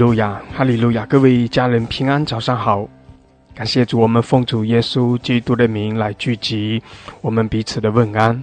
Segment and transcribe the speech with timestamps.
[0.00, 1.04] 路亚，哈利路亚！
[1.04, 2.88] 各位家人平安，早上好！
[3.54, 6.82] 感谢主，我们奉主耶稣基督的名来聚集，
[7.20, 8.42] 我们彼此的问安。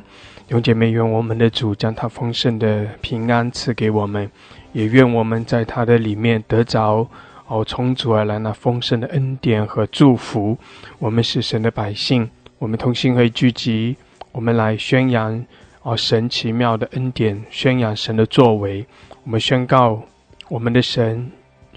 [0.49, 4.29] 永姐妹，愿我们的主将他丰盛的平安赐给我们，
[4.71, 7.09] 也愿我们在他的里面得着
[7.47, 10.55] 哦，从主而来那丰盛的恩典和祝福。
[10.99, 12.29] 我们是神的百姓，
[12.59, 13.97] 我们同心会聚集，
[14.31, 15.43] 我们来宣扬
[15.81, 18.85] 哦神奇妙的恩典，宣扬神的作为。
[19.23, 20.03] 我们宣告。
[20.49, 21.29] 我们的神，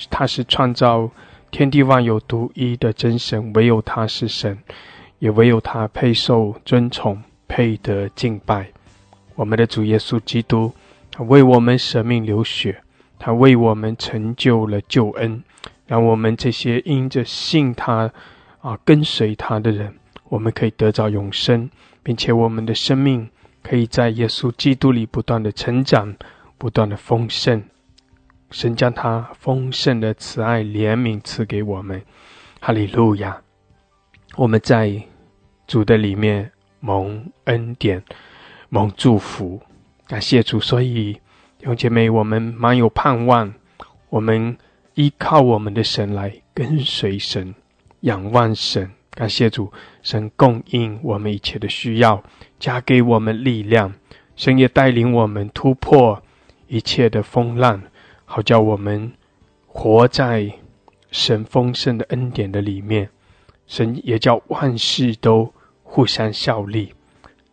[0.08, 1.10] 他是创造
[1.50, 4.58] 天地万有独一的真神，唯有他是神，
[5.18, 8.70] 也唯有他配受尊崇，配得敬拜。
[9.34, 10.72] 我们的主耶稣基督，
[11.10, 12.82] 他为我们舍命流血，
[13.18, 15.42] 他为我们成就了救恩，
[15.86, 18.12] 让我们这些因着信他
[18.60, 19.94] 啊跟随他的人，
[20.28, 21.68] 我们可以得到永生，
[22.02, 23.28] 并且我们的生命
[23.62, 26.14] 可以在耶稣基督里不断的成长，
[26.56, 27.62] 不断的丰盛。
[28.50, 32.02] 神将他丰盛的慈爱怜悯赐给我们，
[32.60, 33.40] 哈利路亚！
[34.36, 35.02] 我们在
[35.66, 38.02] 主的里面蒙恩典、
[38.68, 39.60] 蒙祝福，
[40.06, 40.58] 感谢主。
[40.58, 41.12] 所以
[41.58, 43.54] 弟兄姐妹，我们满有盼望，
[44.08, 44.56] 我们
[44.94, 47.54] 依靠我们的神来跟随神、
[48.00, 48.90] 仰望神。
[49.10, 52.22] 感谢主，神供应我们一切的需要，
[52.58, 53.92] 加给我们力量。
[54.36, 56.22] 神也带领我们突破
[56.66, 57.82] 一切的风浪。
[58.32, 59.12] 好叫我们
[59.66, 60.52] 活在
[61.10, 63.08] 神丰盛的恩典的里面，
[63.66, 65.52] 神也叫万事都
[65.82, 66.94] 互相效力。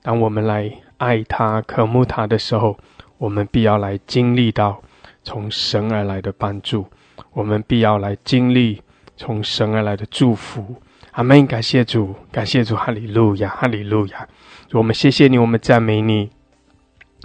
[0.03, 2.77] 当我们来爱他、渴慕他的时候，
[3.17, 4.79] 我们必要来经历到
[5.23, 6.85] 从神而来的帮助，
[7.33, 8.83] 我们必要来经历
[9.15, 10.75] 从神而来的祝福。
[11.13, 11.47] 阿门！
[11.47, 14.27] 感谢主，感谢主，哈利路亚，哈利路亚！
[14.73, 16.29] 我们谢谢你，我们赞美你。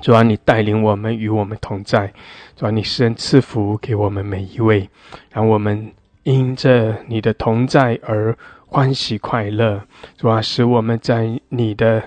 [0.01, 2.13] 主啊，你带领我们，与我们同在。
[2.57, 4.89] 主啊，你施恩赐福给我们每一位，
[5.31, 5.93] 让我们
[6.23, 8.37] 因着你的同在而
[8.67, 9.83] 欢喜快乐。
[10.17, 12.03] 主啊，使我们在你的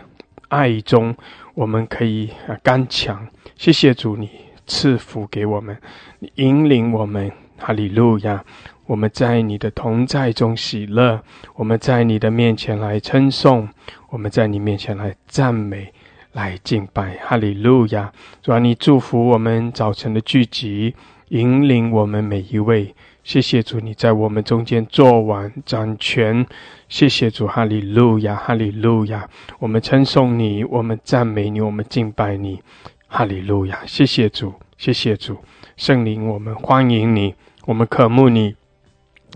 [0.50, 1.16] 爱中，
[1.53, 3.28] 我们可以啊刚强。
[3.56, 4.29] 谢谢主，你
[4.67, 5.78] 赐福给我们，
[6.19, 7.31] 你引领我们。
[7.57, 8.44] 哈利路亚！
[8.85, 11.22] 我们在你的同在中喜乐，
[11.56, 13.69] 我们在你的面前来称颂，
[14.09, 15.91] 我们在你面前来赞美。
[16.35, 18.12] 来敬拜，哈利路亚！
[18.41, 20.94] 主啊，你祝福我们早晨的聚集，
[21.29, 22.94] 引领我们每一位。
[23.23, 26.46] 谢谢主，你在我们中间做完掌权。
[26.90, 29.29] 谢谢主，哈利路亚，哈利路亚！
[29.59, 32.62] 我们称颂你，我们赞美你，我们敬拜你，
[33.07, 33.79] 哈利路亚！
[33.85, 35.38] 谢谢主，谢谢主，
[35.78, 37.34] 圣灵，我们欢迎你，
[37.66, 38.57] 我们渴慕你，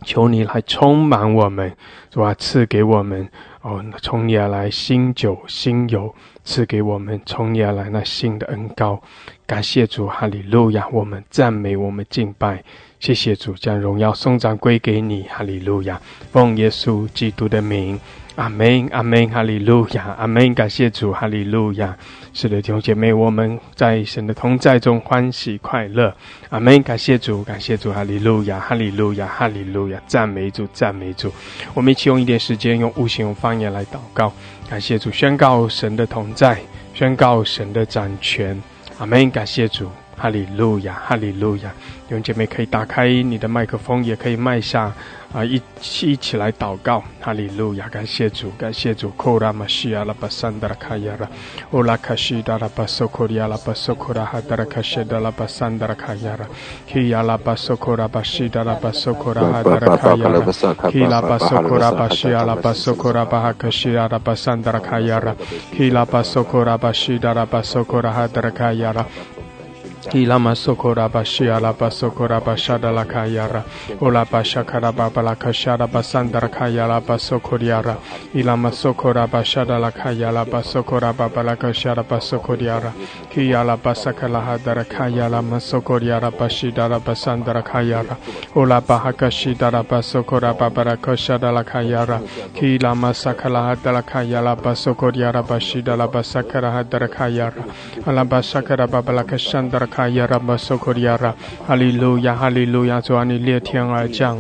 [0.04, 1.76] 求你来充满我们，
[2.10, 3.30] 主啊，赐给我们
[3.62, 6.14] 哦，从你而来新酒新油。
[6.46, 9.00] 赐给我们从你而来那新的恩高。
[9.46, 10.88] 感谢主，哈利路亚！
[10.92, 12.64] 我们赞美，我们敬拜，
[13.00, 16.02] 谢谢主，将荣耀颂赞归给你，哈利路亚！
[16.32, 18.00] 奉耶稣基督的名，
[18.40, 20.54] 阿门，阿门，哈利路亚，阿门！
[20.54, 21.94] 感谢主，哈利路亚！
[22.32, 26.16] 是的，弟兄姐妹，我们在神的同在中欢喜快乐，
[26.48, 26.82] 阿门！
[26.82, 30.02] 感谢主，感谢主，哈利路亚，哈利路亚，哈利路亚！
[30.08, 31.30] 赞美主，赞美主！
[31.74, 34.32] 我们一起用一点时间，用悟性、用方言来祷告。
[34.70, 36.58] 感谢主，宣告神的同在，
[36.94, 38.58] 宣告神的掌权。
[39.00, 39.30] 阿门！
[39.30, 39.90] 感谢主，
[40.20, 41.72] 哈利路亚，哈利路亚。
[42.08, 44.92] 弟兄姐妹可以打开你的麦克风，也可以麦下。
[45.32, 49.10] 啊，一起一起来祷告，哈利路亚，感谢主，感谢主。
[49.12, 51.30] 库拉玛西亚拉巴桑达拉卡亚拉，
[51.70, 56.48] 乌拉卡西达拉巴索库里亚拉巴索库拉哈达拉卡西达拉巴桑达拉卡亚拉，
[56.92, 65.36] 基亚拉巴索库拉巴西达拉巴索库拉哈达拉卡亚拉，基拉巴索库拉巴西亚拉巴索库拉巴哈卡西亚拉巴桑达拉卡亚拉，
[65.78, 69.06] 基拉巴索库拉巴西达拉巴索库拉哈达拉卡亚拉。
[70.14, 73.64] Ilama sokora bashia la basokora bashada la kayara.
[74.02, 77.96] Ola bashakara babala kashara basandara kayala basokoriara.
[78.34, 82.92] Ilama sokora bashada la kayala basokora babala kashara basokoriara.
[83.30, 88.18] Kiyala basakala hadara kayala masokoriara bashidara basandara kayara.
[88.56, 92.20] Ola bahakashidara basokora babala kashada la kayara.
[92.56, 97.64] Kila masakala hadara kayala basokoriara bashidala basakara hadara kayara.
[98.08, 101.36] Ala basakara babala kashandara 卡亚拉巴索科利亚拉，
[101.68, 104.38] 哈利路亚，哈利路亚，主啊，你裂天而降，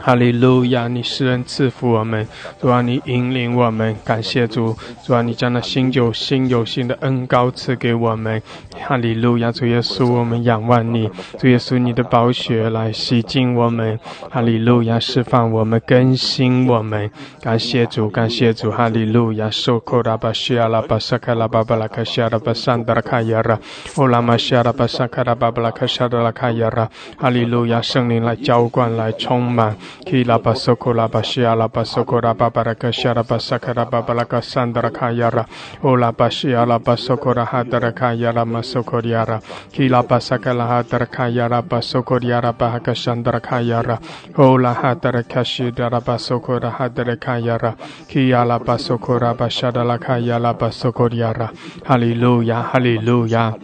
[0.00, 2.26] 哈利路亚，你施恩赐福我们，
[2.58, 4.74] 主啊，你引领我们，感谢主，
[5.04, 8.40] 主啊，你将那新酒新有新的恩高赐给我们，
[8.80, 17.10] 哈利路亚，主耶稣，我们仰望你，主耶稣，你的宝血来洗净我们，哈利路亚，释放我们，更新我们，
[17.42, 23.60] 感谢主，感谢主，哈利路亚，索科拉巴西亚拉巴萨卡拉巴巴拉卡西亚拉巴桑达拉卡亚拉，
[23.96, 24.51] 欧拉玛西。
[24.52, 29.74] 西拉巴萨卡拉巴巴拉卡沙德拉卡亚拉，哈利路亚，圣灵来浇灌，来充满。
[30.04, 35.46] 基拉巴索库拉巴西阿拉巴索库拉巴巴拉卡西阿拉巴萨卡拉巴巴拉卡桑德拉卡亚拉，
[35.80, 39.40] 欧拉巴西阿拉巴索库拉哈德拉卡亚拉马索库里亚拉，
[39.72, 43.98] 基拉巴萨卡拉哈德拉卡亚拉巴索库里亚拉巴哈卡桑德拉卡亚拉，
[44.34, 47.74] 欧拉哈德拉卡西德拉巴索库拉哈德拉卡亚拉，
[48.06, 51.50] 基阿拉巴索库拉巴沙德拉卡亚拉巴索库里亚拉，
[51.82, 53.54] 哈利路亚，哈利路亚。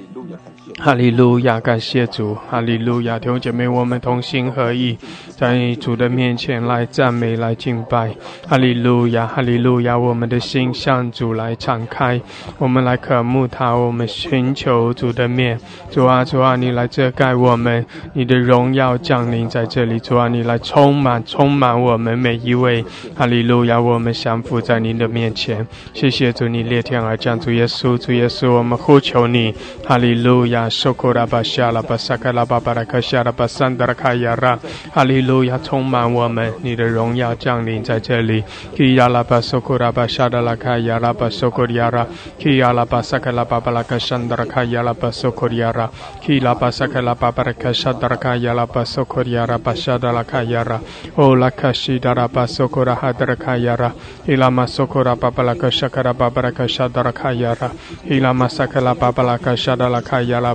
[0.80, 2.36] 哈利路亚，感谢主！
[2.48, 4.96] 哈利路亚，弟兄姐妹，我们同心合意，
[5.36, 8.14] 在主的面前来赞美、来敬拜。
[8.46, 12.20] 哈利路亚，哈利路亚，我们的心向主来敞开，
[12.58, 15.58] 我们来渴慕他，我们寻求主的面。
[15.90, 19.98] 主啊，主啊，你来遮盖我们，你的荣耀降临在这里。
[19.98, 22.84] 主啊，你来充满、充满我们每一位。
[23.16, 25.66] 哈利路亚，我们降服在您的面前。
[25.92, 29.52] 谢谢主，你裂天而降，主耶稣，主耶稣，我们呼求你。
[29.84, 30.67] 哈利路亚。
[30.68, 34.58] 苏库拉巴夏拉巴萨卡拉巴巴拉克夏拉巴桑德拉卡亚拉，
[34.92, 38.44] 哈利路亚，充满我们，你的荣耀降临在这里。
[38.74, 42.06] 基亚拉巴苏库拉巴夏德拉卡亚拉巴苏库里亚拉，
[42.38, 45.58] 基亚拉巴萨卡拉巴巴拉克桑德拉卡亚拉巴苏库里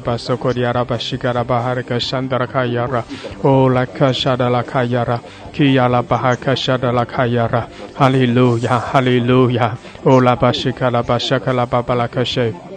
[0.04, 3.06] Raba Sokodia Raba Shigara Baharika Shandarakayara.
[3.44, 5.22] O Laka Shadalakayara.
[5.54, 7.70] Kiyala Bahaka Shadalakayara.
[7.96, 9.78] Hallelujah Hallelujah.
[10.06, 12.73] O Laba Shikala Bashakala Babalakashe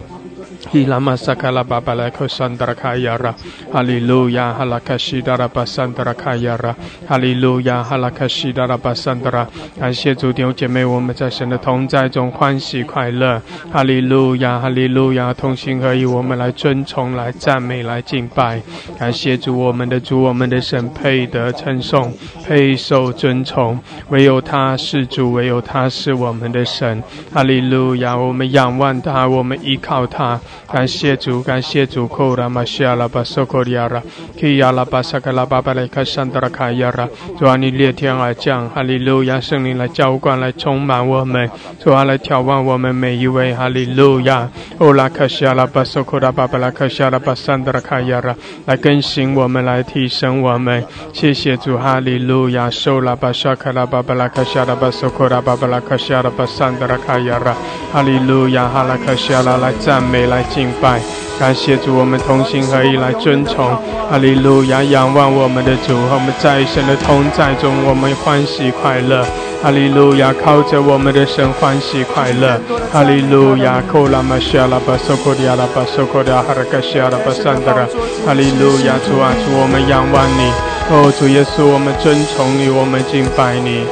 [0.73, 3.33] 伊拉玛萨卡拉巴巴莱克桑德拉卡亚拉，
[3.71, 6.75] 哈利路亚，哈拉卡西达拉巴桑德拉卡亚拉，
[7.07, 9.47] 哈利路亚，哈拉卡西达拉巴桑德拉。
[9.79, 13.41] 感谢主弟兄姐妹，我们在神的同在中欢喜快乐，
[13.71, 18.61] 哈利路亚，哈利路亚，同心合意，我们来尊崇、来赞美、来敬拜。
[18.99, 22.13] 感谢主，我们的主，我们的神配得称颂，
[22.45, 23.79] 配受尊崇，
[24.09, 27.01] 唯有他是主，唯有他是我们的神。
[27.33, 30.39] 哈利路亚，我们仰望他，我们依靠他。
[30.69, 34.01] 感谢主，感谢主，库拉玛西亚拉巴索库里亚拉，
[34.37, 37.07] 基亚拉巴萨卡拉巴巴雷卡桑德拉卡亚拉，
[37.39, 41.49] 主啊，你裂天而降，哈利路亚，圣灵来浇灌，来充满我们，
[41.81, 44.49] 主啊，来眺望我们每一位，哈利路亚，
[44.79, 48.35] 欧拉卡西亚拉巴索库拉巴巴拉卡西亚拉巴桑德拉卡亚拉，
[48.65, 57.55] 来更新我们，来提升我们，谢谢主，哈利路亚，受拉巴沙卡拉巴巴拉卡西亚拉巴索库拉巴巴拉卡西亚拉巴桑德拉卡亚拉，
[57.93, 60.43] 哈利路亚，哈拉卡西亚拉来赞美来。
[60.57, 60.99] 敬拜，
[61.39, 63.77] 感谢主，我们同心合意来尊崇，
[64.09, 69.23] 哈利路亚，仰望我们的主，我们在神的同在中，我们欢喜快乐，
[69.61, 72.59] 哈利路亚，靠着我们的神欢喜快乐，
[72.91, 77.85] 哈利路亚，库拉玛西亚拉巴索库迪亚拉巴索库迪亚哈拉卡西亚拉巴桑德拉，
[78.25, 80.49] 哈利路亚，主啊，主，我们仰望你，
[80.89, 83.85] 哦，主耶稣，我们尊崇你，我们敬拜你，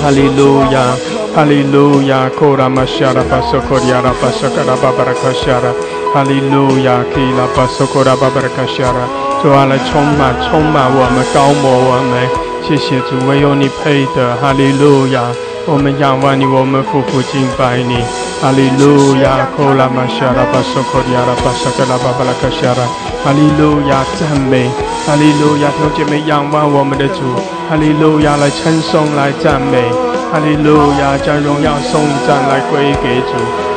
[0.00, 1.25] 哈利路亚。
[1.36, 5.68] 哈利路亚，库拉玛西亚拉巴索库里亚拉巴索卡拉巴巴拉卡西亚拉，
[6.14, 9.04] 哈利路亚，基拉巴索库拉巴巴拉卡西亚拉，
[9.42, 12.24] 主啊，来充满充满我们，高摩我们，
[12.64, 15.20] 谢谢主，唯有你配得，哈利路亚，
[15.66, 18.00] 我们仰望你，我们夫妇敬拜你，
[18.40, 22.80] 哈利路亚，库拉玛西亚拉巴索库里亚拉巴索卡拉巴巴拉卡西亚拉，
[23.20, 24.70] 哈利路亚，赞美，
[25.04, 27.20] 哈利路亚，同姐妹仰望我们的主，
[27.68, 29.84] 哈利路亚，来称颂，来赞美。
[30.30, 33.32] 哈利路亚，将荣耀颂赞来归给主。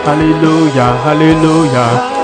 [0.06, 1.80] 哈利路亚，哈利路亚。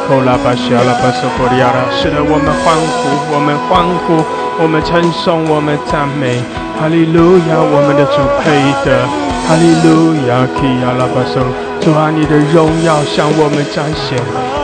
[0.07, 4.21] 哦拉巴西阿拉巴索波利亚拉，使得我们欢呼，我们欢呼，
[4.61, 6.37] 我们称颂，我们赞美。
[6.77, 8.53] 哈利路亚，我们的主配
[8.85, 9.01] 的。
[9.49, 11.41] 哈利路亚，基亚拉巴索，
[11.81, 14.13] 主啊，你的荣耀向我们彰显。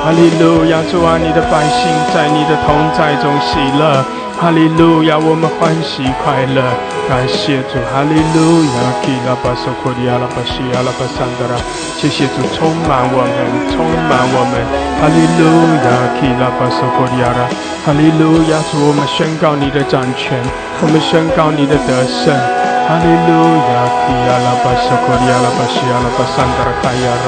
[0.06, 3.98] 哈利路亚，主啊，你的百姓在你的同在中喜乐。
[4.42, 6.66] 哈利路亚，我们欢喜快乐，
[7.08, 7.78] 感谢主。
[7.94, 11.54] 哈利路亚，基拉巴索库里亚拉巴西亚拉巴桑德拉，
[11.96, 13.38] 谢谢主充满我们，
[13.70, 14.58] 充满我们。
[14.98, 15.46] 哈利路
[15.86, 17.46] 亚，基拉巴索库里亚拉，
[17.86, 20.42] 哈利路亚，主我们宣告你的掌权，
[20.82, 22.61] 我们宣告你的得胜。
[22.92, 23.32] 哈利路
[23.72, 27.28] 亚，基亚拉巴索库里亚拉巴西亚拉巴桑德拉卡亚拉，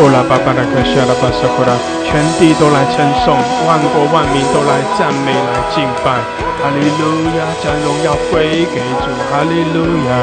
[0.00, 3.36] 欧拉巴巴拉卡西亚拉巴索库拉，全地都来称颂，
[3.68, 6.16] 万国万民都来赞美来敬拜。
[6.64, 9.12] 哈利路亚，将荣耀归给主。
[9.28, 10.16] 哈利路亚，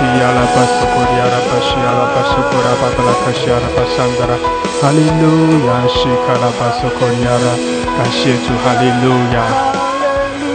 [0.00, 4.32] 基亚拉巴斯库利亚拉巴西亚拉巴斯库拉巴巴拉卡西亚拉巴桑德拉。
[4.80, 7.48] 哈利路亚，西卡拉巴斯库亚拉，
[7.92, 8.56] 感谢主。
[8.64, 9.44] 哈利路亚，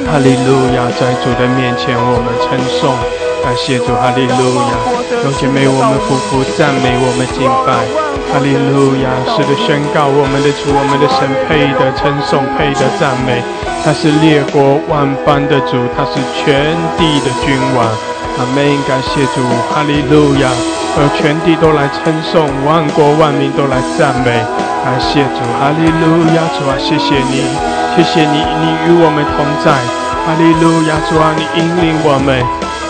[0.10, 2.90] 哈利路亚，在主的面前我们称颂，
[3.56, 3.96] 谢主。
[3.96, 4.74] 哈利路亚。
[5.10, 7.82] 弟兄姐妹，我们夫妇赞美，我们敬拜，
[8.30, 9.10] 哈利路亚！
[9.34, 13.42] 是的，宣告我们的主，我们的神配的称颂，配的赞美。
[13.82, 17.86] 他是列国万邦的主，他是全地的君王。
[18.38, 18.62] 阿门！
[18.86, 20.50] 感谢主，哈利路亚！
[20.98, 24.30] 而全地都来称颂，万国万民都来赞美。
[24.84, 26.46] 感谢主，哈利路亚！
[26.54, 27.42] 主啊，谢谢你，
[27.96, 30.05] 谢谢你，你与我们同在。
[30.26, 30.98] 哈利路亚！
[31.08, 32.42] 主啊，你引领我们。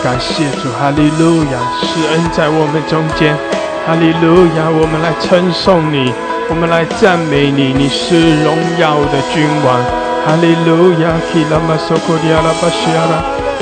[0.02, 1.60] 感谢主，哈利路亚！
[1.84, 3.36] 施恩在我们中间，
[3.84, 4.72] 哈利路亚！
[4.72, 6.08] 我们来称颂你，
[6.48, 9.76] 我们来赞美你，你是荣耀的君王，
[10.24, 11.12] 哈利路亚！
[11.28, 13.14] 基拉玛索库里阿拉巴西阿拉，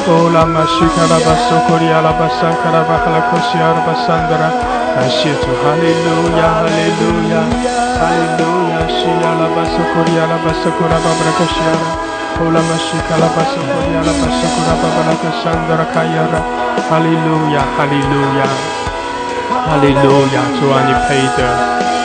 [0.06, 4.54] 欧拉玛西卡拉巴索库里阿拉巴桑卡拉巴哈拉库西阿拉巴桑德拉，
[4.94, 7.02] 感谢主，哈利路亚，哈利路
[7.34, 7.42] 亚，
[7.98, 8.86] 哈利路亚！
[8.86, 12.13] 西阿拉巴索库里阿拉巴索库拉巴布拉库西阿拉。
[12.36, 16.42] 呼啦嘛西卡拉巴苏库里阿拉巴苏库拉巴巴拉克山德拉卡亚拉，
[16.90, 18.42] 哈利路亚，哈利路亚，
[19.62, 21.46] 哈利路亚，主啊你配的，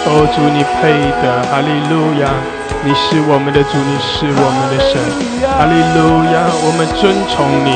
[0.05, 2.29] 哦主你配的，哈利路亚，
[2.86, 5.01] 你是我们的主，你是我们的神，
[5.57, 7.74] 哈利路亚，我们尊崇你，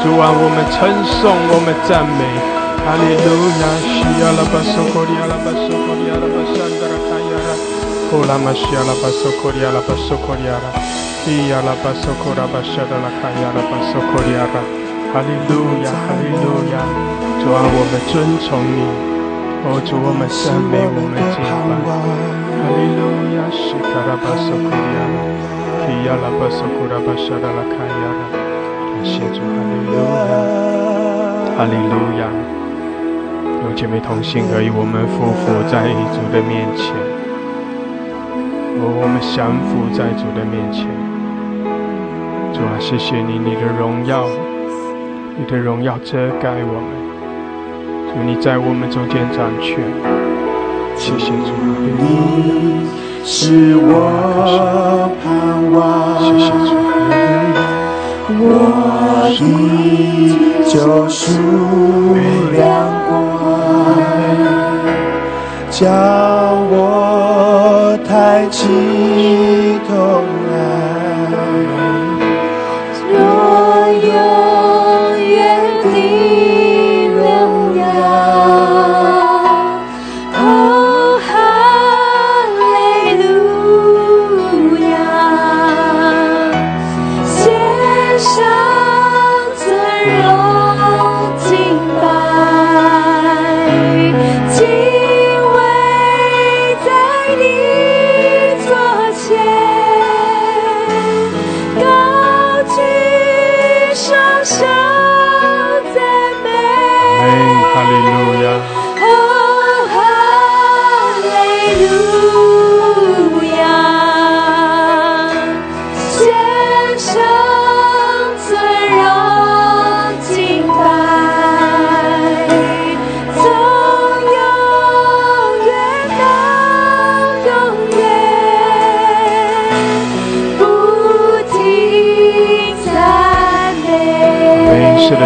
[0.00, 2.24] 主啊我们称颂，我们赞美，
[2.80, 3.28] 哈利路
[3.60, 7.50] 亚，西阿拉巴苏库里阿拉巴苏库里阿拉巴山德拉卡亚拉，
[8.08, 11.09] 呼啦嘛西阿拉巴苏库里阿拉巴苏库里阿拉。
[11.26, 14.56] 伊亚拉巴索库拉巴沙达拉卡亚拉巴索库里亚拉，
[15.12, 16.80] 哈利路亚，哈利路亚，
[17.38, 18.88] 主啊，我们尊崇你，
[19.68, 21.76] 哦，主我们赞美，我们敬拜，
[22.56, 28.04] 哈利路亚，西卡拉巴索库里亚拉，巴索库拉巴沙达拉卡亚，
[28.88, 30.34] 感谢主，哈利路亚，
[31.54, 32.32] 哈利路亚，
[33.68, 35.84] 有姐妹同心而已，我们夫妇在
[36.16, 36.96] 主的面前，
[38.80, 40.88] 哦，我们降服在主的面前。
[42.60, 44.26] 主啊，谢谢你，你的荣耀，
[45.38, 46.90] 你的荣耀遮盖我们。
[48.12, 49.78] 主，你在我们中间掌权。
[50.94, 51.54] 谢谢主，
[51.96, 52.84] 你
[53.24, 56.20] 是我盼望。
[56.20, 56.76] 谢谢主，
[58.28, 58.44] 我
[59.38, 59.42] 的
[60.68, 61.32] 救赎
[62.52, 62.60] 亮
[63.08, 63.16] 光，
[65.70, 65.80] 将
[66.68, 68.58] 我抬起
[69.88, 69.94] 头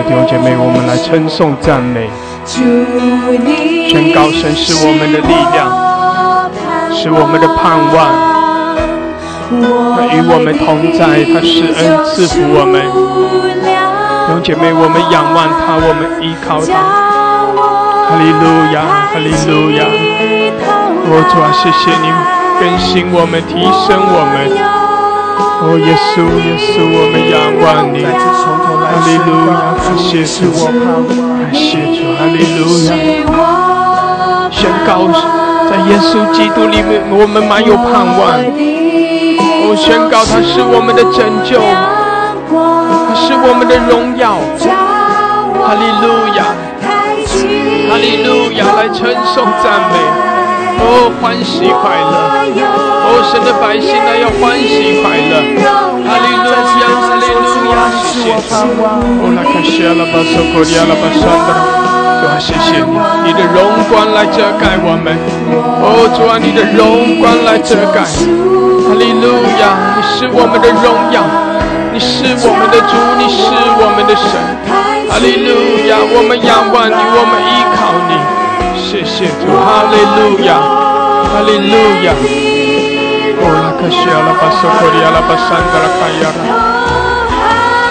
[0.07, 2.11] 弟兄姐妹，我们来称颂赞美，
[3.89, 5.65] 宣告神是我们的力量，
[6.93, 7.97] 是我们的盼望。
[9.97, 12.85] 他与我们同在，他施恩赐福我们。
[14.27, 16.73] 弟兄姐妹，我们仰望他，我们依靠他。
[18.05, 18.45] 哈利路
[18.75, 19.89] 亚，哈利路亚。
[21.07, 22.13] 我主啊，谢谢你
[22.61, 24.84] 更新我们，提升我们。
[25.67, 30.69] 哦，耶稣，耶稣，我们仰望你，哈利路亚，感谢主，我
[31.41, 32.93] 感谢主，哈利路亚，
[34.53, 35.09] 宣告
[35.71, 38.37] 在耶稣基督里面，我们满有盼望。
[39.67, 41.57] 我宣告他是我们的拯救，
[43.09, 44.37] 他是我们的荣耀，
[45.65, 46.53] 哈利路亚，
[47.89, 49.97] 哈利路亚，来称颂赞美，
[50.85, 52.15] 哦，欢喜快乐。
[53.07, 55.41] 哦，神的百姓呢要欢喜快乐，
[56.05, 58.53] 哈利路亚，哈利路亚，谢谢。
[58.61, 61.49] 哦，那卡西阿拉巴索科利阿拉巴山的，
[62.21, 62.93] 主啊，谢谢你，
[63.25, 63.57] 你的荣
[63.89, 65.17] 光来遮盖我们。
[65.81, 68.05] 哦，主啊，你的荣光来遮盖。
[68.85, 71.25] 哈利路亚，你是我们的荣耀，
[71.93, 73.49] 你是我们的主，你是
[73.81, 74.29] 我们的神。
[75.09, 75.49] 哈利路
[75.89, 78.44] 亚，我们仰望你，我们依靠你。
[78.95, 81.75] 谢谢主，哈利路亚，哈利路
[82.05, 82.15] 亚。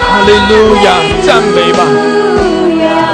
[0.00, 1.84] 哈利路亚，赞美吧！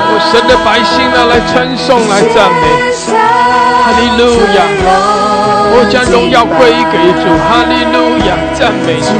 [0.06, 2.64] 我神的百姓呢，来称颂，来赞美，
[3.11, 4.62] 哈利路亚！
[5.75, 8.38] 我将荣耀归给主，哈利路亚！
[8.54, 9.11] 赞美主，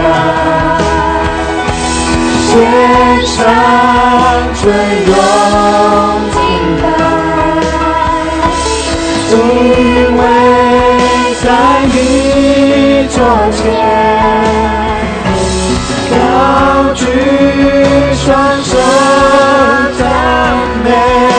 [21.14, 21.33] 白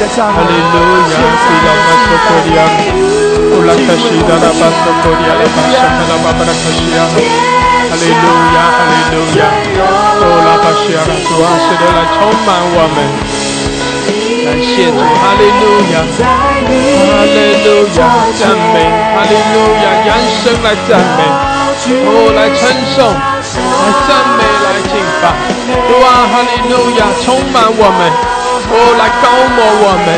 [0.00, 0.76] 的赞美，哈利路
[1.12, 2.64] 亚，基拉马苏库里亚，
[3.52, 8.24] 乌拉卡西达拉巴苏库里亚拉巴沙卡拉巴巴拉卡西亚，哈利路
[8.56, 9.44] 亚，哈利路亚，
[9.76, 13.04] 哦拉巴西亚，主啊，是的来充满我们，
[14.48, 18.00] 感谢主，哈利路亚，哈利路亚，
[18.40, 18.80] 赞美，
[19.12, 21.28] 哈利路亚，扬声来赞美，
[22.08, 25.36] 哦来称颂，来赞美，来敬拜，
[25.84, 28.39] 主啊，哈利路亚，充满我们。
[28.70, 30.08] 哦，来高摩我们，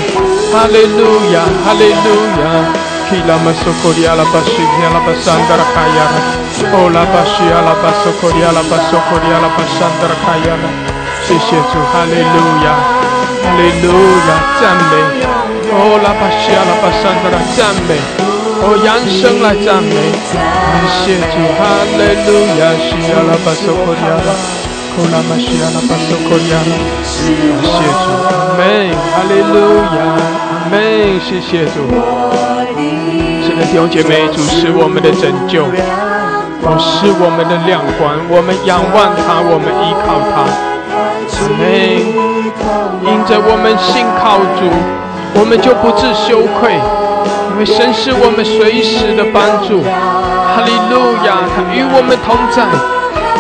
[0.53, 1.01] 哈利路
[1.33, 2.07] 亚，哈利路
[2.45, 2.45] 亚。
[3.13, 6.17] 基拉马苏库里阿拉巴西亚拉巴山达拉卡亚拉，
[6.73, 10.65] 哦拉巴西亚拉巴苏库里阿拉巴苏库里阿拉巴山达拉卡亚拉。
[11.29, 12.73] 谢谢主，哈利路亚，
[13.45, 13.93] 哈利路
[14.29, 14.93] 亚，赞美。
[15.77, 18.01] 哦拉巴西亚拉巴山达拉赞美，
[18.65, 19.93] 哦扬声来赞美，
[20.33, 21.61] 感谢主，哈
[21.93, 24.72] 利路亚，西亚拉巴苏库里阿拉。
[24.95, 29.55] 库拉玛西亚拉巴苏库里亚拉，谢主，阿门，哈利路
[29.97, 30.05] 亚，
[30.53, 30.77] 阿门，
[31.19, 31.89] 谢谢主。
[33.43, 40.45] 是的，弟兄姐妹，主是我们的拯救，主是我们的亮光，我们仰望他，我们依靠他。
[41.41, 41.63] 阿门。
[43.03, 44.69] 因着我们信靠主，
[45.41, 46.77] 我们就不致羞愧，
[47.53, 49.83] 因为神是我们随时的帮助。
[49.83, 52.92] 哈利路亚，他与我们同在。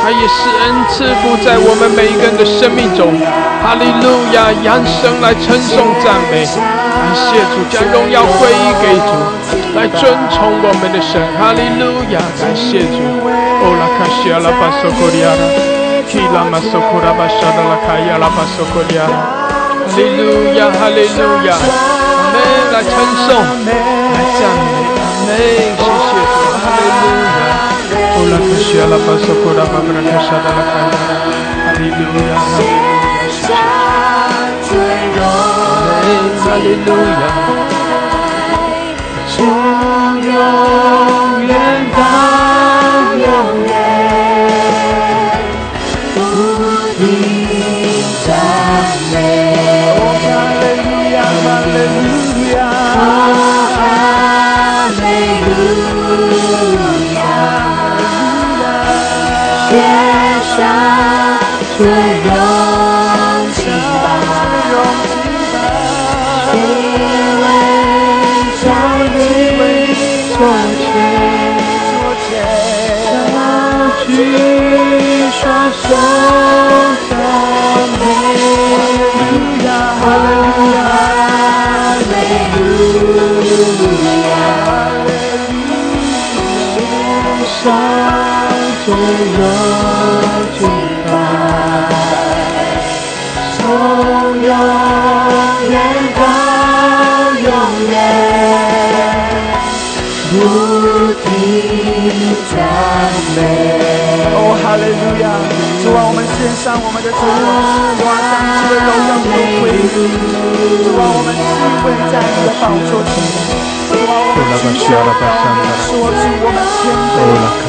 [0.02, 3.14] 他也是恩赐福在我们每一个人的生命中，
[3.62, 8.50] 哈利路亚，扬声来称颂赞美，感谢主将荣耀归
[8.82, 9.14] 给主，
[9.78, 12.98] 来尊崇我们的神，哈利路亚，感谢主。
[13.62, 15.42] 哦拉卡西亚拉巴索库利亚拉，
[16.10, 19.14] 基拉马索库拉巴沙达拉卡亚拉巴索库利亚拉，
[19.86, 22.42] 哈利路亚，哈利路亚，阿门，
[22.74, 22.90] 来称
[23.22, 25.38] 颂，来赞美，阿门，
[25.78, 26.11] 谢谢，
[28.32, 31.00] Ola kashia la paso kora babra kasha da la kaya.
[31.66, 33.12] Hallelujah, hallelujah.
[36.44, 37.62] Hallelujah.
[39.34, 39.38] 从
[40.22, 41.52] 永远
[41.92, 41.98] 到
[43.16, 43.26] 永
[43.66, 43.71] 远，
[88.84, 88.88] 从
[94.42, 94.50] 永
[95.70, 95.74] 远
[96.16, 96.20] 到
[97.38, 97.46] 永
[97.90, 97.94] 远，
[100.30, 100.34] 不
[101.22, 101.24] 停
[102.50, 102.52] 赞
[103.36, 103.38] 美。
[104.34, 105.24] 哦，哈利路亚！
[105.84, 109.10] 主啊，我们献上我们的主，主啊，将一切的荣耀
[109.60, 110.18] 归于你。
[110.82, 111.40] 主啊，我们敬
[111.82, 113.81] 跪在你的宝座前。
[114.52, 115.24] 主啊，我们敬拜
[115.56, 117.16] 你，说主我们谦卑，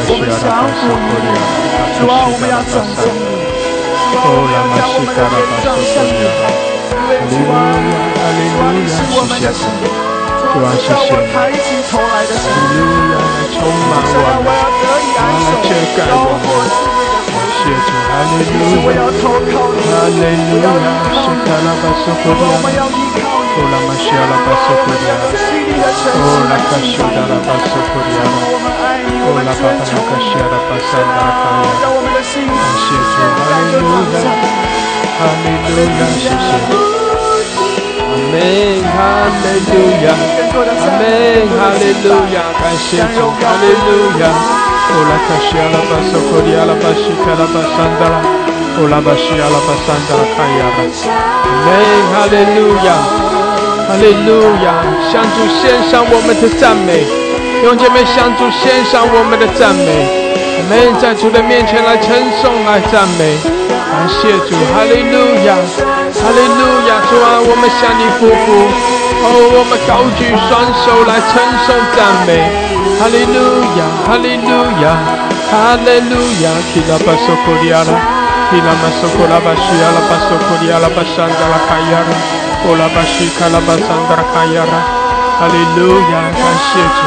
[0.10, 1.32] 我们降服你。
[1.96, 3.32] 主啊，我们要尊重你。
[4.12, 6.12] 主啊，我们要将我们的脸上向你
[6.44, 6.52] 看，
[6.92, 7.56] 因为主啊，
[8.36, 9.64] 主啊，你是我们的神。
[10.52, 11.32] 主啊，谢谢你。
[11.32, 12.46] 抬起头来的神，
[13.56, 14.52] 充满我们，
[15.16, 15.24] 来
[15.64, 16.46] 遮盖我们。
[17.64, 19.32] 谢主，哈利路亚，哈
[20.12, 20.68] 利路亚，
[21.16, 22.44] 是卡拉巴索库迪
[22.76, 25.12] 亚，乌拉玛西亚拉巴索库迪亚，
[26.16, 28.20] 乌拉卡西达拉巴索库迪亚，
[29.26, 31.86] 乌拉巴巴拉卡西亚拉巴萨达拉卡亚，
[32.24, 34.16] 谢主，哈利路亚，
[35.18, 36.50] 哈利路亚，谢谢，
[38.10, 38.36] 阿门，
[38.94, 38.96] 哈
[39.44, 39.72] 利路
[40.04, 40.06] 亚，
[40.54, 41.02] 阿门，
[41.54, 43.88] 哈利路亚，感谢主，哈利路
[44.20, 44.24] 亚。
[44.94, 48.20] Ola kashia la baso kodia la bashi kala basanda la
[48.84, 50.86] Ola bashia la basanda la kayara
[51.50, 53.02] Amen Hallelujah
[53.88, 57.04] 哈利路亚向主献上我们的赞美
[57.62, 60.24] 弟兄姐妹向主献上我们的赞美。
[60.56, 63.36] 我们在主的面前来称颂来赞美。
[63.92, 64.56] 感谢主。
[64.74, 65.16] 哈利路
[65.46, 65.56] 亚
[66.12, 68.48] 哈利路亚主啊我们向你匍匐
[69.24, 72.40] 哦我们高举双手来称颂赞美。
[73.00, 74.50] 哈利路亚，哈利路
[74.84, 74.86] 亚，
[75.52, 77.92] 哈利路亚，基拉巴索库里亚拉，
[78.50, 82.12] 基拉马索库拉巴西亚拉巴索库里亚拉巴山达拉卡亚拉，
[82.64, 84.72] 库拉巴西卡拉巴山达拉卡亚拉，
[85.38, 87.00] 哈利路亚，感谢主，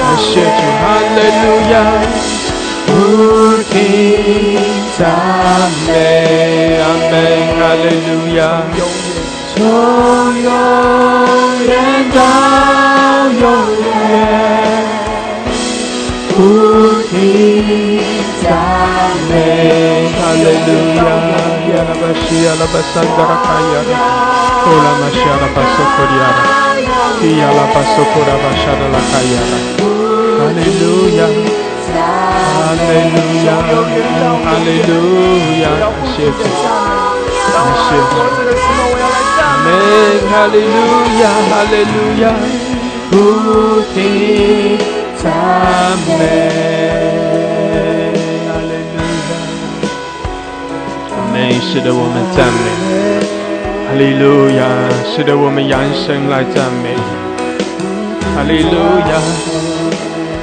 [0.00, 0.82] 感谢主，哈
[1.14, 1.74] 利路亚，
[2.86, 2.90] 不
[3.70, 3.74] 停
[4.96, 4.98] 赞
[5.86, 5.90] 美，
[6.80, 7.14] 阿门，
[7.58, 8.40] 哈利路亚，
[9.54, 9.56] 从
[10.42, 10.48] 永
[11.66, 11.70] 远
[12.14, 12.16] 到
[13.38, 13.44] 永
[13.82, 13.84] 远。
[16.34, 16.38] 不
[17.10, 17.12] 停
[18.42, 18.44] 赞
[19.28, 19.32] 美，
[20.18, 20.98] 哈利路亚，
[21.70, 23.92] 亚拉巴西亚拉巴桑达拉卡亚拉，
[24.64, 25.96] 欧拉玛西亚拉巴索库
[51.36, 51.60] 阿门！
[51.60, 52.66] 使得我们赞美，
[53.84, 54.64] 哈利路亚！
[55.04, 56.96] 使得我们扬声来赞美，
[58.34, 58.72] 哈利路
[59.04, 59.20] 亚！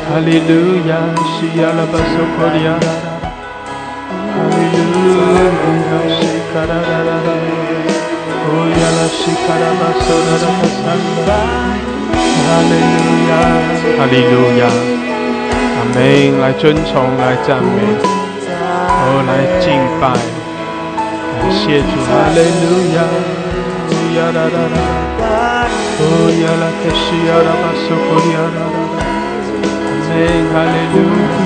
[0.06, 0.94] 哈利路亚！
[1.18, 4.62] 西亚拉巴索科利亚，哈利
[4.94, 5.18] 路
[5.90, 5.98] 亚！
[6.14, 6.22] 西
[6.54, 7.30] 卡拉拉拉拉，
[8.46, 10.94] 哦呀拉西卡拉巴索拉拉巴萨
[11.26, 11.34] 拉。
[12.46, 13.34] 哈利路亚，
[13.98, 14.62] 哈利路亚，
[15.74, 15.98] 阿门！
[16.40, 17.82] 来尊崇，来赞美，
[18.46, 19.66] 哦，来敬
[20.00, 20.04] 拜，
[21.64, 23.00] 谢主，哈利路亚，
[24.16, 24.78] 呀啦啦啦，
[25.96, 26.04] 哦
[26.44, 29.00] 呀啦，开始呀啦，巴苏库呀啦啦啦，
[29.80, 30.12] 阿门！
[30.52, 30.92] 哈利路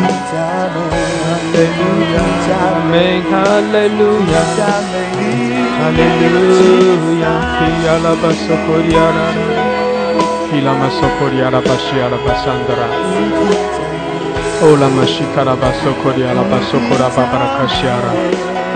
[0.01, 1.81] 亚，哈利路
[2.13, 2.17] 亚，
[2.57, 3.21] 阿门！
[3.29, 4.01] 哈利路
[4.33, 4.35] 亚，
[5.77, 6.01] 哈利
[6.33, 6.35] 路
[7.21, 7.25] 亚，
[7.85, 9.55] 呀啦，巴苏库呀啦啦。
[10.49, 12.87] Kilama sokori arabashi arabasandra.
[14.63, 16.23] Ola mashikara basokori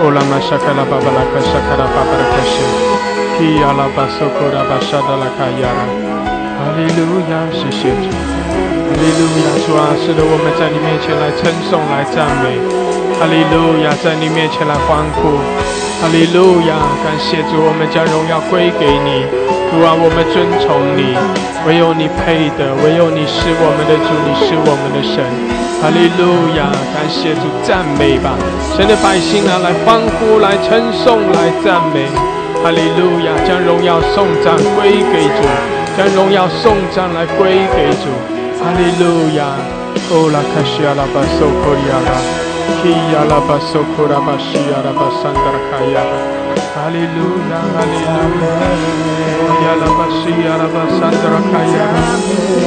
[0.00, 2.66] Ola mashakala babalakashakara babarakashi.
[3.36, 5.86] Ki alabasokora bashada lakayara.
[6.62, 8.06] 哈利路亚，谢谢主。
[8.06, 12.54] 哈利路亚，主啊，是的，我们在你面前来称颂、来赞美。
[13.18, 15.42] 哈利路亚，在你面前来欢呼。
[16.00, 19.26] 哈利路亚，感谢主，我们将荣耀归给你。
[19.72, 21.18] 主啊，我们尊崇你，
[21.66, 25.51] 唯有你配的，唯有你是我们的主，你是我们的神。
[25.82, 28.38] 哈利路亚，感谢主，赞美吧，
[28.76, 32.06] 神的百姓啊，来欢呼，来称颂，来赞美。
[32.62, 35.42] 哈利路亚，将荣耀颂赞归给主，
[35.98, 38.06] 将荣耀颂赞来归给主。
[38.62, 39.42] 哈利路亚，
[40.06, 42.14] 哦拉卡西亚拉巴索库里亚拉，
[42.78, 46.06] 基亚拉巴索库拉巴西亚拉巴桑达拉卡亚拉。
[46.06, 46.41] 哈利路亚，哈利路亚，亚拉巴西亚拉巴桑德拉卡亚，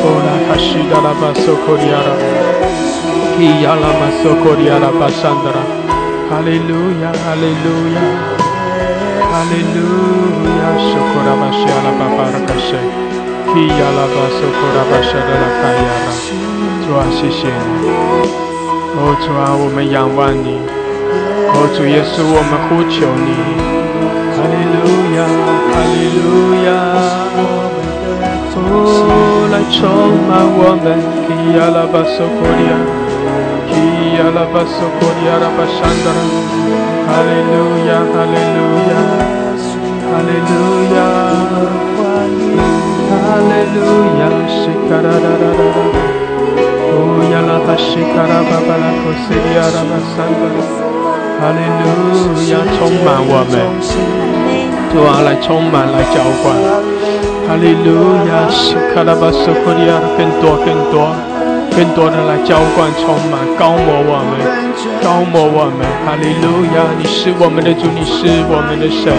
[0.05, 2.09] 欧拉卡西达拉巴索库里亚拉，
[3.37, 5.57] 基亚拉巴索库里亚拉巴桑德拉，
[6.29, 6.71] 哈利路
[7.01, 7.97] 亚，哈利路亚，
[9.31, 9.77] 哈利路
[10.61, 12.77] 亚，索库拉巴西亚拉巴巴拉卡西，
[13.53, 16.07] 基亚拉巴索库拉巴沙德拉卡亚拉，
[16.85, 17.89] 主啊，谢谢你，
[18.95, 20.59] 哦，主啊，我们仰望你，
[21.49, 23.74] 哦，主耶稣，我们呼求你。
[24.45, 24.77] 哈利路
[25.17, 26.69] 亚，哈利路亚，
[28.53, 28.59] 哦，
[29.51, 29.81] 来充
[30.29, 30.85] 满我们，
[31.25, 32.45] 基亚拉巴索库
[51.39, 51.85] 哈利路
[52.51, 53.59] 亚，充满我们，
[54.91, 56.55] 主啊，来充满，来浇灌，
[57.47, 61.11] 哈利路亚，西卡拉巴苏库里亚，更多更多，
[61.75, 64.39] 更多的来浇灌，充满，高摩我们，
[65.03, 69.11] 高摩我们，哈利路亚，你是我们的主，你是我们的神。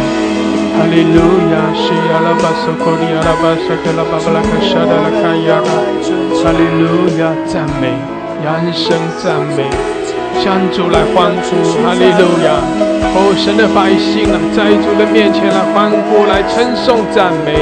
[0.77, 1.21] 哈利路
[1.53, 5.71] 亚，西亚拉巴索科里亚拉巴萨克拉巴巴拉卡沙达拉卡亚拉，
[6.43, 7.93] 哈利路亚，赞美，
[8.45, 9.69] 扬声赞美，
[10.43, 12.61] 向主来欢呼，哈利路亚，
[13.15, 17.57] 哦，神的百姓啊，在主的面前来欢呼，来称颂赞美，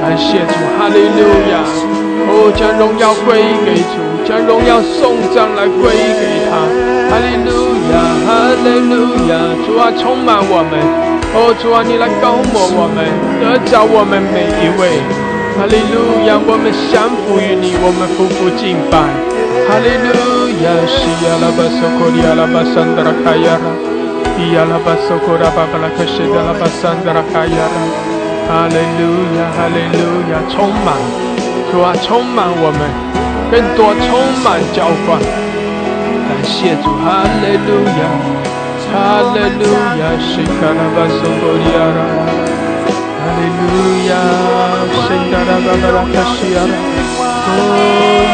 [0.00, 1.62] 感谢主，哈利路亚，
[2.26, 6.64] 哦，将荣耀归给主，将荣耀颂赞来归给他，
[7.08, 10.80] 哈利路亚，哈利路亚，主啊，充满我们。
[11.34, 13.04] 哦，主啊，你来高抹我们，
[13.38, 14.98] 得着我们每一位。
[15.58, 19.37] 哈利路亚，我们降服于你，我们夫妇敬拜。
[19.68, 20.96] 哈利路亚，西
[21.28, 23.68] 亚拉巴索科利亚拉巴桑德拉卡亚拉，
[24.40, 27.76] 伊亚拉巴索科拉巴巴拉克西德拉巴桑德拉卡亚拉。
[28.48, 29.00] 哈利路
[29.36, 30.96] 亚，哈利路亚，充满，
[31.70, 32.80] 主啊，充满我们，
[33.52, 35.20] 更多充满浇灌。
[35.20, 38.08] 感谢主，哈利路亚。
[38.88, 40.16] Hallelujah,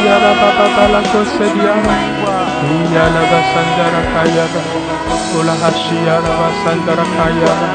[0.04, 0.20] Shikarabasokoriara.
[0.74, 1.64] Hallelujah, Shindarababala Kashiara.
[1.64, 1.96] Oh, Yarababala Kosediara.
[2.92, 4.62] Yalaba Sandara Kayara.
[5.32, 7.70] Ulahashiara Basandara Kayara.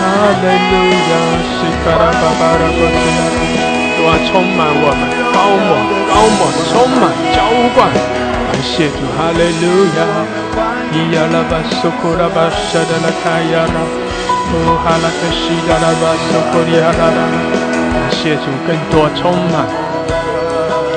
[0.00, 3.42] Hallelujah, Shikarababara Kosediara.
[3.94, 5.70] 主啊，充满我们，高抹
[6.08, 6.40] 高抹，
[6.72, 7.02] 充满
[7.36, 7.36] 浇
[7.76, 7.86] 灌，
[8.50, 10.00] 感谢主，哈利路亚。
[10.92, 13.76] 伊呀拉巴苏库拉巴沙达拉卡亚拉，
[14.50, 17.20] 乌哈拉克西达拉巴苏库里亚拉拉，
[17.94, 19.68] 感谢主更多充满，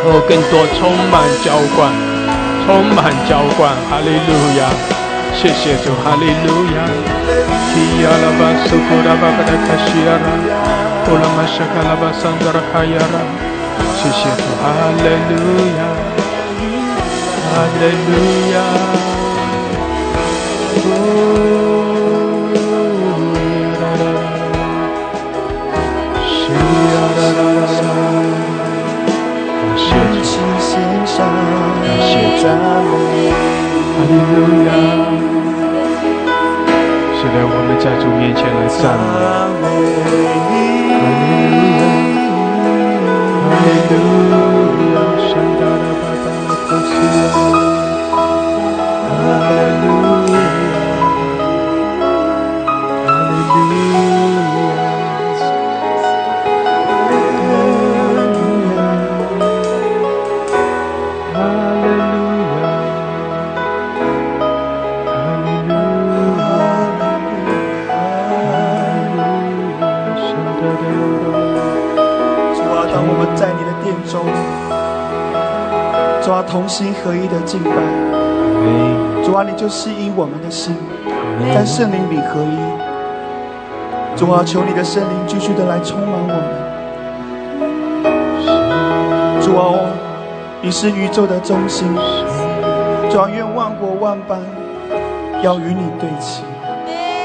[0.07, 1.89] 哦更多充满浇灌，
[2.65, 4.69] 充满浇灌，哈利路亚，
[5.33, 6.85] 谢谢主，哈利路亚，
[7.73, 10.29] 伊呀拉巴苏库拉巴格达卡西亚拉，
[11.09, 13.17] 乌拉玛沙卡拉巴桑德拉卡亚拉，
[13.97, 14.63] 谢谢主，哈
[15.01, 15.33] 利路
[15.73, 15.81] 亚，
[17.49, 19.04] 哈利路亚。
[79.75, 80.73] 主啊，你就吸引我们的心，
[81.53, 82.57] 但圣灵里合一。
[84.15, 86.39] 主啊，求你的圣灵继续的来充满我们。
[89.41, 89.75] 主啊，
[90.61, 91.93] 你是宇宙的中心，
[93.09, 94.39] 主啊，愿万国万邦
[95.41, 96.43] 要与你对齐，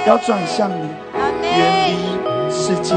[0.06, 0.88] 要转向你，
[1.42, 1.96] 远离
[2.50, 2.96] 世界。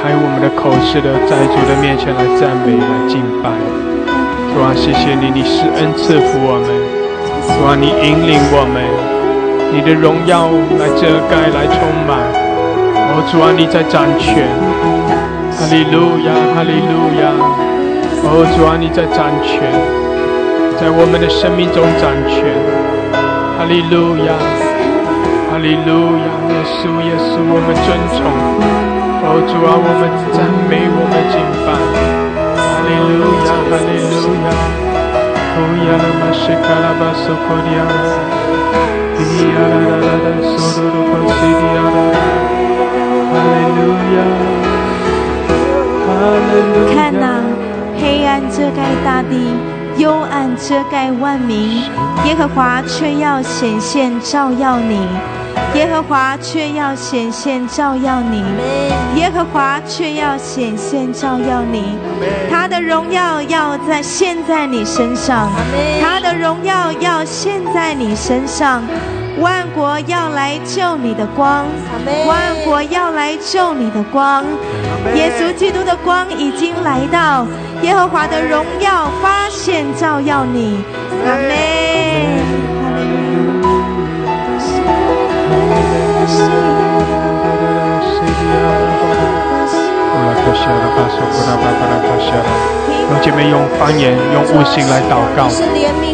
[0.00, 3.52] 开我们的口，是的，在主的面前来赞美，来敬拜，
[4.48, 6.72] 主啊，谢谢你，你是恩赐福我们，
[7.44, 8.80] 主啊，你引领我们。
[9.72, 10.48] 你的荣耀
[10.80, 12.16] 来遮盖，来充满。
[13.12, 14.48] 哦，主啊，你在掌权。
[15.52, 17.30] 哈利路亚，哈利路亚。
[18.24, 19.70] 哦，主啊，你在掌权，
[20.80, 22.56] 在我们的生命中掌权。
[23.58, 24.32] 哈利路亚，
[25.52, 28.89] 哈利路亚，耶稣，耶稣，我们尊崇。
[29.22, 30.02] 哦，主啊，我们
[30.32, 31.68] 赞美，我们敬拜。
[32.56, 34.48] 哈利路亚，哈利路亚。
[35.52, 37.94] 哦呀啦嘛西卡拉巴索科迪亚拉，
[39.18, 39.20] 咿
[39.52, 42.00] 呀啦啦啦啦索罗罗巴西迪亚拉。
[43.28, 43.78] 哈利路
[44.16, 44.18] 亚，
[46.06, 46.08] 哈
[46.48, 46.94] 利路亚。
[46.94, 47.44] 看呐，
[48.00, 49.52] 黑暗遮盖大地，
[49.98, 51.84] 幽暗遮盖万民，
[52.24, 55.06] 耶和华却要显现照耀你。
[55.74, 58.42] 耶和华却要显现照耀你，
[59.14, 61.96] 耶和华却要显现照耀你，
[62.50, 65.48] 他的荣耀要在现在你身上，
[66.02, 68.82] 他的荣耀要现在你身上，
[69.38, 71.64] 万国要来救你的光，
[72.26, 74.44] 万国要来救你的光，
[75.14, 77.46] 耶稣基督的光已经来到，
[77.82, 80.82] 耶和华的荣耀发现照耀你，
[81.24, 81.99] 阿门。
[93.10, 95.48] 用姐妹用方言、用悟性来祷告。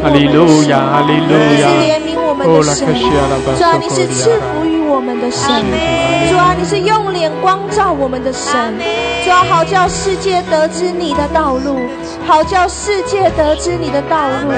[0.03, 1.69] 哈利路亚，哈利路亚。
[2.49, 5.45] 哦，拉克西亚拉巴索主啊，你是赐福于我们的神。
[6.31, 8.79] 主啊，你是用脸光照我们的神。
[9.25, 11.81] 主啊，好叫世界得知你的道路，
[12.27, 14.49] 好叫世界得知你的道路，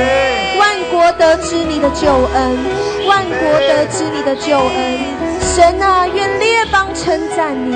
[0.59, 2.59] 万国得知你的救恩，
[3.09, 5.18] 万国得知你的救恩。
[5.59, 7.73] 神啊，愿列邦称赞你，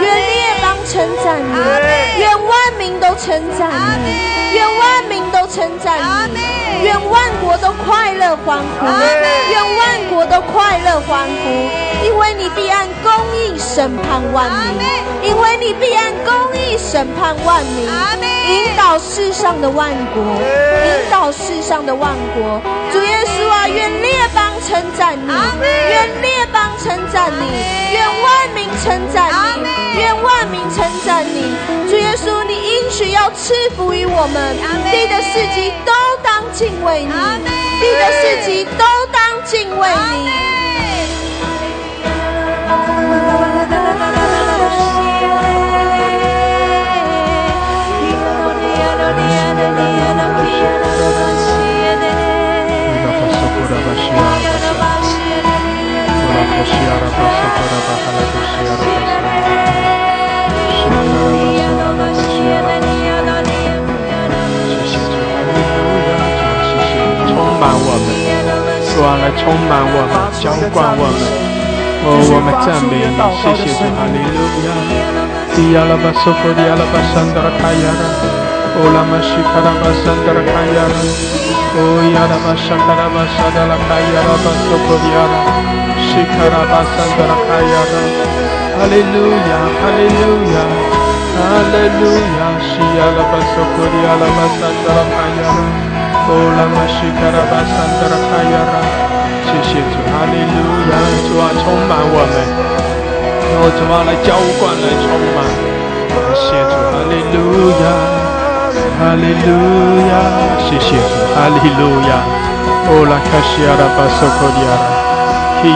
[0.00, 3.68] 愿列邦称赞你，愿万民都称赞
[4.04, 5.98] 你，愿万民都称赞
[6.32, 6.38] 你，
[6.84, 8.86] 愿万国都快乐欢呼，
[9.50, 17.84] 愿万国都快乐欢呼，因为你必按公义审判万民，因为你必按公义审判万民，
[18.48, 22.62] 引导世上的万国，引导世上的万国。
[22.92, 27.30] 主耶稣啊，愿列邦称赞你，愿列邦称赞。
[27.30, 27.44] 你，
[27.92, 29.28] 愿万民称赞
[29.62, 31.54] 你，愿万民称赞你。
[31.90, 34.56] 主耶稣，你应许要赐福于我们，
[34.90, 37.12] 地的四极都当敬畏你，
[37.80, 39.94] 地的四极都当敬畏你。
[50.66, 50.83] 来
[69.36, 71.20] 充满我们，浇灌我们。
[72.06, 74.68] 哦，我们赞美你，谢谢主，哈利路亚。
[75.54, 78.02] 迪亚拉巴索科迪亚拉巴山达拉卡亚拉，
[78.76, 80.96] 哦拉玛西卡拉巴山达拉卡亚拉，
[81.76, 81.78] 哦
[82.14, 85.73] 亚拉巴山达拉巴山达拉卡亚拉巴索科迪亚拉，
[86.14, 87.94] 西卡拉巴山达拉卡亚拉，
[88.78, 90.62] 哈利路亚，哈利路亚，
[91.34, 91.42] 哈
[91.74, 92.06] 利路
[92.38, 95.58] 亚，西亚拉巴索科迪亚拉巴山达拉卡亚拉，
[96.30, 98.78] 哦拉玛西卡拉巴山达拉卡亚拉。
[99.42, 100.94] 谢谢主，哈利路亚！
[101.26, 102.34] 主啊，充满我们，
[103.50, 105.42] 然后主啊来浇灌，来充满。
[106.38, 107.90] 谢谢主，哈利路亚，
[109.02, 109.50] 哈利路
[110.06, 110.14] 亚！
[110.62, 112.22] 谢谢主，哈利路亚。
[112.86, 114.70] 哦，拉卡西亚拉巴索科迪亚，
[115.64, 115.72] 哈。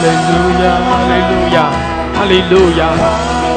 [0.00, 1.56] 利路亚，哈利路亚，
[2.12, 2.92] 哈利路亚。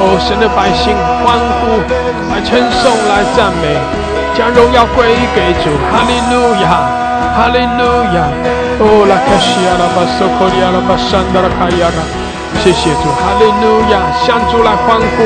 [0.00, 1.84] 哦，神的百姓欢呼，
[2.32, 3.76] 来称颂，来赞美，
[4.34, 5.68] 将荣耀归给主。
[5.92, 6.88] 哈利路亚，
[7.36, 7.84] 哈利路
[8.16, 8.24] 亚。
[8.80, 10.48] 哦，拉卡西亚拉巴索科
[12.62, 13.10] 谢谢主。
[13.16, 15.16] 哈利路亚，向主来欢呼。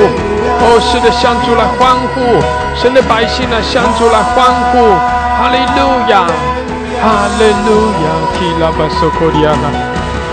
[0.61, 2.41] 哦，是的，向主来欢呼。
[2.75, 4.95] 神的百姓来向主来欢呼。
[5.39, 6.27] 哈利路亚，
[7.03, 9.67] 哈利路亚，提拉巴索科利亚拉，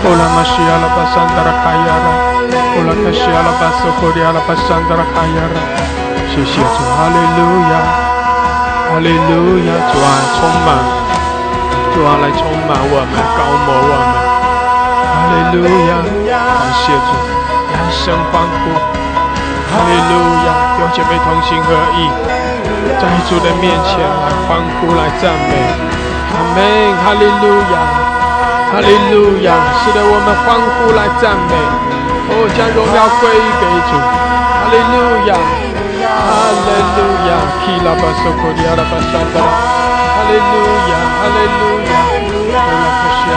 [0.02, 2.08] 哦拉玛西亚拉巴山达拉卡亚拉。
[2.50, 5.56] 哦，拉卡西阿拉巴索科里阿拉巴山达拉卡亚拉，
[6.28, 7.40] 谢谢主，哈利路
[7.70, 7.74] 亚，
[8.90, 10.68] 哈利路亚，主啊充满，
[11.94, 14.15] 主啊来充满我们，高摩我们，
[15.26, 15.98] 哈利路亚，
[16.30, 20.14] 感谢主，人声欢呼，哈利路
[20.46, 20.48] 亚，
[20.78, 22.06] 有姐妹同心合意，
[22.94, 25.66] 在主的面前来欢呼来赞美，
[26.30, 26.62] 阿门，
[27.02, 27.74] 哈利路亚，
[28.70, 29.50] 哈利路亚，
[29.82, 31.58] 使得我们欢呼来赞美。
[32.28, 33.26] 哦，将荣耀归
[33.58, 34.94] 给主，哈利路
[35.26, 35.34] 亚，
[36.06, 37.34] 哈利路亚，
[37.66, 40.54] 基拉巴索库利亚拉巴沙达，哈利路
[40.86, 43.34] 亚，哈利路亚，乌拉克西亚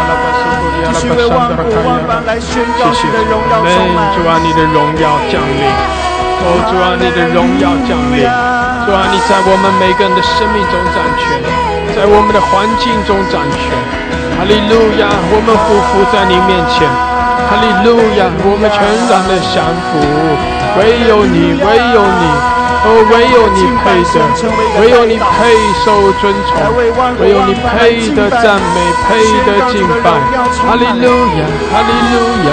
[0.81, 2.47] 拉巴索库利亚拉巴沙达卡
[2.79, 3.11] 亚，谢谢。
[3.19, 3.67] 主，门
[4.15, 5.61] 主啊，你的荣耀降临，
[6.41, 11.41] 哦主啊，你的荣耀降临，主啊，你在我们每个人的生命中掌权，
[11.95, 13.75] 在我们的环境中掌权，
[14.37, 16.87] 哈利路亚，我们匍匐在你面前，
[17.49, 19.99] 哈利路亚，我们全然的降服，
[20.79, 22.58] 唯有你，唯有你。
[22.81, 24.23] 哦，唯有你配的，
[24.79, 25.51] 唯有你配
[25.83, 26.55] 受尊崇，
[27.19, 30.15] 唯有你配的赞美，配的敬拜。
[30.63, 32.15] 哈利路亚，哈利路
[32.47, 32.49] 亚。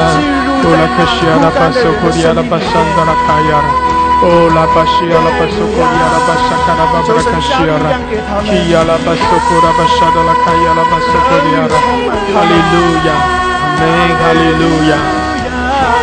[0.66, 3.70] 哦，拉克西亚拉巴索库利亚拉巴桑达拉卡亚拉。
[4.26, 7.86] 哦，拉巴西亚拉巴索库利亚拉巴萨卡拉巴布拉卡西亚拉。
[8.42, 11.74] 基亚拉巴索库拉巴沙达拉卡亚拉巴索库利亚拉。
[12.34, 12.74] 哈利路
[13.06, 13.86] 亚，阿门，
[14.18, 14.98] 哈利路亚。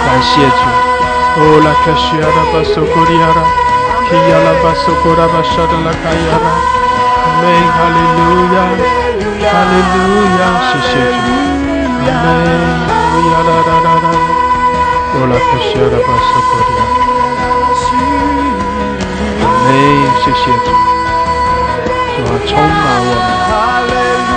[0.08, 0.64] 感谢主。
[1.36, 3.44] 哦，拉克西亚拉巴索库里阿拉
[7.74, 8.20] 哈利路
[8.54, 8.58] 亚，
[9.52, 10.06] 哈利路
[10.40, 11.26] 亚，谢谢主。
[12.04, 13.48] 哈利，哈利路
[18.94, 20.68] 亚，哈利路亚，谢谢主。
[22.14, 23.28] 主啊，充满我们，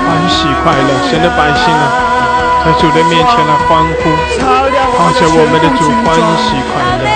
[0.07, 1.85] 欢喜快乐，神的百姓啊，
[2.65, 4.01] 在主的面前来欢呼，
[4.97, 6.07] 靠着我们的主欢
[6.39, 7.16] 喜快乐。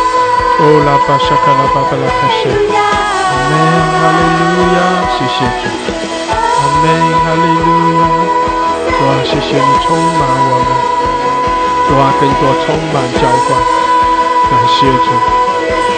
[0.63, 3.51] 哦，拉巴沙卡拉巴巴拉卡西，阿门，
[3.97, 5.65] 哈利路亚，谢谢主，
[6.29, 6.85] 阿门，
[7.17, 8.05] 哈利路亚，
[8.93, 10.69] 主啊，谢谢你充满我们，
[11.89, 13.57] 主啊，更多充满浇灌，
[14.53, 15.09] 感谢主，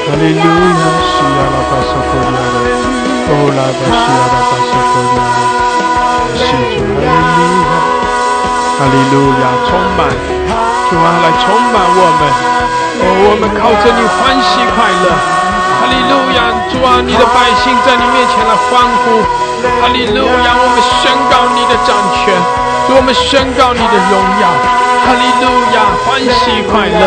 [0.07, 2.55] 哈利路亚，西亚拉巴沙库利亚，
[3.27, 5.43] 哦，拉巴西亚拉巴沙库利亚，
[6.23, 7.75] 感谢主，哈利路亚，
[8.79, 10.07] 哈利路亚，充满，
[10.87, 12.52] 主啊，来充满我们。
[13.01, 15.07] 我们靠着你欢喜快乐，
[15.79, 16.53] 哈利路亚！
[16.69, 19.21] 主啊，你的百姓在你面前来欢呼，
[19.81, 20.53] 哈利路亚！
[20.53, 22.33] 我们宣告你的掌权，
[22.87, 24.45] 主，我们宣告你的荣耀，
[25.03, 25.77] 哈利路亚！
[26.05, 27.03] 欢喜快乐，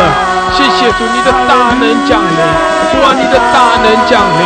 [0.51, 2.39] 谢谢主，你的大能降临，
[2.91, 4.43] 主啊，你的大能降临，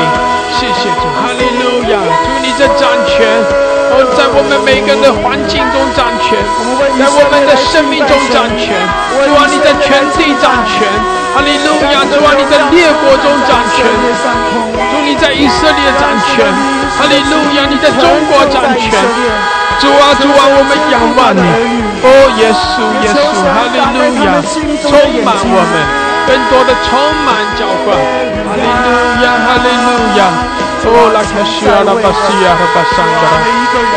[0.54, 1.98] 谢谢主，哈利路亚！
[1.98, 3.81] 主，你在掌权。
[3.92, 6.40] 哦，在我们每个人的环境中掌权，
[6.96, 8.72] 在我们的生命中掌权。
[9.20, 10.88] 主啊，你在全地掌权。
[11.32, 12.04] 哈利路亚！
[12.12, 13.84] 主啊，你在列国中掌权。
[13.84, 16.44] 主，你在以色列掌权。
[16.96, 17.68] 哈利路亚！
[17.68, 18.96] 你在中国掌权。
[19.80, 21.44] 主啊，主啊，我们仰望你。
[22.04, 22.08] 哦，
[22.40, 24.40] 耶稣，耶稣，哈利路亚！
[24.88, 24.92] 充
[25.24, 25.76] 满我们，
[26.28, 26.96] 更多的充
[27.28, 27.92] 满浇灌。
[28.48, 28.88] 哈利路
[29.24, 30.32] 亚，哈利路亚。
[30.84, 33.34] Oh la kashia la basia la basandra.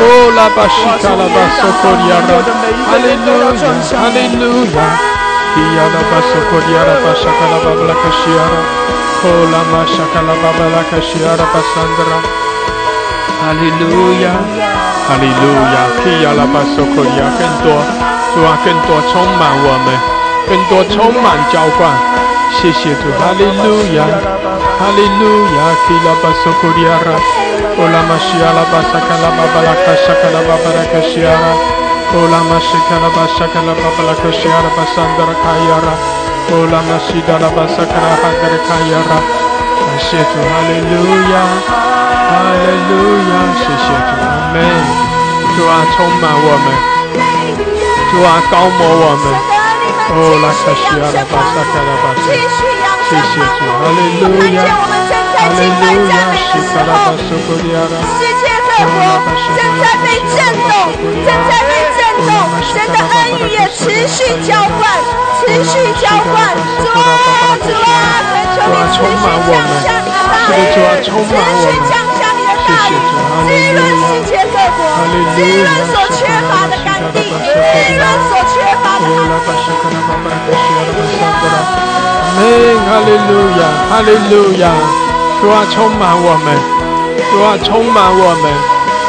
[0.00, 2.38] Oh la bashika la basokoriara.
[2.90, 3.72] Hallelujah,
[4.02, 4.92] hallelujah.
[5.54, 8.60] Kia la basokoriara basaka la babla kashiara.
[9.24, 12.18] Oh la mashaka la babla kashiara basandra.
[13.44, 14.38] Hallelujah,
[15.08, 15.86] hallelujah.
[16.02, 17.66] Kia la basokoria 更多，
[18.34, 19.86] 主啊，更多充满我们，
[20.48, 21.80] 更多充满浇灌。
[22.52, 23.64] 谢谢主，哈利路
[23.96, 24.53] 亚。
[24.79, 27.17] Hallelujah, kila basokuriara.
[27.79, 31.53] Ola mashiala basakala babalaka shakala babaraka shiara.
[32.15, 35.95] Ola mashikala basakala babalaka shiara basandara kayara.
[36.57, 39.19] Ola mashidala basakala hadara kayara.
[39.79, 40.93] 感谢主，哈利路
[41.31, 41.33] 亚，
[42.27, 42.91] 哈利路
[43.29, 44.55] 亚，谢谢主，阿门。
[45.55, 46.67] 主啊，充满我们，
[48.11, 49.25] 主啊，高摩我们。
[50.11, 52.72] 哦，拉卡西阿拉巴萨卡拉巴萨。
[53.14, 58.98] 谢谢主，哈利路亚，哈利路亚，西卡拉巴苏库利亚拉，世界各国
[59.54, 60.36] 正在被震
[60.66, 60.90] 动，
[61.22, 62.34] 正在被震动，
[62.66, 64.82] 神的恩雨也持续浇灌，
[65.38, 66.98] 持续浇灌，主啊，
[67.62, 67.86] 主啊，
[68.90, 70.58] 求你持续降下你的大雨，
[71.14, 72.92] 持续降下你的大雨，
[73.46, 74.82] 滋润世界各国，
[75.36, 76.18] 滋润所缺
[76.50, 77.46] 乏的干地，滋
[77.94, 79.22] 润所缺乏的海。
[81.24, 82.42] 阿门，
[82.86, 84.68] 哈利路亚，哈利路亚，
[85.40, 86.46] 主啊，充满我们，
[87.30, 88.44] 主啊，充满我们，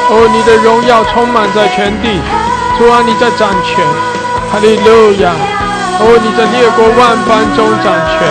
[0.09, 2.21] 哦，你的荣耀充满在全地，
[2.78, 3.84] 主啊，你在掌权，
[4.51, 5.34] 哈利路亚，
[5.99, 8.21] 哦，你在列国万邦中掌权，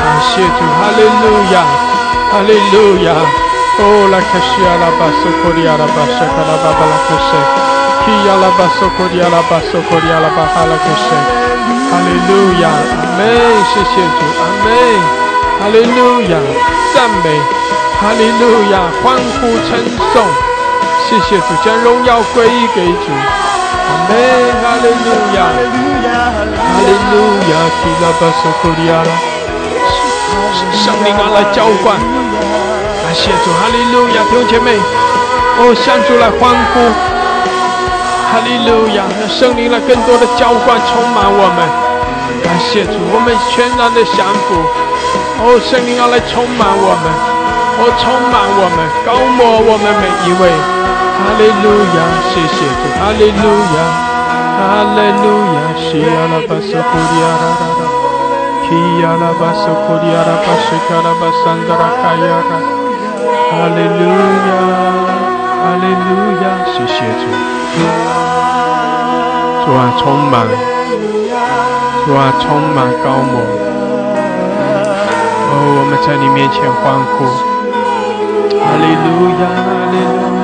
[0.00, 1.64] 感谢主，哈利路亚，
[2.32, 3.12] 哈利路亚，
[3.78, 7.71] 哦，拉克西阿拉巴索科里阿拉巴沙卡拉巴巴拉克西，
[8.04, 11.06] 基亚拉巴索科里阿拉巴索科里阿拉巴哈拉克西，
[11.86, 12.30] 哈利路
[12.60, 13.22] 亚，阿门，
[13.70, 14.66] 谢谢主，阿门，
[15.60, 16.34] 哈利路亚，
[16.92, 17.38] 赞美，
[18.00, 18.42] 哈利路
[18.74, 19.78] 亚，欢呼称
[20.12, 20.26] 颂，
[21.06, 23.06] 谢谢主，将荣耀归给主，
[23.86, 24.10] 阿门，
[24.58, 25.46] 哈利路亚，
[26.58, 27.14] 哈利路
[27.50, 29.10] 亚，基拉巴索科里阿拉，
[30.74, 31.94] 圣灵啊来浇灌。
[33.04, 34.74] 感谢主，哈利路亚，弟兄姐妹，
[35.58, 37.11] 哦，向主来欢呼，
[38.32, 41.60] 哈利路亚，让圣灵来更多的浇灌充满我们。
[42.40, 44.56] 感谢主，我们全然的降服，
[45.44, 47.12] 哦，圣灵要来充满我们，
[47.76, 50.48] 哦，充满我们，高摩我们每一位。
[50.48, 52.00] 哈利路亚，
[52.32, 53.44] 谢谢主，哈利路
[53.76, 53.78] 亚，
[54.56, 57.84] 哈利路亚，西亚拉巴索库里亚拉拉拉，
[58.64, 58.72] 基
[59.04, 62.56] 亚拉巴索库里亚拉巴西卡拉巴桑达拉卡亚拉。
[63.52, 64.02] 哈利路
[64.48, 64.50] 亚，
[65.60, 66.10] 哈利路
[66.40, 67.28] 亚，谢谢主，
[69.64, 70.46] 主啊充满，
[72.04, 73.34] 主啊充满高摩，
[75.48, 76.82] 哦我们在你面前欢
[77.14, 77.22] 呼，
[78.58, 79.06] 哈利路
[79.38, 80.41] 亚，哈利路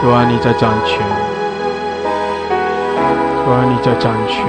[0.00, 0.98] 主啊，你在掌权。
[3.44, 4.46] 主啊，你在掌权。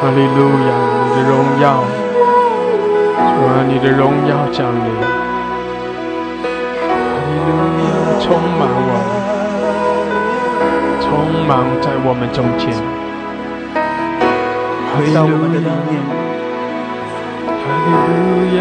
[0.00, 0.70] 哈利路亚，
[1.04, 1.64] 你的荣耀。
[3.16, 4.88] 主啊，你的荣耀降临。
[6.40, 6.88] 哈
[7.26, 7.50] 利路
[7.82, 7.86] 亚，
[8.20, 9.25] 充满我
[11.06, 11.50] 们，充满
[11.80, 12.74] 在我们中间。
[14.96, 16.00] 回到我们的里面，
[17.46, 18.10] 哈利路
[18.56, 18.58] 亚，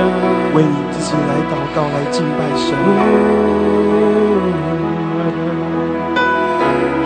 [0.54, 2.68] 为你自己来祷告，来敬拜神。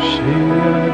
[0.02, 0.89] 继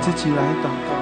[0.00, 0.99] 自己来祷告。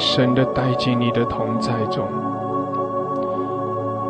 [0.00, 2.06] 深的带进你的同在中，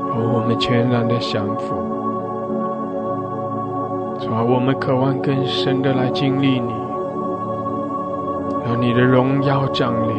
[0.08, 1.74] 哦，我们全然的降服，
[4.20, 6.72] 主啊，我们渴望更深的来经历你，
[8.64, 10.16] 让你的荣耀降临，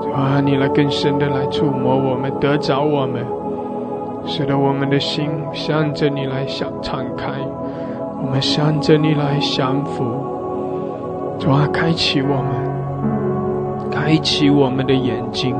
[0.00, 3.26] 主啊，你来更深的来触摸我们，得着我们，
[4.24, 7.32] 使得我们的心向着你来想敞开，
[8.22, 10.04] 我们向着你来降服，
[11.36, 12.67] 主啊，开启我们。
[14.08, 15.54] 开启我们的眼睛，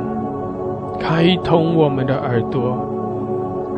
[0.99, 2.79] 开通我们的耳朵，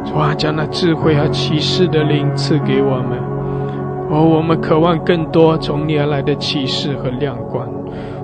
[0.04, 3.18] 主啊，将那智慧和启示的灵赐给我们，
[4.08, 7.66] 而我们渴望更多从你而来的启示和亮光，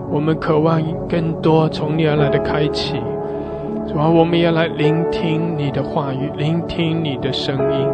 [0.09, 2.95] 我们渴望更多从你而来的开启，
[3.89, 7.89] 主啊，我们要来聆听你的话语，聆听你的声音。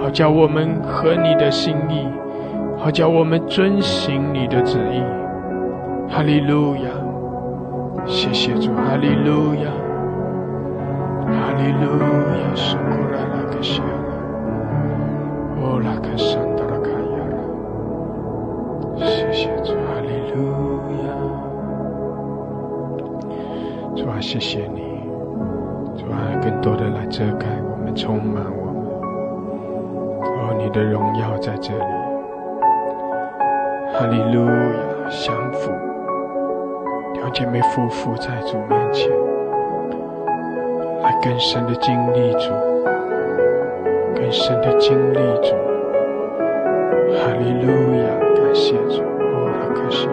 [0.00, 2.06] 好，叫我们合你的心意，
[2.78, 5.02] 好，叫我们遵行你的旨意。
[6.08, 7.05] 哈利路亚。
[8.06, 9.70] 谢谢主，哈利路亚，
[11.26, 11.98] 哈利路
[12.38, 12.82] 亚，苏库
[13.12, 13.86] 拉那个谢啊，
[15.60, 20.36] 哦那个圣道了卡亚，谢谢主，哈利路
[21.04, 21.08] 亚，
[23.96, 24.80] 主啊谢谢你，
[25.96, 28.86] 主啊更多的来遮盖我们，充满我们，
[30.22, 31.84] 哦你的荣耀在这里，
[33.92, 35.85] 哈利路亚，降福。
[37.30, 39.10] 姐妹夫妇在主面前，
[41.02, 42.52] 来更深的经历主，
[44.14, 45.54] 更深的经历主。
[47.18, 50.12] 哈利路亚，感谢主，哦，阿可是亚。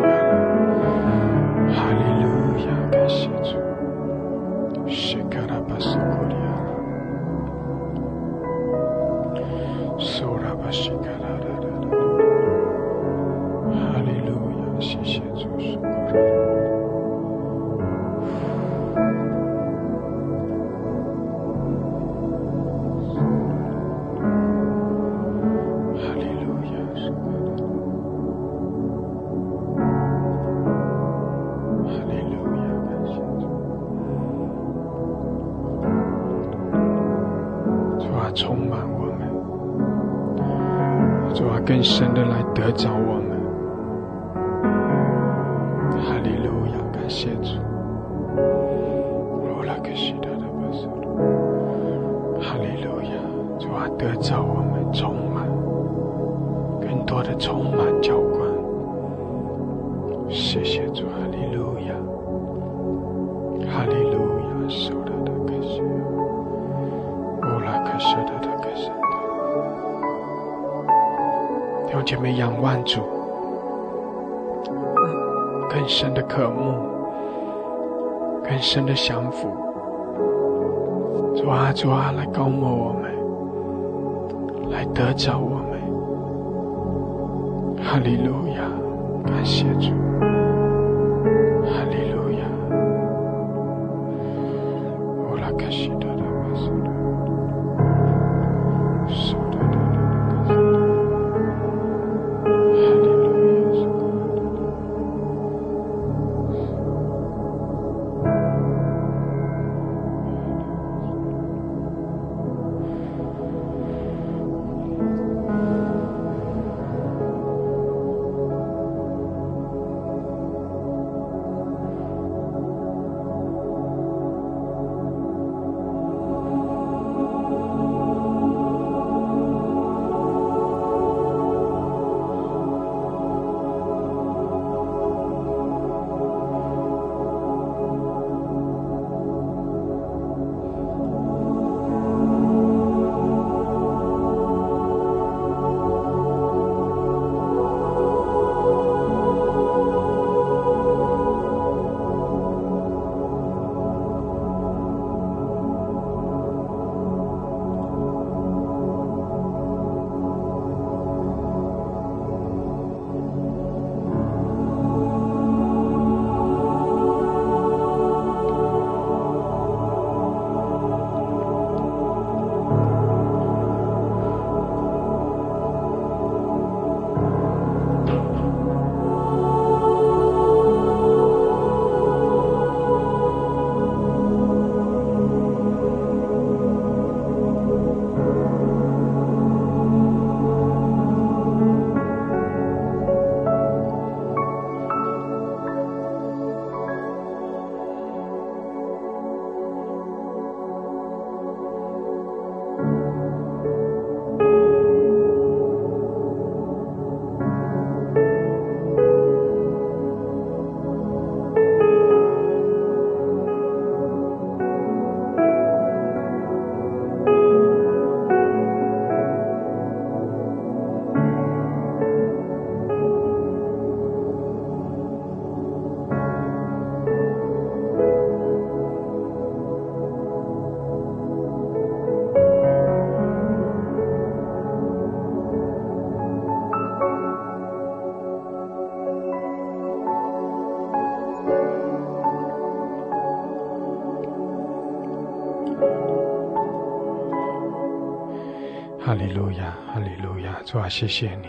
[250.74, 251.48] 主啊，谢谢你，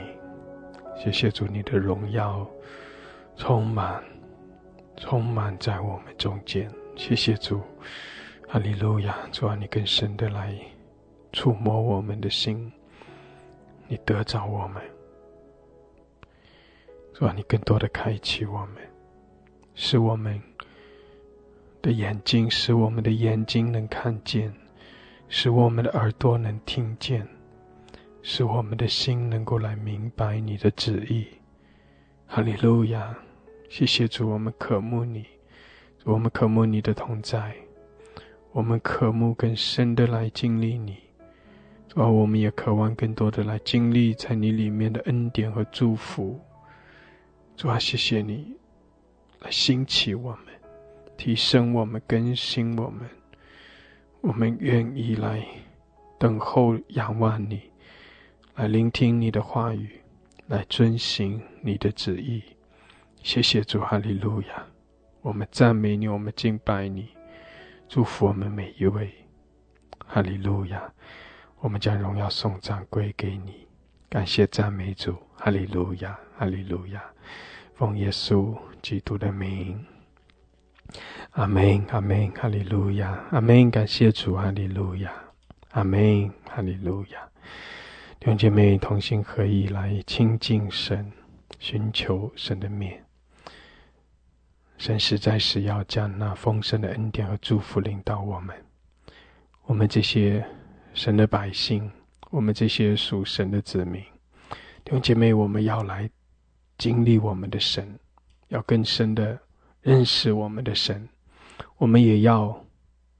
[0.95, 2.47] 谢谢主，你的荣耀
[3.39, 4.05] 充满，
[4.99, 6.71] 充满在我们中间。
[6.95, 7.63] 谢谢主，
[8.47, 10.55] 哈利路亚，主啊，你更深的来
[11.33, 12.71] 触摸我们的心，
[13.89, 14.83] 你得着我们，
[17.15, 18.87] 主啊，你更多的开启我们，
[19.75, 20.39] 使我们
[21.81, 24.53] 的眼睛，使我们的眼睛能看见，
[25.31, 27.27] 使我们的耳朵能听见。
[28.27, 31.27] 使我们的心能够来明白你的旨意，
[32.27, 33.15] 哈利路亚！
[33.69, 35.27] 谢谢主，我们渴慕你，
[36.05, 37.55] 我们渴慕你的同在，
[38.53, 40.97] 我们渴慕更深的来经历你，
[41.87, 46.41] 主啊，我们也渴望更多的来经历在你里面的恩典和祝福。
[47.59, 48.57] 主啊，谢谢你
[49.41, 50.47] 来兴起我们，
[51.19, 53.07] 提升我们，更新我们，
[54.23, 55.47] 我们愿意来
[56.19, 57.61] 等候仰望你。
[58.57, 60.01] 来聆听你的话语，
[60.47, 62.41] 来遵行你的旨意。
[63.21, 64.65] 谢谢主，哈利路亚！
[65.23, 67.09] 我们赞美你，我们敬拜你，
[67.89, 69.13] 祝福我们每一位。
[70.07, 70.81] 哈利路亚！
[71.59, 73.67] 我们将荣耀颂赞归给你，
[74.09, 77.03] 感谢赞美主，哈利路亚，哈利路亚！
[77.75, 79.85] 奉耶稣基督的名，
[81.33, 83.69] 阿门，阿门，哈利路亚，阿门！
[83.69, 85.13] 感谢主，哈利路亚，
[85.73, 87.29] 阿门，哈利路亚。
[88.25, 91.13] 弟兄姐妹同心合意来亲近神，
[91.59, 93.05] 寻求神的面。
[94.79, 98.57] 神实在是要将那丰盛的恩典和祝福领到我们。
[99.65, 100.43] 我们这些
[100.95, 101.91] 神的百姓，
[102.31, 104.03] 我们这些属神的子民，
[104.83, 106.09] 弟兄姐妹，我们要来
[106.79, 107.87] 经历我们的神，
[108.49, 109.39] 要更深的
[109.83, 111.07] 认识我们的神。
[111.77, 112.59] 我们也要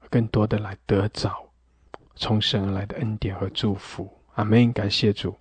[0.09, 1.47] 更多的来得着
[2.15, 4.11] 从神而来的恩典和祝福。
[4.35, 4.71] 阿门！
[4.73, 5.33] 感谢主，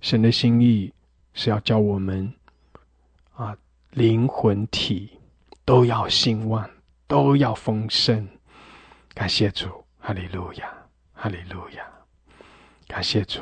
[0.00, 0.92] 神的心意
[1.34, 2.32] 是要叫我们
[3.34, 3.56] 啊，
[3.92, 5.18] 灵魂体
[5.64, 6.68] 都要兴旺，
[7.06, 8.28] 都要丰盛。
[9.14, 9.68] 感谢主，
[10.00, 10.68] 哈利路亚，
[11.12, 11.88] 哈利路亚！
[12.88, 13.40] 感谢主。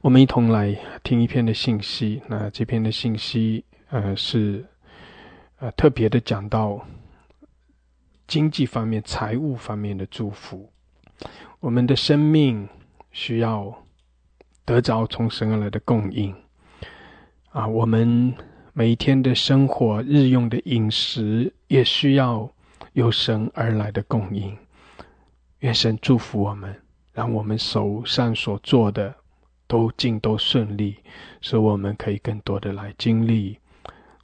[0.00, 0.72] 我们一同来
[1.02, 2.22] 听一篇的信息。
[2.28, 4.64] 那这篇的信息，呃，是
[5.58, 6.86] 呃特别的讲到
[8.28, 10.72] 经济方面、财务方面的祝福。
[11.58, 12.68] 我们的生命。
[13.12, 13.72] 需要
[14.64, 16.34] 得着从神而来的供应
[17.50, 17.66] 啊！
[17.66, 18.34] 我们
[18.72, 22.50] 每一天的生活、日用的饮食，也需要
[22.94, 24.56] 由神而来的供应。
[25.58, 26.74] 愿神祝福我们，
[27.12, 29.14] 让我们手上所做的
[29.66, 30.96] 都尽都顺利，
[31.40, 33.58] 使我们可以更多的来经历，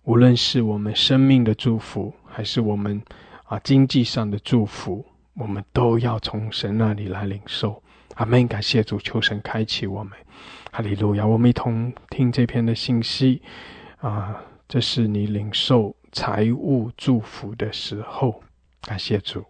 [0.05, 3.03] 无论是我们生命的祝福，还是我们
[3.45, 7.83] 啊经济上的祝福，我们都要从神那里来领受。
[8.19, 8.49] 阿门！
[8.49, 10.13] 感谢主，求神开启我们，
[10.73, 11.25] 哈利路亚！
[11.25, 13.41] 我们一同听这篇的信息
[14.01, 18.43] 啊，这是你领受财务祝福的时候。
[18.83, 19.45] 感谢主。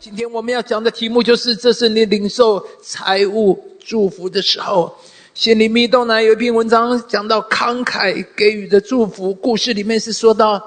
[0.00, 4.92] 今天我们要讲的题目就是：这是你领受财务祝福的时候。
[5.32, 9.32] 心灵密洞呢有一篇文章讲到慷慨给予的祝福。
[9.34, 10.60] 故事里面是说到，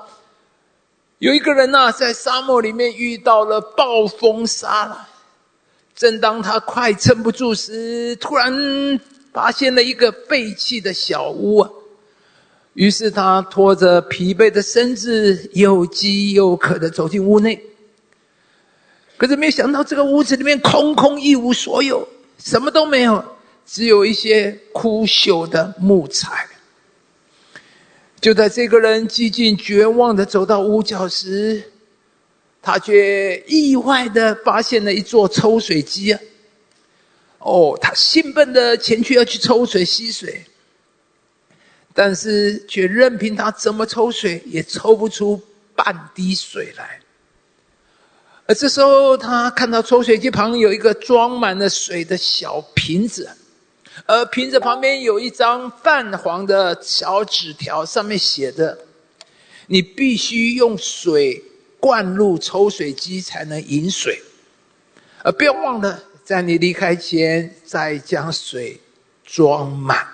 [1.19, 5.09] 有一个人呢在沙漠里面遇到了暴风沙了。
[5.97, 8.99] 正当他快撑不住时，突然
[9.33, 11.71] 发现了一个废弃的小屋啊！
[12.75, 17.59] 于是他拖着疲惫的身子，又饥又渴的走进屋内。
[19.17, 23.25] 可是没有想到，这个屋子里面空空一无所有，什么都没有，
[23.65, 26.47] 只有一些枯朽的木材。
[28.21, 31.63] 就在这个人几近绝望的走到屋角时，
[32.67, 36.19] 他却意外的发现了一座抽水机啊！
[37.39, 40.43] 哦，他兴奋的前去要去抽水吸水，
[41.93, 45.41] 但是却任凭他怎么抽水，也抽不出
[45.77, 46.99] 半滴水来。
[48.47, 53.29] 而这时候，他看到抽水机旁有一个装满了水的小瓶子，
[54.05, 58.77] 而瓶子旁边有一张泛黄的小纸条，上面写着
[59.67, 61.41] ：“你必须用水。”
[61.79, 64.21] 灌入抽水机才能饮水，
[65.23, 68.81] 而不要忘了，在你离开前再将水
[69.23, 70.07] 装满。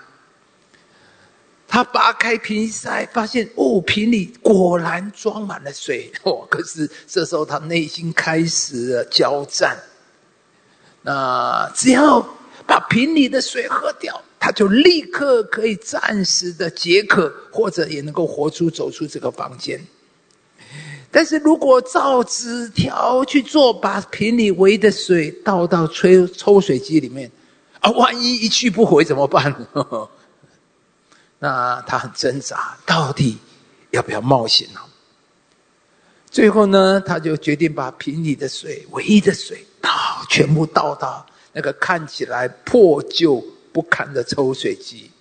[1.67, 6.45] 他拔开瓶塞，发现哦，瓶里果然装满了水 哦。
[6.47, 9.75] 可是这时候他内心开始了交战。
[11.01, 12.21] 那只要
[12.67, 19.83] 把瓶里的水喝掉，他就立刻可以暂时的解渴，或者也能够活出走出这个房间。
[21.13, 27.31] 但是如果照纸条去做，把瓶里围的水倒到吹抽水机里面，
[27.81, 29.67] 啊，万一一去不回怎么办？
[31.37, 33.37] 那他很挣扎，到底
[33.91, 34.79] 要不要冒险呢？
[36.31, 39.91] 最后呢，他就决定把瓶里的水，唯一的水倒，
[40.31, 43.39] 全部倒到那个看起来破旧
[43.71, 45.11] 不堪的抽水机。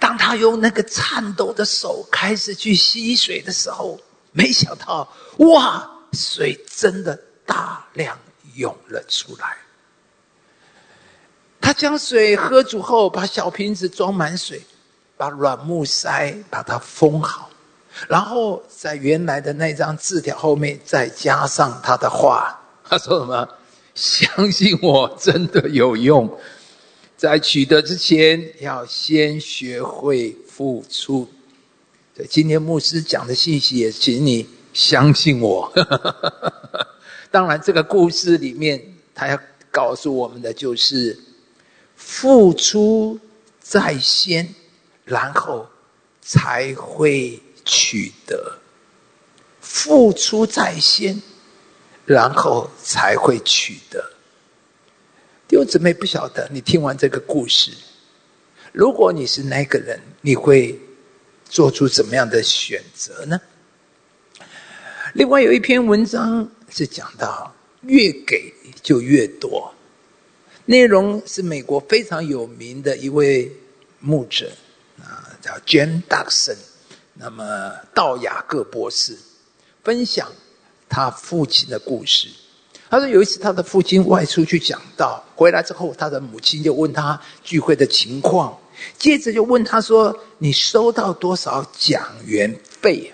[0.00, 4.00] 当他用那个颤抖的手开始去吸水的时候，
[4.38, 8.16] 没想到，哇，水真的大量
[8.54, 9.56] 涌了出来。
[11.60, 14.62] 他将水喝足后，把小瓶子装满水，
[15.16, 17.50] 把软木塞把它封好，
[18.06, 22.60] 然后在原来的那张字条后面再加上他的话。
[22.84, 23.48] 他说什么？
[23.96, 26.38] 相信我，真的有用。
[27.16, 31.28] 在取得之前，要先学会付出。
[32.26, 35.72] 今天牧师讲的信息也，请你相信我。
[37.30, 38.82] 当然，这个故事里面，
[39.14, 39.38] 他要
[39.70, 41.18] 告诉我们的就是：
[41.94, 43.20] 付出
[43.60, 44.54] 在先，
[45.04, 45.68] 然后
[46.20, 48.36] 才会取得；
[49.60, 51.22] 付出在先，
[52.04, 54.12] 然后才会取得。
[55.46, 57.72] 弟兄姊妹，不晓得你听完这个故事，
[58.72, 60.80] 如果你是那个人，你会
[61.48, 63.40] 做出怎么样的选择呢？
[65.14, 69.72] 另外有一篇文章是讲到越给就越多，
[70.66, 73.50] 内容是美国非常有名的一位
[74.00, 74.52] 牧者
[75.00, 76.56] 啊，叫 Jim Duckson，
[77.14, 79.16] 那么道雅各博士
[79.82, 80.30] 分享
[80.88, 82.28] 他父亲的故事。
[82.90, 88.58] 他说有一次，他的父亲外出去讲道，回来之后，他的母亲就问他聚会的情况，
[88.98, 93.12] 接着就问他说：“你收到多少讲员费？”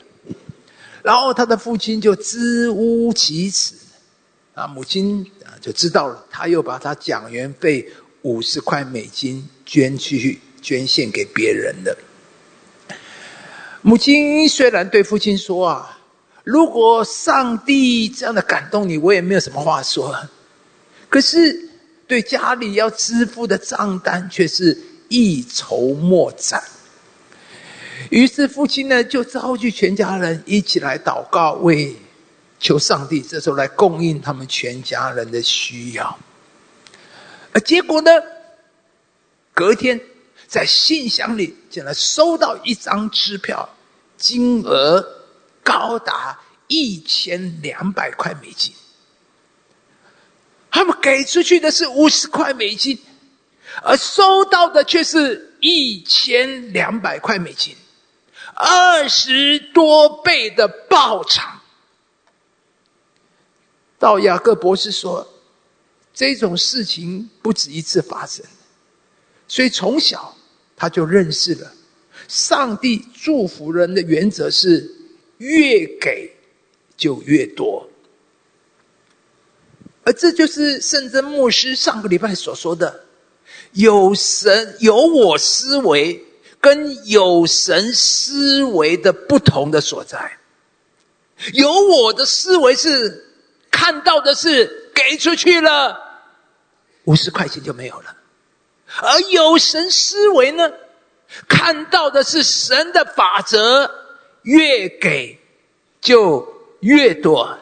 [1.02, 3.76] 然后他的父亲就支吾其词，
[4.54, 7.88] 啊，母亲啊就知道了，他又把他讲员费
[8.22, 11.96] 五十块美金捐去捐献给别人的。
[13.82, 15.98] 母亲虽然对父亲说啊。
[16.46, 20.14] 如果上帝这样的感动你，我也没有什么话说。
[21.08, 21.70] 可是
[22.06, 26.62] 对家里要支付的账单却是一筹莫展。
[28.10, 31.96] 于是父亲呢就召集全家人一起来祷告，为
[32.58, 36.18] 求上帝这时候来供应他们全家人的需要。
[37.52, 38.10] 而结果呢，
[39.52, 40.00] 隔天
[40.46, 43.68] 在信箱里竟然收到一张支票，
[44.16, 45.20] 金额。
[45.66, 48.74] 高达一千两百块美金，
[50.70, 52.98] 他们给出去的是五十块美金，
[53.82, 57.74] 而收到的却是一千两百块美金，
[58.54, 61.60] 二十多倍的报偿。
[63.98, 65.26] 到雅各博士说，
[66.12, 68.44] 这种事情不止一次发生，
[69.48, 70.36] 所以从小
[70.76, 71.72] 他就认识了
[72.28, 74.90] 上帝祝福人的原则是。
[75.38, 76.32] 越给
[76.96, 77.90] 就越多，
[80.04, 83.03] 而这就是圣真牧师上个礼拜所说的：
[83.74, 86.24] 有神有我思维
[86.60, 90.38] 跟有神思维的不同的所在。
[91.52, 93.24] 有我的思维是
[93.70, 95.96] 看到的是给出去了
[97.04, 98.16] 五十块钱就没有了，
[99.02, 100.72] 而有神思维呢，
[101.46, 104.02] 看到的是神的法则。
[104.44, 105.40] 越给
[106.02, 106.46] 就
[106.80, 107.58] 越多。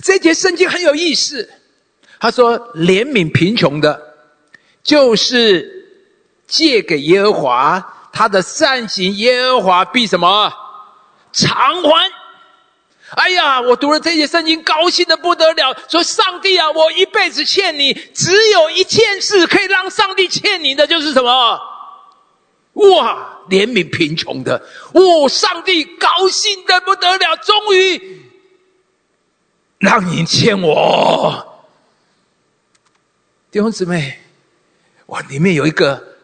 [0.00, 1.50] 这节圣经很有意思，
[2.20, 4.11] 他说：“怜悯贫穷的，
[4.82, 5.86] 就是
[6.46, 10.52] 借给耶和华他的善行，耶和华必什么
[11.32, 12.10] 偿还。”
[13.16, 15.76] 哎呀，我读了这些圣经，高兴的不得了。
[15.88, 21.60] 说：“上帝啊，我一辈子欠你，只有一件事可以让上帝欠你的，就是什么？”
[22.72, 23.28] 哇！
[23.50, 24.64] 怜悯贫穷的，
[24.94, 25.28] 哦！
[25.28, 28.22] 上帝高兴的不得了，终于
[29.78, 31.66] 让你欠我，
[33.50, 34.21] 弟兄姊妹，
[35.06, 35.20] 哇！
[35.28, 36.16] 里面有一个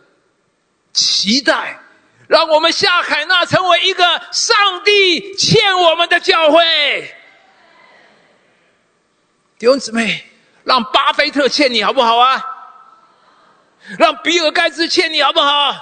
[0.92, 1.80] 期待，
[2.26, 7.14] 让我们下海那成为一个上帝欠我们的教会。
[9.58, 10.24] 弟兄姊妹，
[10.64, 12.44] 让巴菲特欠你好不好啊？
[13.98, 15.74] 让比尔盖茨欠你好不好？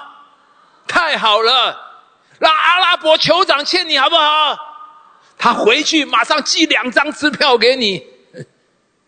[0.88, 2.02] 太好了，
[2.38, 4.58] 让阿拉伯酋长欠你好不好？
[5.38, 8.06] 他回去马上寄两张支票给你，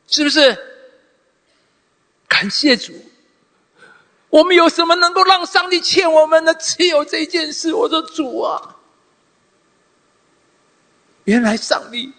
[0.06, 0.56] 是不是？
[2.28, 2.92] 感谢主，
[4.30, 6.54] 我们有什么能够让上帝欠我们的？
[6.54, 7.72] 只有这件事。
[7.72, 8.76] 我说主啊，
[11.24, 12.12] 原来上帝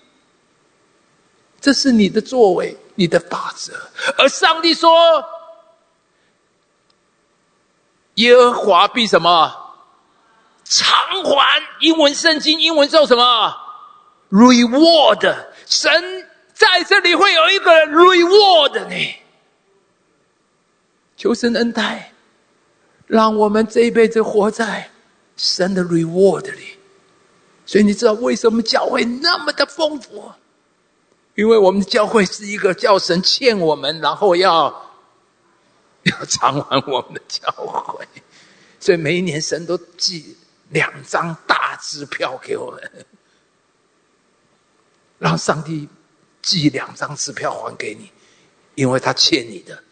[1.62, 3.74] 这是你的作为，你的法则。
[4.18, 5.24] 而上帝说
[8.16, 9.76] ：“耶和华必什么
[10.64, 10.91] 偿
[11.24, 13.55] 还？”英文圣经英文叫什么
[14.32, 15.36] ？reward。
[15.68, 18.95] 神在这里会有一个 reward 呢。
[21.20, 22.13] 求神恩待，
[23.05, 24.89] 让我们这一辈子活在
[25.36, 26.78] 神的 reward 里。
[27.65, 30.32] 所以你知道为什么教会那么的丰富？
[31.36, 34.91] 因为我们的教会是一个叫神欠我们，然后要
[36.03, 38.07] 要偿还我们的教会。
[38.80, 40.38] 所以每一年神都寄
[40.70, 43.05] 两张大支票给我们，
[45.17, 45.89] 让上帝
[46.41, 48.09] 寄两张支票还给你，
[48.76, 49.84] 因为他欠你的。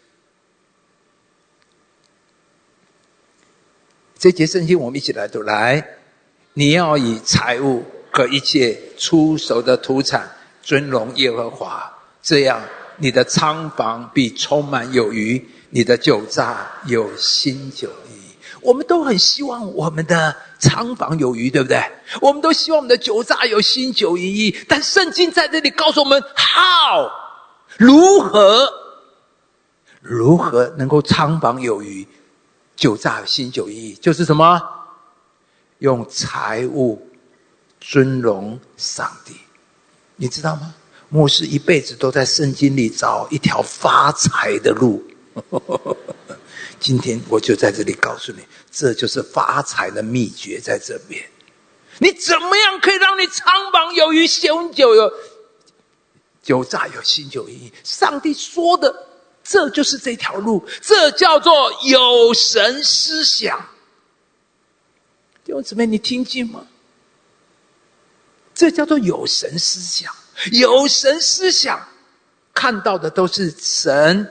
[4.20, 5.88] 这节圣经我们一起来读，来，
[6.54, 10.32] 你要以财物和一切出手的土产
[10.64, 11.94] 尊荣耶和华，
[12.24, 12.60] 这样
[12.98, 18.18] 你的仓房必充满有余，你的酒榨有新酒意。
[18.62, 21.80] 我们都很希望我们的仓房有余，对不对？
[22.20, 24.58] 我们都希望我们的酒榨有新酒意。
[24.68, 27.08] 但圣经在这里告诉我们：how
[27.78, 28.68] 如何
[30.02, 32.08] 如何能够仓房有余？
[32.78, 34.62] 酒榨新酒意义，就是什么？
[35.80, 37.08] 用财物
[37.82, 39.36] 尊荣上帝，
[40.16, 40.74] 你知道吗？
[41.10, 45.04] 牧师一辈子都在圣经里找一条发财的路。
[46.80, 51.24] 今天我就在这里告诉你，这就是发财的秘诀，在这边。
[52.00, 55.12] 你怎么样可以让你苍茫有余，新酒有
[56.44, 57.74] 酒炸有新酒意义？
[57.84, 59.07] 上帝说的。
[59.48, 63.58] 这就是这条路，这叫做有神思想。
[65.46, 66.68] 弟兄姊妹，你听见吗？
[68.54, 70.14] 这叫做有神思想，
[70.52, 71.88] 有神思想，
[72.54, 74.30] 看到的都是神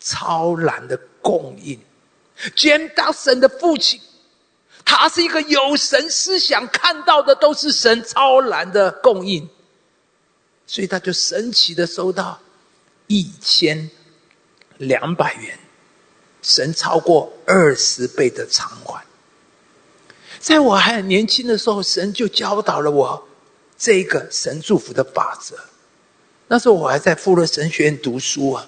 [0.00, 1.78] 超然的供应。
[2.54, 4.00] 见到神的父亲，
[4.86, 9.46] 他是一个有神思想，看到的都是神超然的供应，
[10.66, 12.40] 所以他就神奇的收到
[13.06, 13.90] 一千。
[14.78, 15.58] 两百元，
[16.42, 19.04] 神超过二十倍的偿还。
[20.38, 23.28] 在我还很年轻的时候，神就教导了我
[23.76, 25.56] 这个神祝福的法则。
[26.48, 28.66] 那时候我还在富勒神学院读书啊。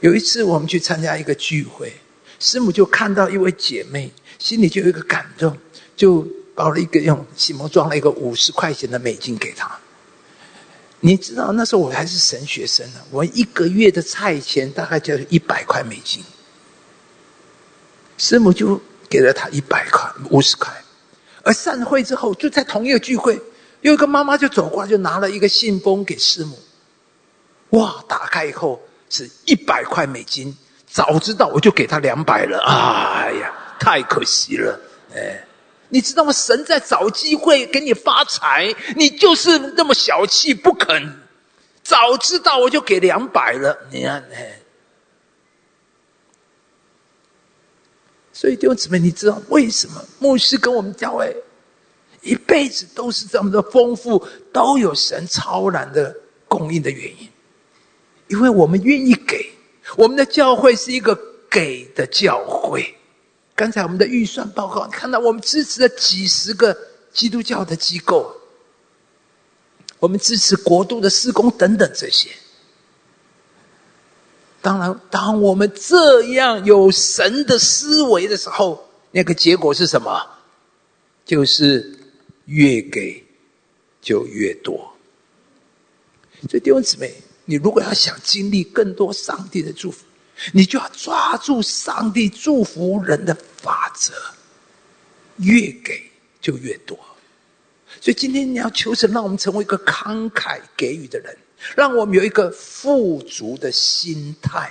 [0.00, 1.92] 有一次我们去参加一个聚会，
[2.38, 5.58] 师母就看到一位姐妹，心里就有一个感动，
[5.96, 9.78] 就包了一个用洗膜装了一个五十块钱的美金给她。
[11.02, 16.22] 你知道那时候我还是神学生呢，我一个月的菜钱大概就是一百块美金，
[18.18, 18.78] 师母就
[19.08, 20.70] 给了他一百块五十块，
[21.42, 23.40] 而散会之后就在同一个聚会，
[23.80, 26.58] 有一个妈妈就走过来就拿了一个信封给师母，
[27.70, 28.78] 哇，打开以后
[29.08, 30.54] 是一百块美金，
[30.86, 34.78] 早知道我就给他两百了，哎呀，太可惜了，
[35.14, 35.46] 哎。
[35.90, 36.32] 你知道吗？
[36.32, 41.20] 神在找机会给你发财，你就是那么小气不肯。
[41.82, 43.76] 早知道我就给两百了。
[43.90, 44.60] 你看，哎，
[48.32, 51.36] 所以弟兄姊妹，你知道为什么牧师跟我们教会
[52.22, 56.14] 一辈子都是这么的丰富，都有神超然的
[56.46, 57.28] 供应的原因？
[58.28, 59.50] 因为我们愿意给，
[59.96, 61.18] 我们的教会是一个
[61.50, 62.94] 给的教会。
[63.60, 66.74] 刚才我们的预算报告，看到我们支持了几十个
[67.12, 68.34] 基督教的机构，
[69.98, 72.30] 我们支持国度的施工等等这些。
[74.62, 80.26] 当然，当我们这样有神的思维的时候，那个结果是什么？
[81.26, 81.98] 就是
[82.46, 83.22] 越给
[84.00, 84.90] 就越多。
[86.48, 87.12] 所以弟兄姊妹，
[87.44, 90.06] 你如果要想经历更多上帝的祝福，
[90.54, 94.12] 你就要抓住上帝祝福人的法则，
[95.36, 96.98] 越给就越多。
[98.00, 101.36] 所以今天你要求神，让我们成为一个慷慨给予的人，
[101.76, 104.70] 让我们有一个富足的心态。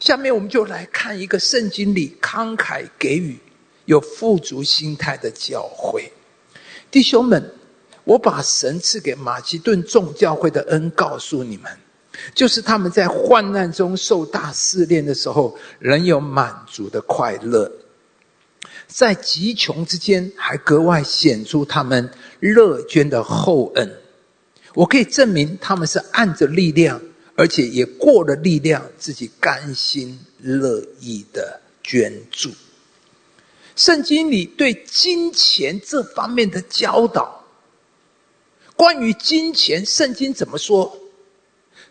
[0.00, 3.38] 下面我们就来看一个圣经里慷慨给予、
[3.86, 6.12] 有富足心态的教会。
[6.90, 7.54] 弟兄们，
[8.04, 11.70] 我把神赐给马其顿众教会的恩告诉你们。
[12.34, 17.70] 就是他们在患难中受大试炼的时候，仍有满足的快乐；
[18.96, 23.94] 在极穷之间，还格外显出他们乐捐的厚恩。
[24.72, 27.02] 我可以证明，他们是按着力量，
[27.34, 32.50] 而且也过了力量，自己甘心乐意的捐助。
[33.74, 37.44] 圣经里对金钱这方面的教导，
[38.76, 40.98] 关于金钱，圣经怎么说？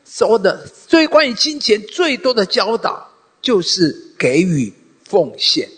[0.03, 3.11] 说的最关于金钱最多的教导，
[3.43, 5.69] 就是给予奉献。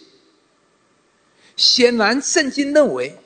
[1.57, 3.17] 显然，圣经认为，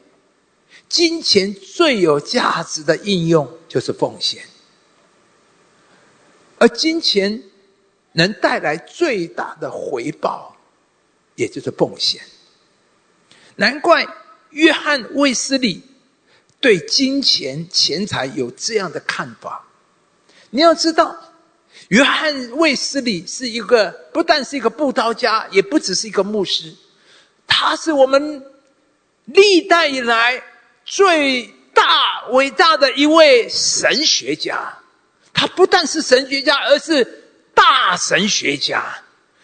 [0.90, 4.44] 金钱最有价值的应用就是奉献，
[6.58, 7.44] 而金钱
[8.14, 10.56] 能带来最大的回报，
[11.36, 12.22] 也就是奉献。
[13.58, 14.08] 难怪
[14.50, 15.84] 约翰卫斯理
[16.60, 19.68] 对金钱钱财有这样的看法。
[20.50, 21.34] 你要知道，
[21.90, 26.74] 约翰卫斯理是一个不但是一个布道家，也不只是一个牧师，
[27.54, 28.44] 他是我们
[29.26, 30.42] 历代以来
[30.86, 34.74] 最大伟大的一位神学家。
[35.34, 37.04] 他不但是神学家，而是
[37.54, 38.84] 大神学家，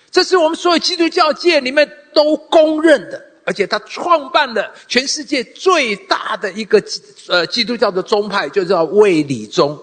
[0.09, 3.25] 这是我们所有基督教界里面都公认的。
[3.45, 6.83] 而且他创办了全世界最大的一个
[7.27, 9.81] 呃基督教的宗派，就叫卫理宗。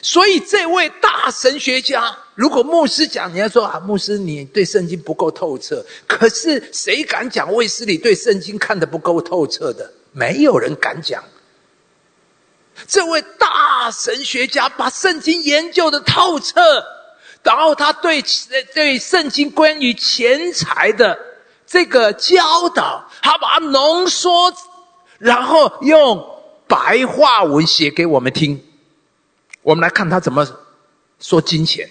[0.00, 5.84] 所以这位大神学家，如果牧师讲，你要说啊，牧师你对圣经不够透彻。
[6.06, 9.92] 可是谁敢讲卫斯理对圣经看得不够透彻的？
[10.12, 11.22] 没有人敢讲。
[12.86, 16.60] 这位大神学家把圣经研究的透彻，
[17.42, 18.22] 然后他对
[18.74, 21.18] 对圣经关于钱财的。
[21.66, 24.54] 这个教导，他把它浓缩，
[25.18, 26.22] 然后用
[26.66, 28.62] 白话文写给我们听。
[29.62, 30.46] 我们来看他怎么
[31.18, 31.88] 说金钱。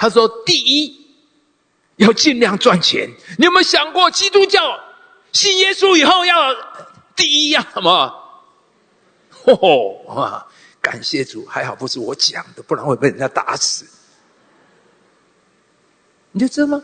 [0.00, 1.06] 他说：“第一，
[1.96, 3.10] 要尽量赚钱。
[3.36, 4.80] 你有没有想过，基督教
[5.30, 6.56] 信耶稣以后要
[7.14, 7.90] 第一要什么？
[9.44, 10.46] 哦，啊！
[10.80, 13.84] 感谢主，还好不是我讲的，不然会被人家打死。
[16.32, 16.82] 你就知道吗？”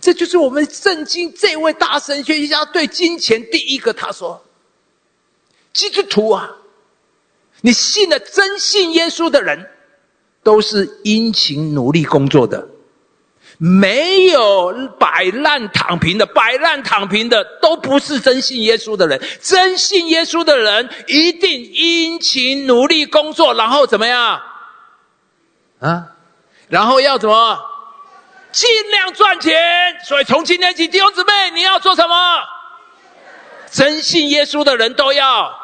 [0.00, 4.42] 这就是我们圣经这位大神学家对金钱第一个他说
[5.74, 6.56] ：“基督徒啊，
[7.60, 9.70] 你信了真信耶稣的人，
[10.42, 12.68] 都是殷勤努力工作的，
[13.58, 16.26] 没有摆烂躺平的。
[16.26, 19.22] 摆烂躺平的都不是真信耶稣的人。
[19.40, 24.42] 真信耶稣的人一定殷勤努力工作，然后怎么样？
[25.80, 26.06] 啊，
[26.68, 27.58] 然后要怎么？”
[28.52, 29.56] 尽量赚钱，
[30.04, 32.14] 所以从今天起，弟兄姊妹，你要做什么？
[33.70, 35.58] 真信耶稣的人都要。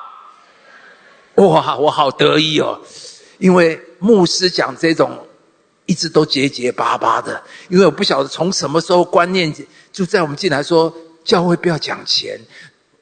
[1.34, 2.80] 哇，我好得意哦！
[3.39, 5.26] 因为牧师讲这种，
[5.86, 7.43] 一直都结结巴巴的。
[7.68, 9.53] 因为我不晓得从什么时候观念
[9.93, 12.41] 就在我们进来说，教会不要讲钱，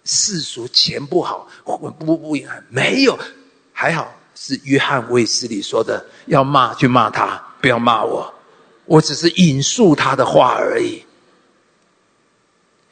[0.04, 2.36] 世俗钱不好，不不不，
[2.68, 3.18] 没有，
[3.72, 8.32] 还好是约翰卫斯理说的，要骂就骂他，不要骂我。
[8.84, 11.02] 我只是引述他的话而已。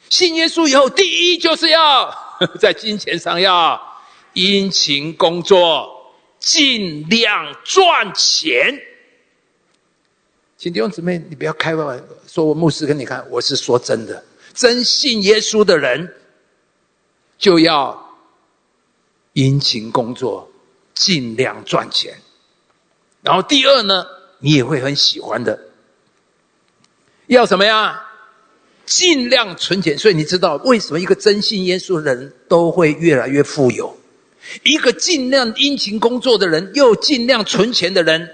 [0.09, 2.13] 信耶稣以后，第一就是要
[2.59, 3.81] 在金钱上要
[4.33, 5.94] 殷勤工作，
[6.45, 8.79] 尽量赚钱。
[10.55, 14.23] 请弟兄姊妹，你不要开玩笑，说我牧师跟你看，我是说真的。
[14.53, 16.13] 真信耶稣的人，
[17.39, 18.15] 就要
[19.33, 20.51] 殷勤工作，
[20.93, 22.15] 尽量赚钱。
[23.23, 24.05] 然后第二呢，
[24.37, 25.59] 你也会很喜欢的。
[27.25, 28.03] 要什么呀？
[28.85, 29.97] 尽量存钱。
[29.97, 33.97] 所以你知道为什么一个真信耶稣的人都会越来越富有？
[34.63, 38.29] 一个尽量殷勤工作的人，又尽量存钱的人，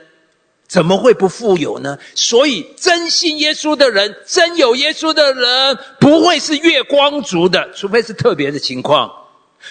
[0.67, 1.97] 怎么会不富有呢？
[2.15, 9.11] 所以真信耶稣的人，真有耶稣的人，不会是月光族的，除非是特别的情况。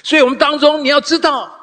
[0.03, 1.57] 所以我们当中你要知道。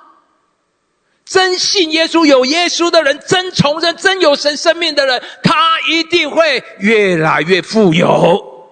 [1.30, 8.70] 真信耶稣、有耶稣的人，真崇真、真有神生命的人，他一定会越来越富有。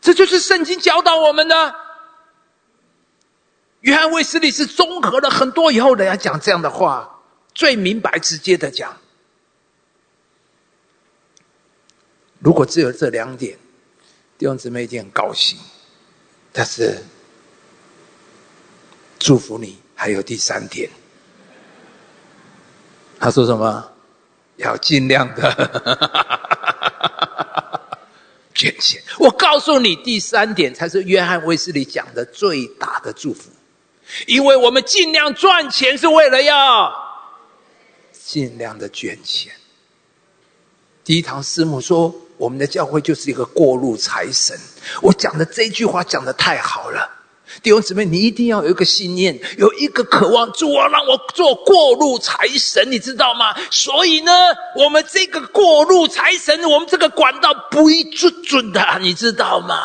[0.00, 1.72] 这就是圣经教导我们的。
[3.84, 7.20] 约翰卫斯理是综合了很多以后，人家讲这样的话，
[7.54, 8.96] 最明白、直接的讲。
[12.38, 13.58] 如果只有这两点，
[14.38, 15.58] 弟兄姊妹一定很高兴。
[16.52, 17.02] 但是，
[19.18, 19.78] 祝福你。
[19.96, 20.90] 还有第三点，
[23.20, 23.92] 他说什么？
[24.56, 25.48] 要尽量的
[28.52, 29.00] 捐钱。
[29.18, 33.50] 我告诉你，第三点才是约翰卫斯理讲的最大的祝福，
[34.26, 36.92] 因为我们尽量赚钱是为了要
[38.12, 39.52] 尽量的捐钱。
[41.04, 44.58] 第一堂师母说，我们的教会就是一个过路财神。
[45.02, 47.10] 我讲的这句话讲的太好了。
[47.62, 53.54] 弟兄姊妹，你一定要有一个信念，有一个渴望，主啊，让我做过路财神，你知道吗？
[53.70, 54.32] 所以呢，
[54.76, 59.76] 我们这个过路财神，我们这个管道不一准准的，你知道吗？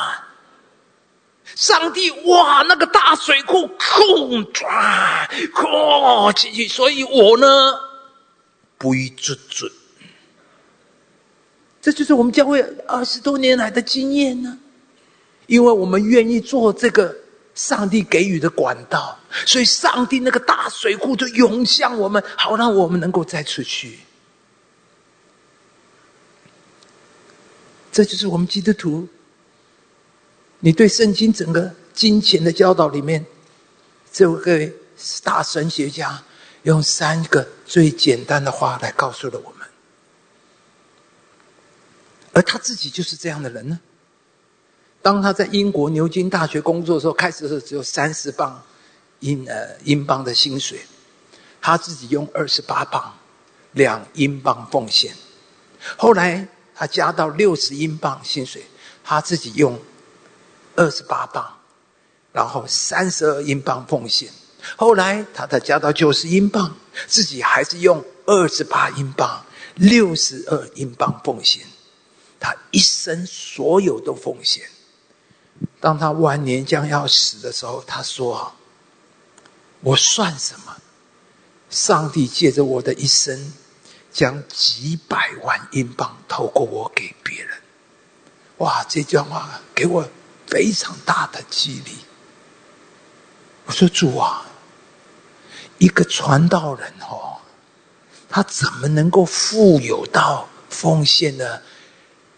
[1.60, 7.46] 上帝哇，那个大水库，空转，空进去，所以我呢，
[8.78, 9.70] 不予追准。
[11.82, 14.58] 这就是我们教会二十多年来的经验呢，
[15.48, 17.14] 因为我们愿意做这个
[17.54, 24.00] 上帝给予的管道，所以上帝那个大水库就涌向我们，好让我们能够再出去。
[27.92, 29.10] 这就是我们基督徒，
[30.60, 33.26] 你对圣经整个金钱的教导里面，
[34.12, 34.74] 这位
[35.24, 36.22] 大神学家
[36.64, 39.68] 用三个最简单的话来告诉了我们。
[42.34, 43.80] 而他自己就是这样的人呢。
[45.02, 48.62] 当他在英国牛津大学工作的时候，开始的时候只有三十磅
[49.20, 50.80] 英呃英镑的薪水，
[51.62, 53.18] 他自己用二十八磅
[53.72, 55.16] 两英镑奉献。
[55.96, 56.46] 后来
[56.76, 58.62] 他加到六十英镑薪水，
[59.06, 59.80] 他自己用
[60.80, 61.46] 二十八磅，
[62.32, 64.32] 然后三十二英镑奉献。
[64.78, 66.74] 后来他再加到九十英镑，
[67.06, 69.46] 自己还是用二十八英镑
[69.76, 71.68] 六十二英镑奉献。
[72.40, 74.64] 他一生所有都奉献。
[75.82, 78.54] 当他晚年将要死的时候，他说
[79.84, 80.78] ：“我算什么？
[81.70, 83.54] 上帝借着我的一生，
[84.14, 87.58] 将几百万英镑透过我给别人。”
[88.60, 88.86] 哇！
[88.88, 90.10] 这句话给我
[90.50, 91.92] 非常大的激励。
[93.66, 94.46] 我说：“主啊，
[95.78, 97.38] 一个传道人哦，
[98.30, 101.62] 他怎么能够富有到奉献了？”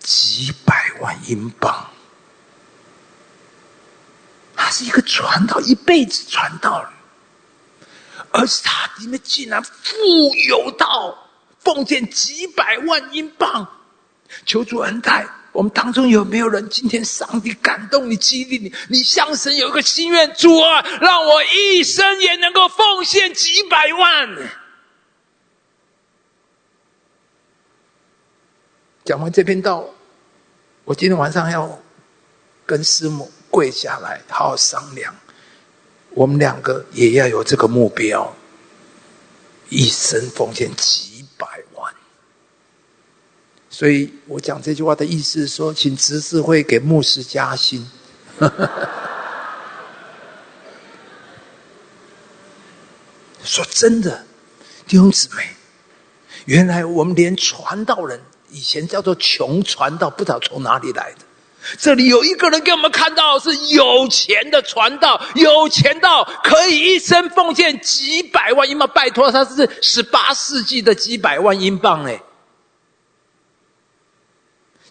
[0.04, 1.92] 几百万英镑，
[4.56, 6.92] 他是一个传道，一辈子传道人，
[8.32, 11.30] 而是他里面竟然富有到
[11.60, 13.72] 奉献几百万英镑。
[14.48, 16.70] 求主恩待我们当中有没有人？
[16.70, 24.50] 今天上帝感动你，激励你，你向神有一个心愿，主啊，让我一生也能够奉献几百万。
[29.04, 29.86] 讲完这篇道，
[30.86, 31.82] 我今天晚上要
[32.66, 35.14] 跟师母跪下来，好好商量。
[36.12, 38.34] 我们两个也要有这个目标，
[39.70, 41.48] 一生奉献几百。
[43.82, 47.90] 所以我讲这句话的意思是说，请执事会给牧师加薪。
[53.44, 54.24] 说真的，
[54.86, 55.44] 弟兄姊妹，
[56.46, 58.22] 原来我们连传道人。
[58.52, 61.26] 以前叫做穷传道，不知道从哪里来的。
[61.80, 68.88] 这里有一个人给我们看到是有钱的传道，有钱到可以一生奉献几百万英镑。
[68.94, 72.22] 拜托，他是十八世纪的几百万英镑哎。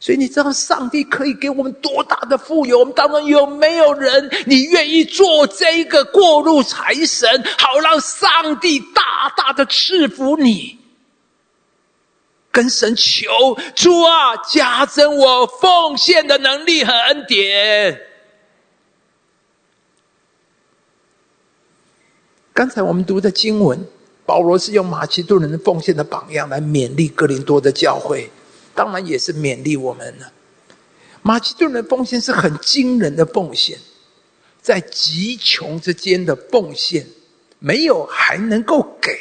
[0.01, 2.79] 所以你知道上帝可以给我们多大的富有？
[2.79, 10.79] 我们当中有没有人你愿意做这一个过路财神，好让上帝大大的赐福你？
[12.51, 13.29] 跟神求
[13.77, 18.01] 主啊，加增我奉献的能力和恩典。
[22.55, 23.87] 刚才我们读的经文，
[24.25, 28.31] 保罗是用马其顿人的奉献的榜样来勉励哥林多的教会，
[28.75, 30.33] 当然也是勉励我们了。
[31.23, 33.79] 马其顿人奉献是很惊人的奉献，
[34.63, 37.07] 在极穷之间的奉献，
[37.59, 39.19] 没有还能够给。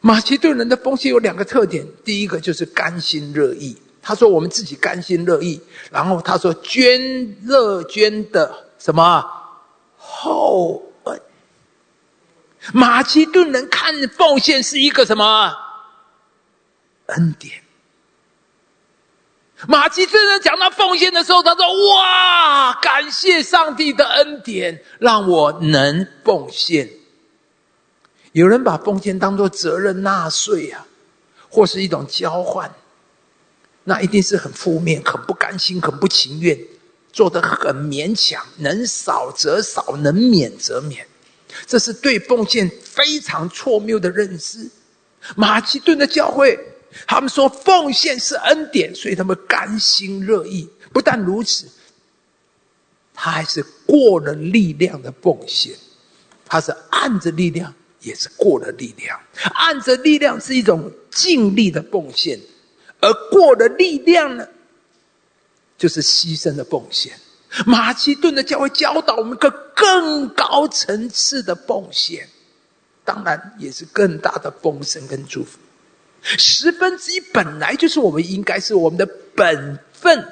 [0.00, 3.76] 马其顿人的奉献有两个特点，第一个就是甘心乐意。
[4.02, 5.60] 他说：“我们自己甘心乐意。”
[5.90, 9.24] 然后他说：“捐乐捐的什么
[9.96, 11.20] 厚恩？”
[12.72, 15.52] 马其顿人看奉献是一个什么
[17.06, 17.65] 恩典？
[19.68, 21.64] 马其顿人讲到奉献的时候，他说
[21.94, 26.88] ：“哇，感谢上帝的恩典，让我能奉献。”
[28.32, 30.86] 有人把奉献当做责任纳税啊，
[31.48, 32.70] 或是一种交换，
[33.84, 36.58] 那一定是很负面、很不甘心、很不情愿，
[37.12, 41.06] 做的很勉强，能少则少，能免则免。
[41.66, 44.68] 这是对奉献非常错谬的认识。
[45.34, 46.58] 马其顿的教会，
[47.06, 50.68] 他们说奉献是恩典，所以他们甘心乐意。
[50.92, 51.66] 不但如此，
[53.14, 55.74] 他还是过了力量的奉献，
[56.44, 57.74] 他是按着力量。
[58.02, 59.18] 也是过了力量，
[59.54, 62.38] 按着力量是一种尽力的奉献，
[63.00, 64.46] 而过了力量呢，
[65.76, 67.18] 就是牺牲的奉献。
[67.64, 72.28] 马其顿的教会教导我们一个更高层次的奉献，
[73.04, 75.58] 当然也是更大的丰盛跟祝福。
[76.38, 80.26] 十分之一本来就是我们应该是我们的本分，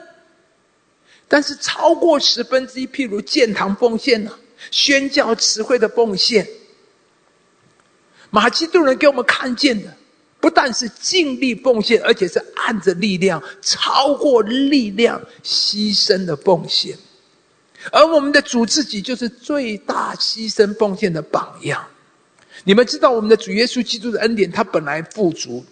[1.29, 4.33] 但是超过十分之一，譬如建堂奉献呢，
[4.71, 6.47] 宣教词汇的奉献，
[8.31, 9.97] 马其顿人给我们看见的，
[10.41, 16.99] 不但是尽力奉献，而且是按着力量，超过力量牺牲的奉献。
[17.93, 21.87] 而我们的主自己就是最大牺牲奉献的榜样。
[22.65, 25.65] 你们知道，我们的主耶稣基督的恩典，他本来富足，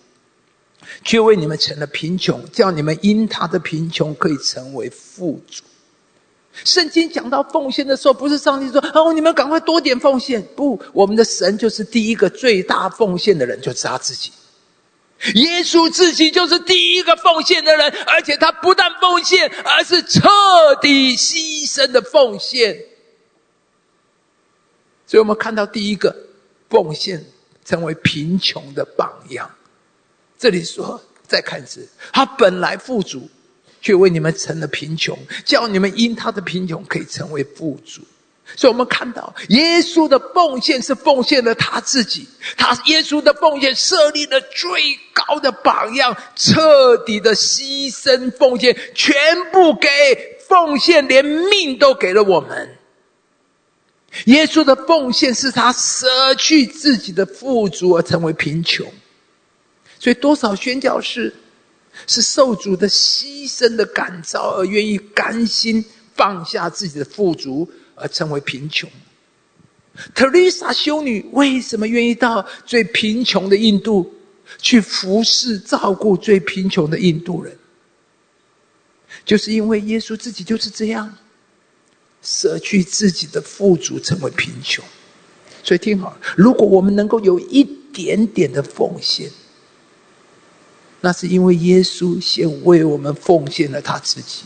[1.05, 5.63] 却为你们成了贫穷，叫你们因他的贫穷可以成为富足。
[6.65, 14.31] 圣经讲到奉献的时候，不是上帝说：“哦，你们赶快多点奉献。”不，我们的神就是第一个最大奉献的人，就是他自己。
[15.35, 20.29] 耶稣自己就是第一个奉献的人，而且他不但奉献，而是彻
[20.83, 22.77] 底牺牲的奉献。
[25.07, 26.15] 所以我们看到第一个
[26.69, 27.25] 奉献
[27.65, 29.51] 成为贫穷的榜样。
[30.43, 33.31] 这里说，再看一次，他本来富足，
[33.81, 38.03] 却为你们成了贫穷，叫你们因他的贫穷可以成为富足。
[38.57, 42.29] 所以我们看到，耶稣的奉献是奉献了他自己。
[42.57, 49.15] 他耶稣的奉献设立了最高的榜样，彻底的牺牲奉献，全
[49.53, 49.89] 部给
[50.49, 52.77] 奉献，连命都给了我们。
[54.25, 58.85] 耶稣的奉献是他舍去自己的富足而成为贫穷。
[60.03, 61.33] 所以，多少宣教士
[62.07, 65.85] 是受主的牺牲的感召，而愿意甘心
[66.15, 67.71] 放下自己的富足。
[67.95, 68.91] 而成为贫穷。
[70.15, 74.13] 特丽莎修女为什么愿意到最贫穷的印度
[74.59, 77.57] 去服侍、照顾最贫穷的印度人？
[79.25, 81.15] 就是因为耶稣自己就是这样，
[82.23, 84.83] 舍去自己的富足，成为贫穷。
[85.63, 87.63] 所以听好，如果我们能够有一
[87.93, 89.31] 点点的奉献，
[91.03, 94.45] 那是因为耶稣先为我们奉献了他自己。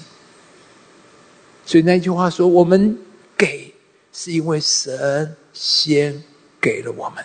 [1.64, 2.98] 所以那句话说：“我们。”
[3.38, 3.70] 给
[4.14, 6.24] 是因为神先
[6.58, 7.22] 给了我们，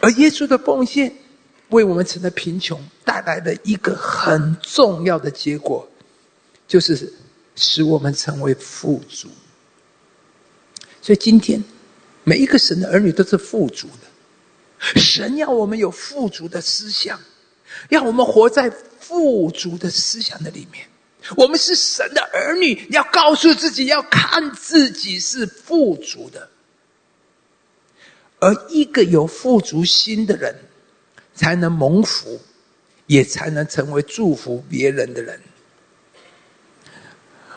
[0.00, 1.14] 而耶稣的奉献
[1.68, 5.88] 为我们成了贫穷带来的一个很重要的结果，
[6.66, 7.12] 就是
[7.54, 9.28] 使我们成为富足。
[11.00, 11.62] 所以今天
[12.24, 14.09] 每一个神的儿女都是富足的，
[14.80, 17.20] 神要我们有富足的思想，
[17.88, 20.86] 让我们活在富足的思想的里面。
[21.36, 26.48] 我们是神的儿女，要告诉自己，要看自己是富足的。
[28.38, 30.56] 而一个有富足心的人，
[31.34, 32.40] 才能蒙福，
[33.06, 35.38] 也才能成为祝福别人的人。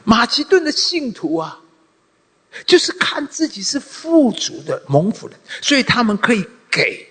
[0.04, 1.62] 马其顿的信徒啊，
[2.66, 7.08] 就是看自己是富足的蒙福人，所以他们可以给，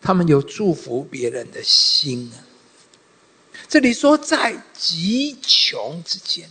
[0.00, 2.30] 他们有祝福别人的心。
[3.68, 6.48] 这里说，在极穷之间，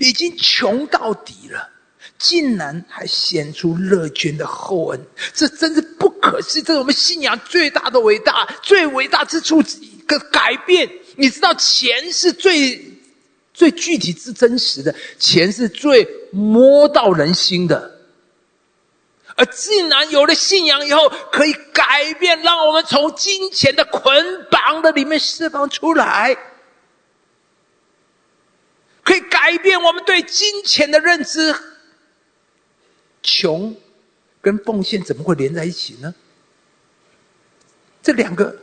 [0.00, 1.70] 已经穷到底了，
[2.18, 5.00] 竟然还显出乐捐的厚恩，
[5.32, 6.62] 这真是不可思议！
[6.62, 10.90] 这是我们信仰最大的伟大、最伟大之处一个改变。
[11.16, 12.98] 你知道，钱是最
[13.54, 17.95] 最具体、之真实的，钱是最摸到人心的，
[19.36, 26.36] 而竟然有了信仰以后，可以改变，让我们从金钱的捆绑的里面释放出来。
[29.04, 31.54] 可以改变我们对金钱的认知。
[33.22, 33.76] 穷
[34.40, 36.14] 跟奉献怎么会连在一起呢？
[38.02, 38.56] 这两个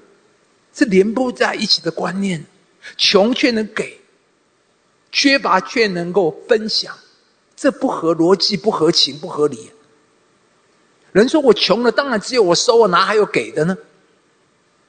[0.73, 2.45] 是连不在一起的观念。
[2.97, 3.99] 穷却能给，
[5.11, 6.97] 缺乏却能够分享，
[7.55, 9.71] 这不合逻辑，不合情，不合理。
[11.13, 13.77] 人说我穷了，当然只有我收，我哪还有给的呢？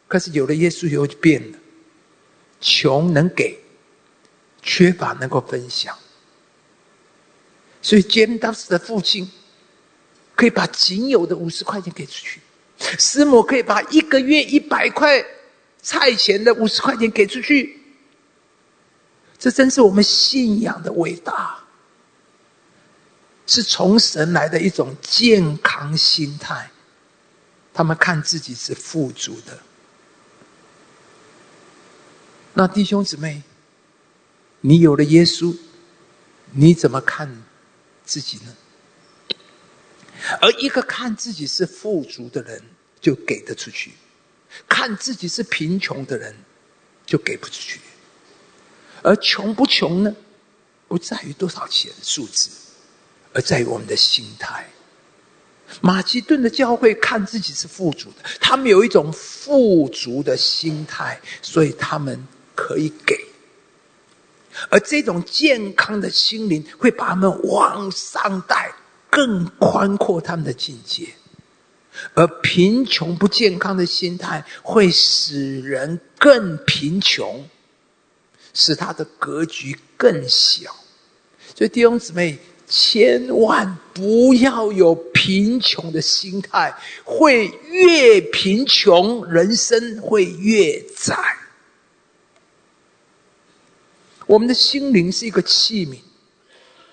[0.09, 1.59] 可是有了耶稣以后就变了，
[2.61, 3.61] 穷能给。
[4.67, 5.95] 缺乏能够分享，
[7.83, 9.31] 所以简当时的父亲
[10.35, 12.41] 可以把仅有的五十块钱给出去，
[12.99, 15.23] 师母可以把一个月一百块
[15.83, 17.79] 菜钱的五十块钱给出去。
[19.39, 21.63] 这真是我们信仰的伟大，
[23.47, 26.71] 是从神来的一种健康心态。
[27.73, 29.59] 他们看自己是富足的，
[32.53, 33.43] 那弟兄姊妹。
[34.67, 35.55] 你有了耶稣，
[36.53, 37.43] 你怎么看
[38.03, 38.57] 自己呢？
[40.41, 42.63] 而一个看自己是富足的人，
[42.99, 43.91] 就给得出去；
[44.67, 46.35] 看自己是贫穷的人，
[47.05, 47.79] 就给不出去。
[49.03, 50.17] 而穷不穷呢？
[50.89, 52.49] 不在于多少钱数字，
[53.35, 54.67] 而在于我们的心态。
[55.81, 63.19] 马其顿的教会看自己是富足的，他们有一种富足的心态，所以他们可以给。
[64.71, 68.73] 而这种健康的心灵会把他们往上带，
[69.11, 71.09] 更宽阔他们的境界。
[72.15, 77.49] 而贫穷不健康的心态会使人更贫穷，
[78.53, 80.77] 使他的格局更小。
[81.57, 86.75] 所以弟兄姊妹，千万不要有贫穷的心态，
[87.05, 91.17] 会越贫穷，人生会越窄。
[94.27, 95.99] 我们的心灵是一个器皿，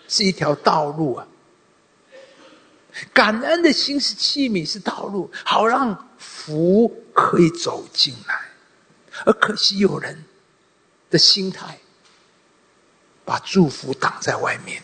[0.07, 1.27] 是一条道路啊。
[3.13, 8.35] 感恩的心是器皿，是道路，好让福可以走进来。
[9.25, 10.25] 而可惜有人
[11.09, 11.79] 的心态，
[13.23, 14.83] 把祝福挡在外面。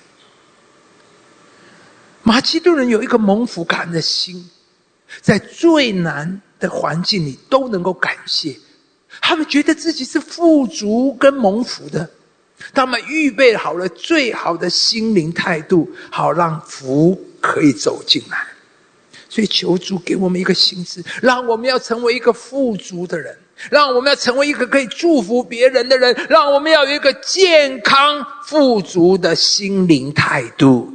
[2.28, 4.49] 马其顿人有一个蒙福感恩的心，
[5.22, 8.54] 在最难的环境里都能够感谢，
[9.22, 12.10] 他们觉得自己是富足跟蒙福的。
[12.74, 18.45] 他们预备好了最好的心灵态度，好让福可以走进来。
[19.30, 23.38] 所以求主给我们一个心思，让我们要成为一个富足的人，
[23.72, 30.94] 让我们要成为一个可以祝福别人的人，让我们要有一个健康富足的心灵态度。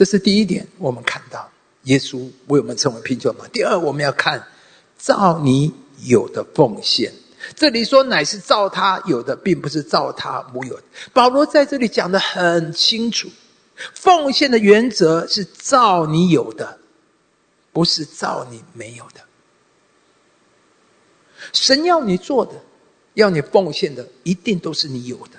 [0.00, 1.46] 这是第一点，我们看到
[1.82, 3.44] 耶稣为我们成为贫穷嘛。
[3.52, 4.42] 第二，我们要看
[4.96, 5.70] 照你
[6.04, 7.12] 有的奉献。
[7.54, 10.80] 这里说乃是照他有的，并不是照他无有。
[11.12, 13.28] 保罗在这里讲的很清楚，
[13.92, 16.78] 奉献的原则是照你有的，
[17.70, 19.20] 不是照你没有的。
[21.52, 22.54] 神要你做的，
[23.12, 25.38] 要你奉献的，一定都是你有的。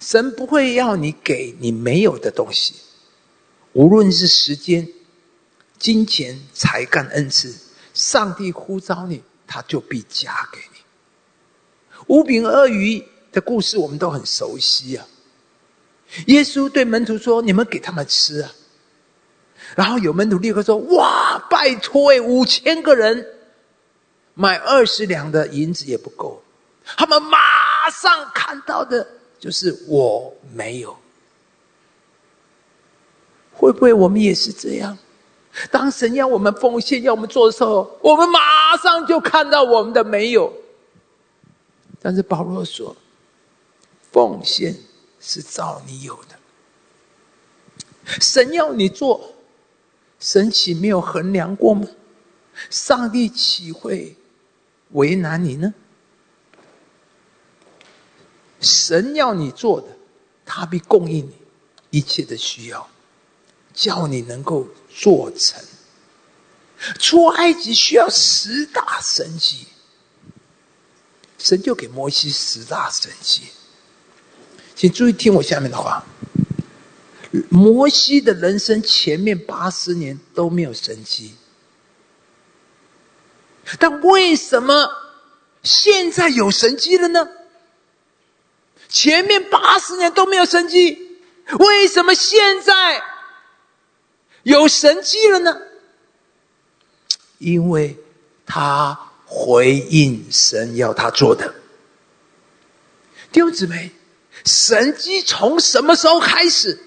[0.00, 2.76] 神不会要你给你没有的东西，
[3.76, 4.88] 无论是时间、
[5.78, 7.54] 金钱、才干、恩赐，
[7.92, 9.22] 上帝呼召你。
[9.48, 10.80] 他就必加给你。
[12.08, 13.00] 五饼二鱼
[13.30, 15.06] 的故事我们都很熟悉啊。
[16.26, 18.50] 耶稣对门徒说：“你们给他们吃啊。”
[19.76, 23.24] 然后有门徒立刻说：“哇，拜托哎，五千个人
[24.34, 26.42] 买二十两的银子也不够。”
[26.84, 27.38] 他们马
[27.88, 29.06] 上看到的
[29.38, 30.98] 就是我没有。
[33.66, 34.96] 会不会我们也是这样？
[35.72, 40.52] 当神要我们奉献、要我们做的时候，我们马上就看到我们的没有。
[42.00, 42.94] 但是保罗说，
[44.12, 44.76] 奉献
[45.18, 46.36] 是照你有的。
[48.20, 49.32] 神要你做，
[50.20, 51.88] 神岂没有衡量过吗？
[52.70, 54.16] 上帝岂会
[54.92, 55.74] 为难你呢？
[58.60, 59.88] 神要你做的，
[60.44, 61.34] 他必供应你
[61.90, 62.88] 一切的需要，
[63.76, 64.66] 叫你能够。
[64.98, 65.62] 做成
[66.98, 69.66] 出埃及需要十大神迹，
[71.36, 73.42] 神就给摩西十大神迹。
[74.74, 76.02] 请注意听我下面的话：
[77.50, 81.34] 摩西的人生前面八十年都没有神迹，
[83.78, 84.90] 但为什么
[85.62, 87.28] 现在有神迹了呢？
[88.88, 91.18] 前面八十年都没有神迹，
[91.58, 93.15] 为什么现在？
[94.46, 95.60] 有神迹了呢，
[97.38, 97.96] 因为
[98.46, 101.52] 他回应神要他做的。
[103.32, 103.90] 弟兄姊妹，
[104.44, 106.78] 神迹从什么时候开始？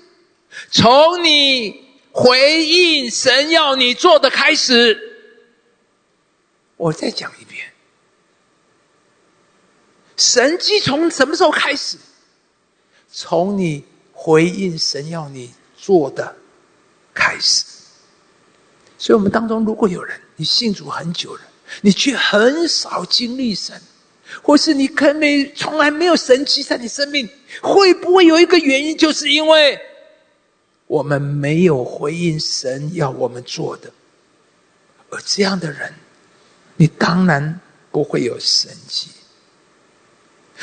[0.72, 4.98] 从你回应神要你做的开始。
[6.78, 7.74] 我再讲一遍，
[10.16, 11.98] 神迹从什么时候开始？
[13.12, 13.84] 从你
[14.14, 16.38] 回应神要你做的。
[17.20, 17.66] 开始，
[18.98, 21.42] 所以，我们当中如果有人你信主很久了，
[21.82, 23.80] 你却很少经历神，
[24.42, 27.28] 或是你可能从来没有神迹在你生命，
[27.62, 29.78] 会不会有一个原因，就是因为
[30.88, 33.92] 我们没有回应神要我们做的？
[35.10, 35.94] 而这样的人，
[36.78, 37.60] 你当然
[37.92, 39.10] 不会有神迹。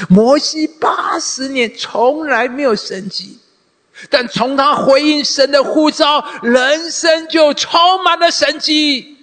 [0.09, 3.39] 摩西八十年从来没有神迹。
[4.11, 9.17] 但从他回应神的呼召，人生就充满了神迹。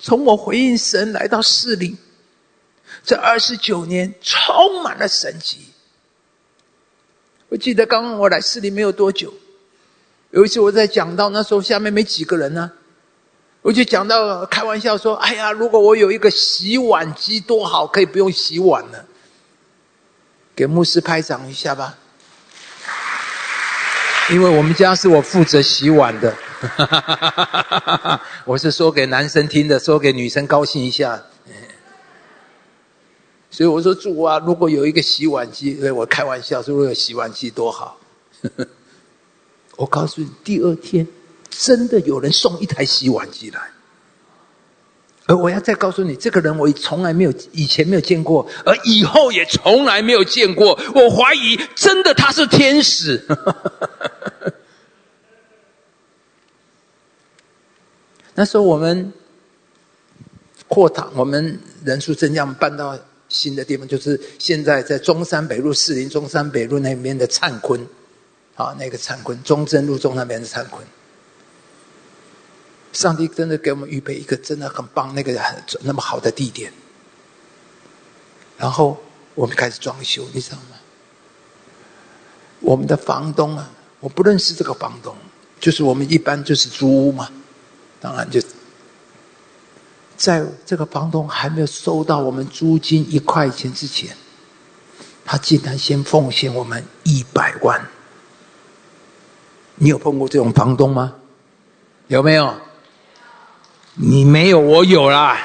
[0.00, 1.96] 从我回应神来到市里，
[3.04, 5.66] 这二十九年充满了神迹。
[7.48, 9.32] 我记得刚刚我来市里没有多久，
[10.30, 12.70] 有一次我在讲到那时候下面没几个人呢，
[13.62, 19.04] 我就讲到开玩笑说：“哎呀，如果我有一个洗碗机多好，可以不用洗碗了。”
[20.58, 21.96] 给牧师拍掌一下吧，
[24.28, 26.34] 因为我们家是我负责洗碗的，
[28.44, 31.22] 我是说给男生听的，说给女生高兴一下。
[33.52, 37.96] 所以我说主啊，如果有一个洗碗机，我开玩笑说，如果有洗碗机多好。
[39.78, 41.06] 我告诉你，第二天
[41.48, 43.60] 真的有人送一台洗碗机来。
[45.28, 50.68] 而我要再告诉你，这个人我从来没有以前没有见过，而以后也从来没有见过。
[50.94, 53.22] 我怀疑真的他是天使。
[58.34, 59.12] 那时候我们
[60.66, 62.98] 扩堂，我们人数增加，我们搬到
[63.28, 67.86] 新的地方，就是现在在中山北路四林中山北路那边的灿坤，
[68.54, 70.82] 啊，那个灿坤中正路中那边的灿坤。
[72.92, 76.72] 上帝真的给我们预备一个真的很棒、那个很那么好的地点，
[78.56, 79.00] 然后
[79.34, 80.76] 我们开始装修，你知道吗？
[82.60, 83.70] 我们的房东啊，
[84.00, 85.14] 我不认识这个房东，
[85.60, 87.30] 就是我们一般就是租屋嘛。
[88.00, 88.40] 当然，就
[90.16, 94.16] 在这个房东还没有收到我们租金一块钱之前，
[95.24, 97.88] 他竟然先奉献我们一百万。
[99.76, 101.14] 你有碰过这种房东吗？
[102.08, 102.58] 有没有？
[104.00, 105.44] 你没有，我有啦。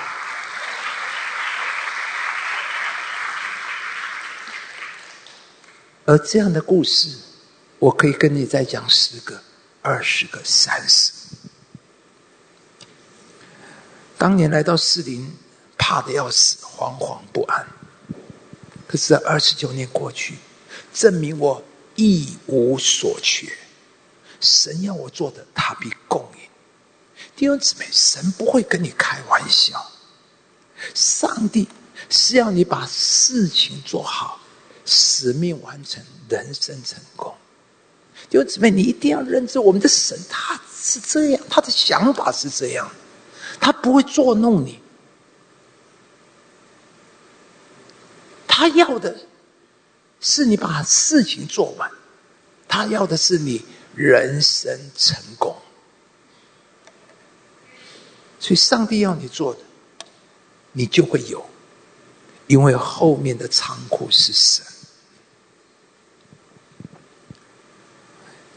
[6.06, 7.18] 而这样的故事，
[7.80, 9.42] 我可以跟你再讲十个、
[9.82, 11.14] 二十个、三十。
[14.20, 15.36] 当年来到士林，
[15.76, 17.66] 怕的要死，惶惶不安。
[18.88, 20.36] 可是二十九年过去，
[20.94, 21.64] 证明我
[21.96, 23.52] 一无所缺。
[24.40, 26.43] 神要我做的，他必供应。
[27.36, 29.92] 弟兄姊妹，神不会跟你开玩笑。
[30.94, 31.68] 上帝
[32.10, 34.40] 是要你把事情做好，
[34.86, 37.34] 使命完成，人生成功。
[38.30, 42.92] 弟兄姊妹，你一定要认知，我们的神他是这样，他的想法是这样。
[43.60, 44.80] 他不会捉弄你，
[48.48, 49.16] 他要的
[50.20, 51.90] 是你把事情做完，
[52.68, 53.64] 他要的是你
[53.96, 55.56] 人生成功。
[58.44, 59.62] 所以，上帝要你做的，
[60.74, 61.46] 你就会有，
[62.48, 64.66] 因为后面的仓库是神。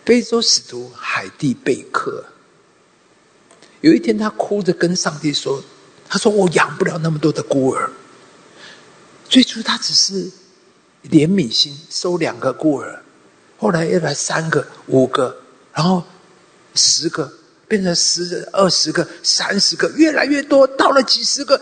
[0.04, 2.24] 非洲使徒海蒂贝克。
[3.80, 5.62] 有一天，他哭着跟上帝说
[6.10, 7.88] ：“他说我养不了那么多的孤儿。
[9.28, 10.28] 最初他只是
[11.04, 13.04] 怜悯心，收两个孤儿，
[13.56, 15.36] 后来又来三个、五个，
[15.72, 16.02] 然后
[16.74, 17.32] 十个，
[17.68, 21.60] 变成十、二十个、三十个，越来越多，到了几十个。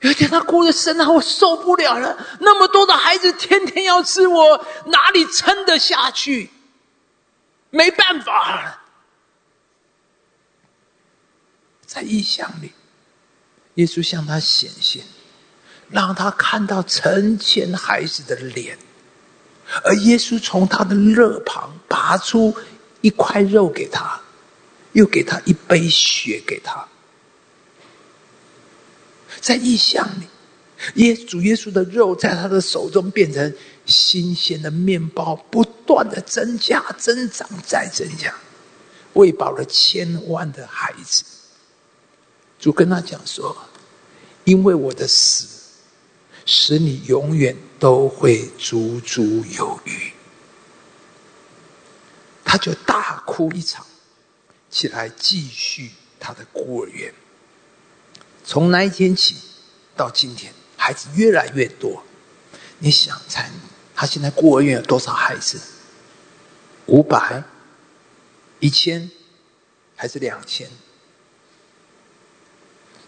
[0.00, 2.16] 有一天，他哭着声啊，我受不了了！
[2.40, 6.50] 那么多的孩子天天要吃，我哪里撑得下去？
[7.70, 8.82] 没办法。”
[11.86, 12.72] 在异象里，
[13.76, 15.02] 耶稣向他显现，
[15.88, 18.76] 让他看到成千孩子的脸，
[19.82, 22.54] 而耶稣从他的肋旁拔出
[23.00, 24.20] 一块肉给他，
[24.96, 26.88] 又给他一杯血给他。
[29.42, 30.26] 在异象里，
[30.94, 33.54] 耶主耶稣的肉在他的手中变成
[33.84, 38.34] 新鲜的面包，不断的增加、增长、再增加，
[39.12, 41.24] 喂饱了千万的孩子。
[42.58, 43.54] 主跟他讲说
[44.44, 45.46] ：“因为我的死，
[46.46, 50.10] 使你永远都会足足有余。”
[52.42, 53.84] 他就大哭一场，
[54.76, 55.90] 起来继续
[56.20, 57.14] 他的孤儿院。
[58.44, 59.36] 从那一天起
[59.96, 62.04] 到今天，孩子越来越多。
[62.80, 63.50] 你想猜，
[63.94, 65.58] 他现在孤儿院有多少孩子？
[66.84, 67.42] 五百、
[68.60, 69.10] 一千，
[69.94, 70.68] 还是两千？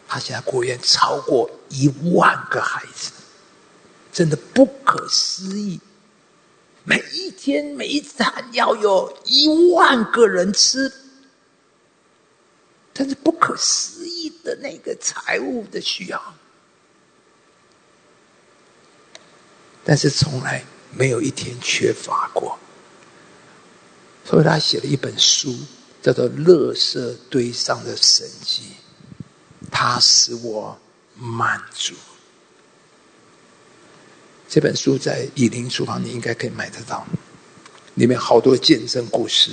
[0.06, 3.12] 他现在孤儿院超过一万个孩子，
[4.10, 5.78] 真的不可思议。
[6.84, 10.90] 每一天每一餐要有一万个人吃，
[12.98, 16.20] 但是不可思议的那个财务的需要，
[19.84, 22.58] 但是从来没有一天缺乏过。
[24.24, 25.56] 所以他写了一本书，
[26.02, 28.62] 叫做《垃圾堆上的神迹》。
[29.70, 30.76] 他使我
[31.14, 31.94] 满足。
[34.48, 37.06] 这本书在以林书房，你应该可以买得到。
[37.94, 39.52] 里面好多见证故事。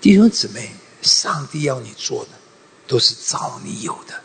[0.00, 0.72] 弟兄姊妹，
[1.06, 2.30] 上帝要你做的，
[2.86, 4.20] 都是找你有的，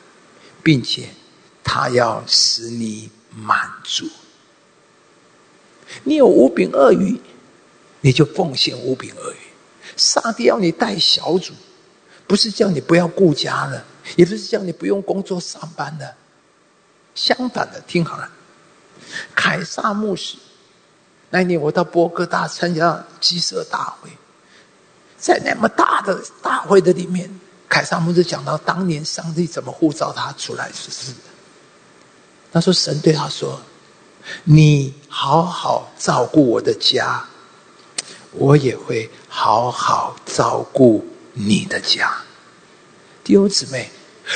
[0.62, 1.10] 并且
[1.64, 4.10] 他要使你满足。
[6.03, 7.22] 你有五饼二鱼，
[8.02, 9.38] 你就奉献五饼二鱼。
[9.95, 11.53] 上帝要你带小组，
[12.28, 13.86] 不是叫你不要顾家了。
[14.16, 16.16] 也不是叫你不用工作上班的，
[17.14, 18.30] 相反的，听好了，
[19.36, 20.38] 凯撒牧师，
[21.30, 24.10] 那年我到波哥大参加鸡舍大会，
[25.22, 27.30] 在那么大的大会的里面，
[27.69, 31.14] 凯撒牧师讲到当年上帝怎么呼召他出来是是。
[32.52, 33.61] 他说神对他说
[34.43, 37.23] ：“你好好照顾我的家，
[38.31, 42.11] 我也会好好照顾你的家。”
[43.23, 43.89] 弟兄姊妹。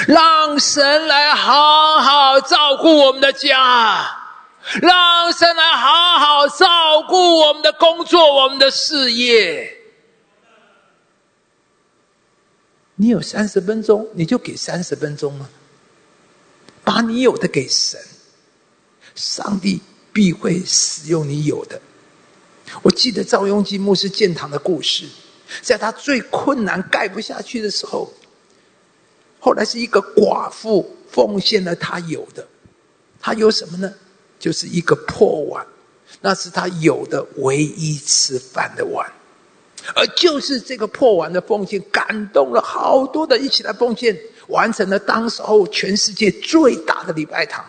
[0.07, 4.03] 让神来好好照顾我们的家，
[4.81, 9.71] 让神来好好照顾我们的工作、我们的事业。
[12.95, 15.49] 你有三十分钟，你就给三十分钟嘛，
[16.83, 17.99] 把你有的给神，
[19.15, 19.81] 上帝
[20.13, 21.81] 必会使用你有的。
[22.81, 25.07] 我记得赵雍基牧师建堂的故事，
[25.61, 28.13] 在他最困难盖不下去的时候。
[29.39, 32.47] 后来是一个寡妇奉献了她有的，
[33.19, 33.93] 她有什么呢？
[34.39, 35.67] 就是一个破碗，
[36.21, 39.07] 那是她有的唯一吃饭的碗，
[39.93, 44.17] 而就是这个破碗的奉献，感动了好多的一起来奉献，
[44.47, 47.65] 完成了当时候全世界最大的礼拜堂。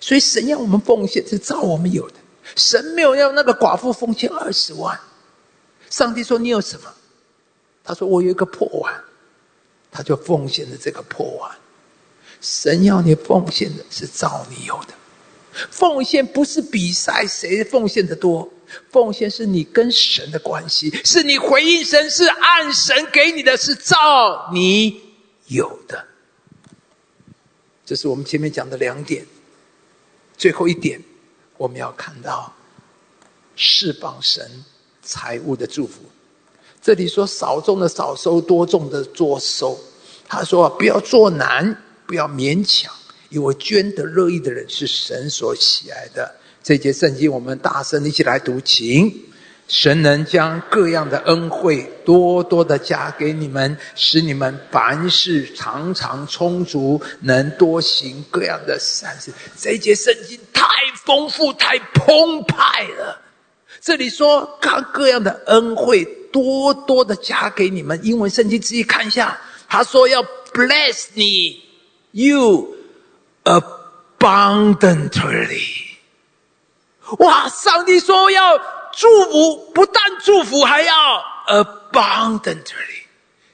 [0.00, 2.16] 所以神要我们奉献是照我们有的，
[2.56, 4.98] 神没有要那个寡妇奉献二十万。
[5.88, 6.92] 上帝说：“你有什么？”
[7.82, 8.92] 他说：“我有一个破碗。”
[9.90, 11.50] 他就奉献了这个破碗。
[12.42, 14.92] 神要你奉献的是照你有的，
[15.70, 18.46] 奉献不是比赛谁奉献的多，
[18.90, 25.00] 奉献是你跟神的关系，是你回应神，是按神给你的是照你
[25.46, 26.04] 有的。
[27.84, 29.24] 这是我们前面讲的两点，
[30.36, 31.00] 最后一点
[31.56, 32.52] 我们要看到
[33.54, 34.64] 释放神
[35.02, 36.00] 财物的祝福。
[36.82, 39.78] 这里说少种的少收，多种的多收。
[40.28, 42.92] 他说不要做难，不要勉强，
[43.28, 46.34] 因为捐得乐意的人是神所喜爱的。
[46.66, 49.22] 这节圣经我们大声一起来读，请
[49.68, 59.30] 神能将各样的恩惠多多的加给你们，使你们凡事常常充足，能多行各样的善事。
[59.56, 60.66] 这节圣经太
[61.04, 63.22] 丰富、太澎湃了。
[63.80, 66.04] 这里说看各样的恩惠。
[66.32, 70.20] 多多的加给你们，英文圣经仔细看一下，他说要
[70.52, 71.62] bless 你
[72.10, 72.74] ，you
[73.44, 75.85] abundantly。
[77.18, 78.58] 哇，上帝说要
[78.92, 80.94] 祝福，不但祝福，还要
[81.46, 83.04] abundantly。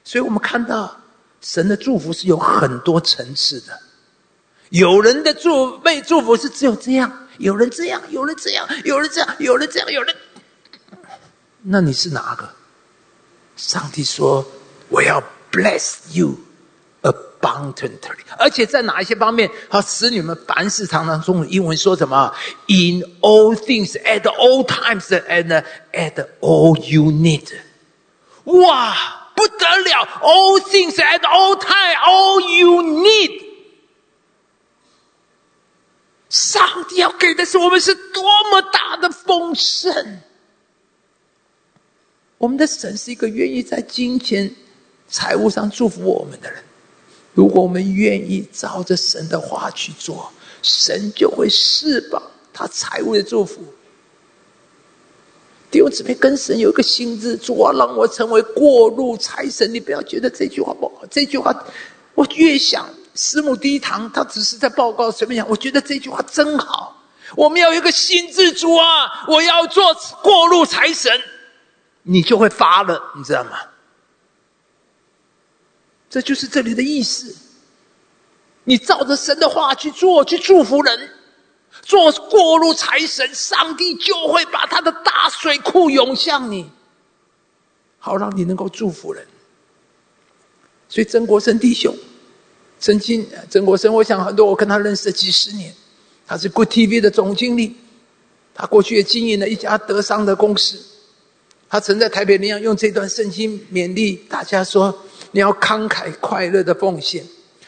[0.03, 0.95] 所以我们看到
[1.41, 3.79] 神的祝福是有很多层次的，
[4.69, 10.15] 有人的祝被祝福是只有这样，有人这样，有人这样，有人这样，有人这样，有人，
[11.61, 12.49] 那你是哪个？
[13.55, 14.43] 上帝说
[14.89, 15.21] ：“我要
[15.51, 16.35] bless you
[17.03, 21.47] abundantly，而且在哪一些方面，好使你们凡事常常中。
[21.47, 22.33] 英文说什么
[22.67, 27.53] ？In all things, at all times, and at all you need。
[28.45, 33.43] 哇，不得了！All things at all time, all you need。
[36.29, 40.19] 上帝要给的是我们是多么大的丰盛。”
[42.39, 44.53] 我们的神是一个愿意在金钱、
[45.07, 46.61] 财务上祝福我们的人。
[47.33, 50.31] 如果我们愿意照着神的话去做，
[50.61, 52.21] 神就会释放
[52.53, 53.61] 他财务的祝福。
[55.71, 59.73] 弟兄姊妹，跟神有一个心智，主啊，让我成为过路财神。
[59.73, 61.51] 你不要觉得这句话不好，这句话
[62.13, 65.49] 我越想，师母第一堂他只是在报告什么讲？
[65.49, 66.95] 我觉得这句话真好。
[67.35, 69.91] 我们要有一个心智，主啊，我要做
[70.21, 71.11] 过路财神。
[72.03, 73.51] 你就会发了，你知道吗？
[76.13, 77.35] 这就是这里的意思。
[78.65, 81.09] 你照着神的话去做，去祝福人，
[81.81, 86.69] 做过路财神，上帝就会把他的大水库涌向你，
[87.97, 89.25] 好让你能够祝福人。
[90.87, 91.97] 所以曾国生弟兄，
[92.79, 95.73] 曾经曾国生，我想很多我跟他认识了几十年，
[96.27, 97.75] 他是 Good TV 的总经理，
[98.53, 100.79] 他过去也经营了一家德商的公司。
[101.67, 104.95] 他曾在台北那样用这段圣经勉励大家说
[105.33, 107.21] ：“你要慷慨快乐的奉献。”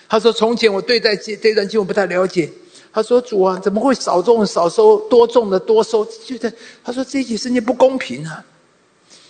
[0.07, 2.49] 他说：“从前我对待这这段经我不太了解。”
[2.93, 8.41] 他说：“主啊，怎么会少种少收，多种的多收？”就在他说：“这些圣经不公平啊！”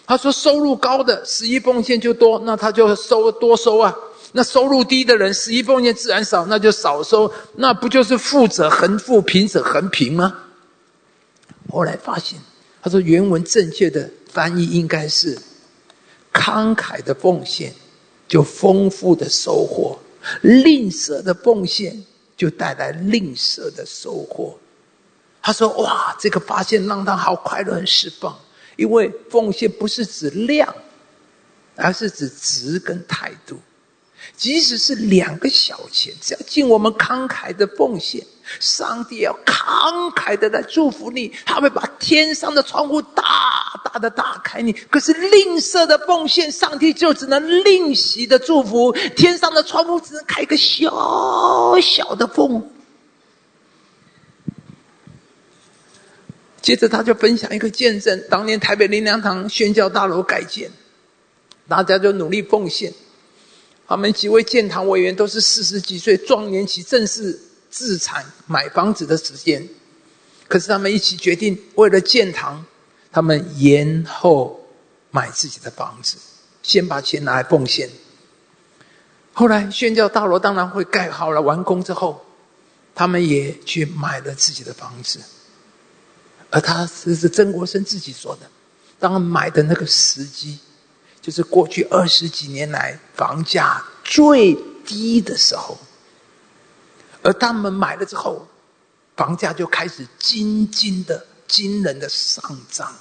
[0.06, 3.92] 他说：“收入高的十一奉献就多，那他就收多收啊；
[4.34, 10.36] 那收入低的人十一奉献自然少，那就少收，那不就是富者恒富，贫者恒贫吗？”
[11.72, 12.40] 后来发现，
[12.84, 14.10] 他说原文正确的。
[14.36, 15.38] 翻译应该是：
[16.34, 17.74] 慷慨的奉献
[18.28, 20.00] 就丰富的收获，
[20.42, 22.04] 吝啬的奉献
[22.36, 24.58] 就带来吝啬的收获。
[25.42, 28.36] 他说：“哇，这个发现让他好快乐、很释放，
[28.78, 30.76] 因为奉献不是指量，
[31.76, 33.58] 而是指值跟态度。
[34.36, 38.26] 即使是两个小钱，只要尽我们慷慨的奉献，
[38.60, 43.24] 上帝要慷慨的来祝福你，他会把天上的窗户大
[43.84, 44.74] 大的打开你。
[44.74, 52.70] 可是吝啬的奉献，上帝就只能吝惜的祝福，天上的窗户只能开一个小小的缝。”
[56.62, 60.72] 接着他就分享一个见证：当年台北林良堂宣教大楼改建，
[61.68, 62.92] 大家就努力奉献。
[63.88, 67.40] 他们几位建堂委员都是四十几岁壮年期，正是
[67.78, 69.68] 自产买房子的时间。
[70.48, 72.66] 可是他们一起决定，为了建堂，
[73.12, 74.66] 他们延后
[75.12, 76.16] 买自己的房子，
[76.64, 77.90] 先把钱拿来奉献。
[79.34, 82.26] 后来宣教大楼当然会盖好了，完工之后，
[82.94, 85.20] 他们也去买了自己的房子。
[86.52, 88.50] 而他是是曾国生自己说的，
[88.98, 90.60] 当买的那个时机，
[91.22, 95.78] 就是过去二十几年来房价最低的时候。
[97.26, 98.48] 而他们买了之后，
[99.18, 102.94] 房价就开始惊惊的、惊人的上涨，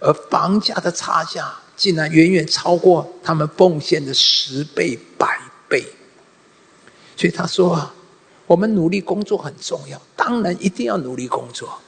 [0.00, 5.86] 而房价的差价竟然远远超过他们奉献的十倍、百倍。
[7.16, 7.94] 所以他说啊，
[8.46, 11.78] 我们努力工作很重要，当然一定要努力工作。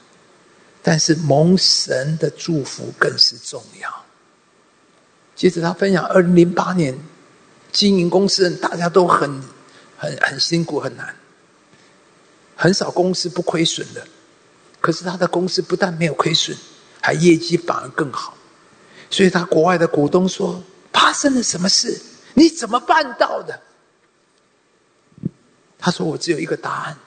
[0.81, 4.05] 但是蒙神的祝福更是重要。
[5.35, 6.97] 接着他分享，二零零八年
[7.73, 9.43] 经营公司，大家都很
[9.99, 11.15] 很很辛苦很难，
[12.59, 14.07] 很少公司不亏损的。
[14.81, 16.57] 可是他的公司不但没有亏损，
[17.01, 18.37] 还业绩反而更好。
[19.09, 20.63] 所以他国外的股东说
[20.93, 21.99] ：“发生了什么事？
[22.35, 23.59] 你怎么办到的？”
[25.79, 26.99] 他说：“我只有一个答案，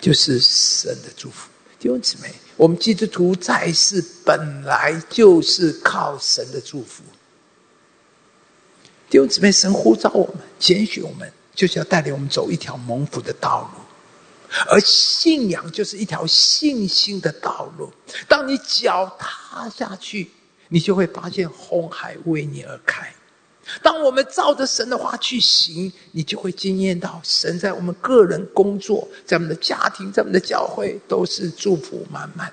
[0.00, 1.48] 就是神的祝福。”
[1.78, 2.32] 弟兄姊妹。
[2.58, 7.02] 我们基督徒在世本来就是靠神的祝福。
[9.08, 13.81] 弟兄姊妹，神呼召我们、拣选我们，就是要带领我们走一条蒙福的道路。
[14.68, 17.92] 而信仰就是一条信心的道路。
[18.28, 20.30] 当你脚踏下去，
[20.68, 23.12] 你就会发现红海为你而开。
[23.80, 32.52] 当我们照着神的话去行，你就会惊艳到神在我们个人工作、在我们的家庭、在我们的教会都是祝福满满。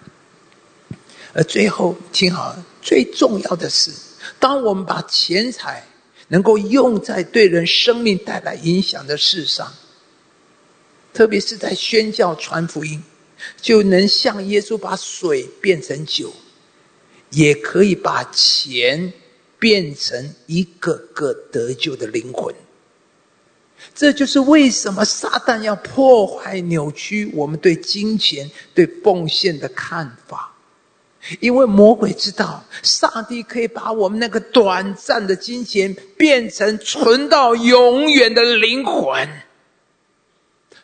[1.34, 3.92] 而最后，听好，最重要的是，
[4.40, 5.84] 当我们把钱财
[6.28, 9.74] 能够用在对人生命带来影响的事上，
[11.14, 13.04] 特别是在宣教传福音，
[13.62, 16.34] 就能像耶稣把水变成酒，
[17.32, 19.14] 也可以把钱。
[19.62, 22.56] 变成一个个得救的灵魂，
[23.94, 30.56] 这就是为什么撒旦要破坏、扭曲我们对金钱、对奉献的看法。
[31.42, 39.28] 因为魔鬼知道，上帝可以把我们那个短暂的金钱变成存到永远的灵魂。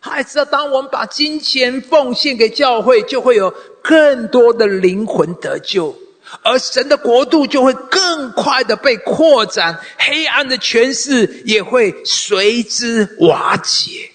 [0.05, 3.51] 他还知道，当我们把金钱奉献给教会，就会有
[3.81, 5.97] 更多的灵魂得救。
[6.43, 14.11] 而神的国度就会更快的被扩展，黑暗的权势也会随之瓦解。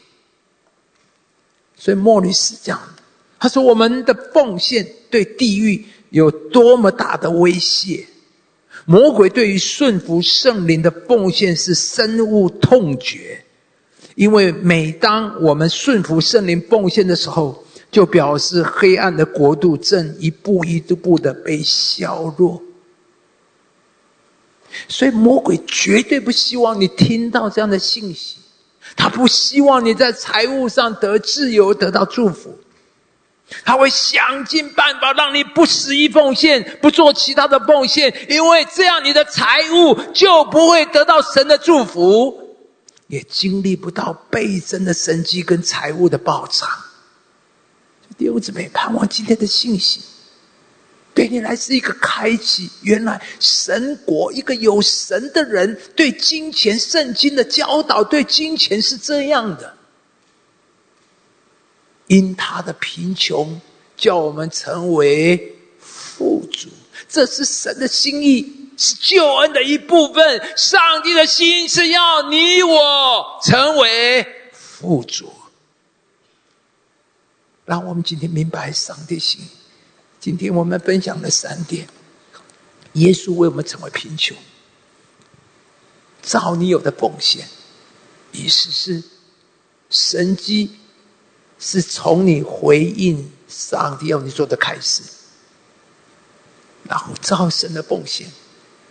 [1.77, 2.81] 所以莫里斯讲，
[3.41, 8.07] 他说我们的奉献对地狱有多么大的威胁？
[8.85, 13.45] 魔鬼对于顺服圣灵的奉献是深恶痛绝，
[14.21, 17.65] 因为每当我们顺服圣灵奉献的时候。
[17.93, 22.63] 就表示黑暗的国度正一步一步的被削弱，
[24.87, 28.37] 所以魔鬼绝对不希望你听到这样的信息，
[28.95, 32.57] 他不希望你在财务上得自由、得到祝福，
[33.65, 42.40] 他会想尽办法让你不十一奉献，不做其他的奉献，因为这样你的财物就不会得到神的祝福，
[43.11, 46.69] 也经历不到倍增的神迹跟财务的暴涨。
[48.17, 50.01] 弟兄姊妹，盼望今天的信息
[51.13, 52.71] 对你来是一个开启。
[52.83, 59.77] 原来神国一个有神的人对金钱，圣经的教导对金钱是这样的：
[62.07, 63.61] 因他的贫穷，
[63.97, 66.69] 叫我们成为富足。
[67.09, 70.57] 这是神的心意，是救恩的一部分。
[70.57, 75.31] 上帝的心是要你我成为富足。
[77.67, 79.47] 让我们今天明白上帝心。
[80.19, 81.87] 今天我们分享了三点：
[82.95, 84.37] 耶稣为我们成为贫穷，
[86.23, 87.47] 照你有的奉献，
[88.33, 89.03] 意思是
[89.89, 90.79] 神迹
[91.59, 95.03] 是从你回应上帝要你做的开始，
[96.85, 98.27] 然后造神的奉献，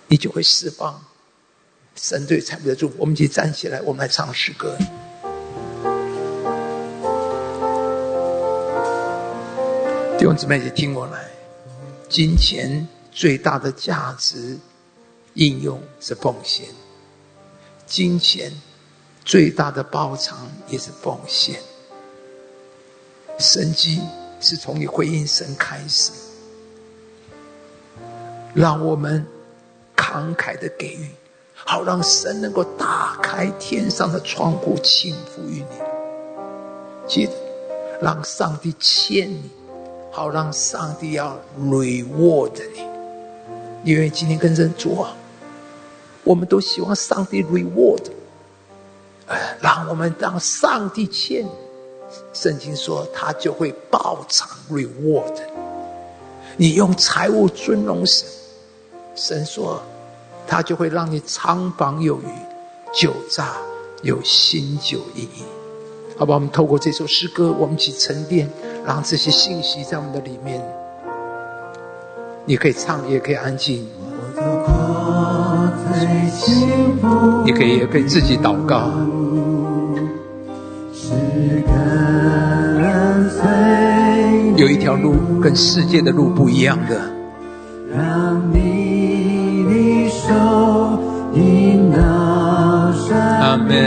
[0.10, 1.02] 你就会释放
[1.96, 2.96] 神对财富的祝福。
[2.98, 4.76] 我们一起站起来，我们来唱诗歌。
[10.18, 11.30] 弟兄姊妹，请听我来。
[12.10, 14.58] 金钱最大的价值
[15.36, 16.66] 应用是奉献，
[17.86, 18.52] 金钱
[19.24, 21.62] 最大的报偿也是奉献。
[23.38, 24.02] 神机
[24.42, 26.12] 是从你回应神开始，
[28.56, 29.26] 让我们
[30.00, 31.10] 慷慨的给予，
[31.54, 35.66] 好让神能够打开天上的窗户，倾福于你。
[37.06, 37.34] 记得，
[38.02, 39.52] 让上帝欠你。
[40.12, 42.82] 好让上帝要 reward 你，
[43.84, 45.08] 你愿意今天跟人做？
[46.24, 48.02] 我们都希望上帝 reward，
[49.28, 51.50] 哎，让我们让上帝欠你。
[52.34, 55.36] 圣经说他就会报偿 reward。
[56.58, 58.28] 你用财物尊荣神，
[59.22, 59.82] 神说
[60.48, 62.26] 他就会让你仓房有余，
[62.94, 63.50] 酒榨
[64.02, 65.44] 有新酒意义。
[66.18, 68.50] 好吧，我们透过这首诗歌，我们一起沉淀。
[68.86, 70.64] 让这些信息在我们的里面，
[72.46, 73.86] 你可以唱，也可以安静。
[77.44, 78.90] 你可以也可以自己祷告。
[84.56, 87.19] 有一条路跟世界的路不一样的。
[93.70, 93.78] 门。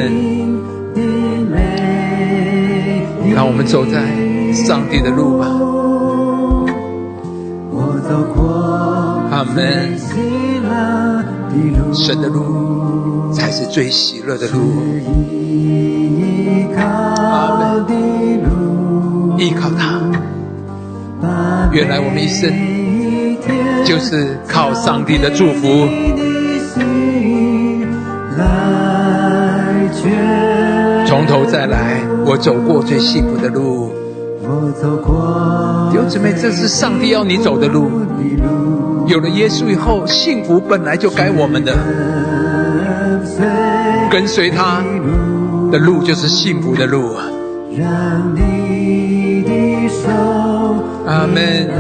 [3.35, 4.01] 让我们走在。
[4.53, 5.47] 上帝的路吧，
[9.31, 9.99] 阿门。
[11.95, 14.59] 神的路才是最喜乐的路，
[16.77, 17.87] 阿门。
[19.39, 20.03] 依靠他，
[21.73, 22.53] 原来我们一生
[23.87, 26.22] 就是靠上帝的祝福。
[31.23, 33.93] 从头再来，我走过最幸福的路。
[35.93, 37.89] 弟兄姊妹，这是上帝要你走的路。
[39.07, 41.73] 有了耶稣以后，幸福本来就该我们的。
[44.11, 44.83] 跟随他
[45.71, 47.15] 的路就是幸福的路。
[51.07, 51.71] 阿门。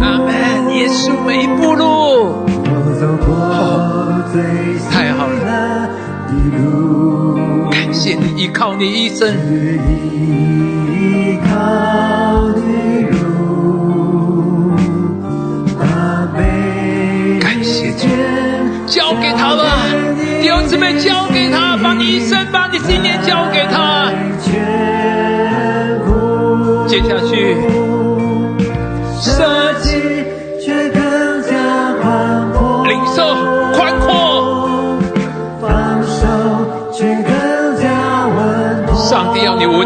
[0.00, 0.32] 阿门。
[0.74, 1.84] 耶稣每一步路，
[4.90, 5.88] 太好了。
[7.70, 9.28] 感谢你依靠你一生，
[17.40, 18.06] 感谢主，
[18.86, 19.84] 交给他吧，
[20.40, 24.10] 弟兄姊妹交给他，把你一生，把你信念交给他。
[26.88, 27.56] 接下去，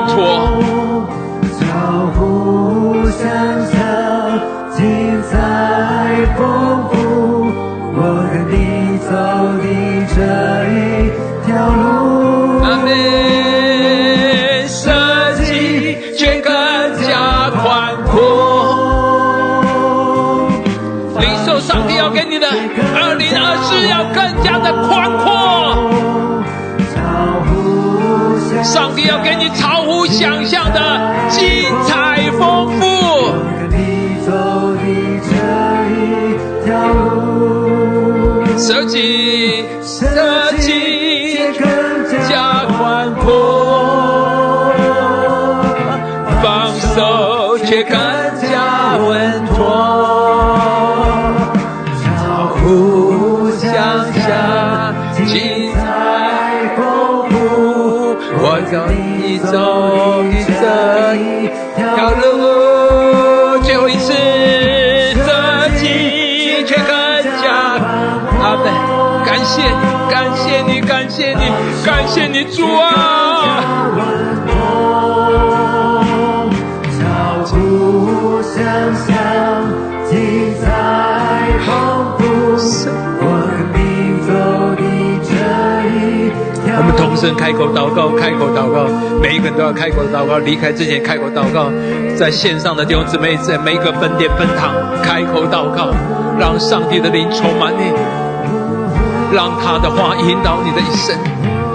[0.07, 0.56] 错
[30.16, 30.80] 想象的
[69.47, 69.70] 谢你，
[70.10, 71.48] 感谢你，感谢你，
[71.85, 72.85] 感谢你，主啊！
[76.98, 77.01] 超
[77.47, 78.55] 乎想
[79.06, 79.14] 象，
[80.10, 80.64] 精彩
[81.64, 81.68] 丰
[82.18, 82.24] 富。
[86.78, 88.86] 我们同声开口祷告，开口祷告，
[89.23, 90.39] 每一个人都要开口祷告。
[90.39, 91.70] 离开之前开口祷告，
[92.16, 95.94] 在线上的弟兄姊妹，在每一个分店分堂开口祷告，
[96.39, 97.93] 让上帝的灵充满你。
[99.32, 101.16] 让他的话引导你的一生，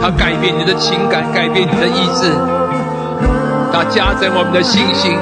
[0.02, 2.32] 他改变你的情感，改变你的意志，
[3.72, 5.18] 他加增我们的信心，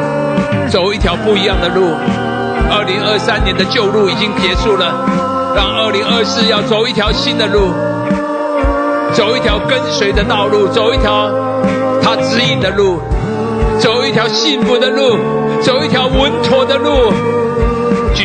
[0.70, 1.94] 走一条不一样的路。
[2.72, 4.94] 二零二三年的旧路已经结束了，
[5.56, 7.74] 让二零二四要走一条新的路，
[9.14, 11.32] 走一条跟随的道路，走一条
[12.02, 13.00] 他指引的路，
[13.80, 15.18] 走一条幸福的路，
[15.62, 17.12] 走一条稳妥的路。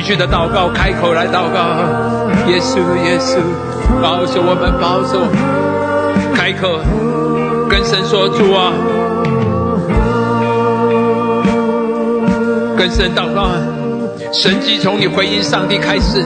[0.04, 1.58] 去的祷告，开口来祷告，
[2.46, 3.38] 耶稣，耶稣，
[4.02, 5.18] 保守我们，保守，
[6.34, 6.78] 开口
[7.70, 8.70] 跟神说主啊，
[12.76, 13.48] 跟神祷告。
[14.30, 16.22] 神迹从你回应上帝开始，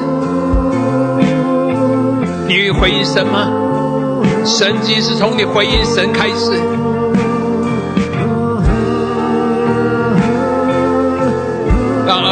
[2.49, 3.49] 你回应神吗？
[4.45, 6.59] 神迹是从你回应神开始，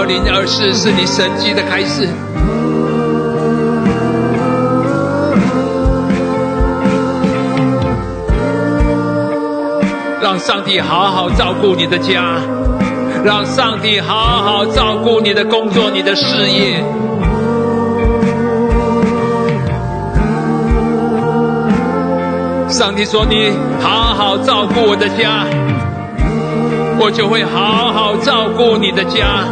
[0.06, 2.08] 零二四是你神迹的开始，
[10.22, 12.38] 让上帝好好照顾你的家。
[13.24, 16.80] 让上帝好好照顾你的工作、你的事业。
[22.68, 23.50] 上帝说：“你
[23.80, 25.44] 好好照顾我的家，
[27.00, 29.42] 我就会好好照顾你的家，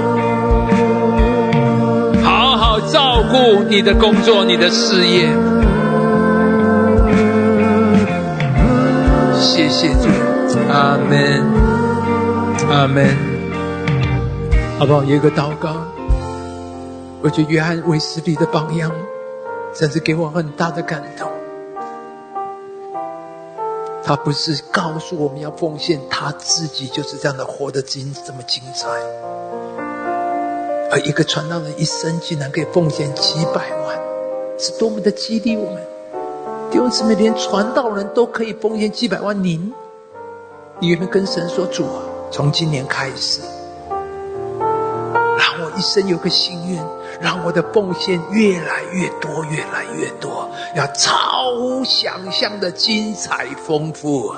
[3.35, 5.28] 顾你的工作、你的事业。”
[9.36, 10.09] 谢谢主，
[10.70, 11.43] 阿门，
[12.70, 13.16] 阿门。
[14.78, 15.02] 好不好？
[15.02, 15.74] 有一个祷告，
[17.23, 18.93] 我觉得约翰卫斯理的榜样，
[19.74, 21.28] 真是给我很大的感动。
[24.05, 28.86] 他不是告诉我们要奉献，他自己就是这样的活得精这么精彩。
[30.90, 33.98] 而一个传道人一生竟然可以奉献几百万，
[34.59, 35.82] 是多么的激励我们！
[36.70, 39.73] 弟兄姊妹，连传道人都可以奉献几百万，您，
[40.81, 42.02] 你有没有跟神说主啊？
[42.31, 43.40] 从今年开始。
[45.36, 46.85] 让我一生有个心愿，
[47.20, 54.35] 让我的奉献越来越多，越来越多，要超乎想象的精彩丰富。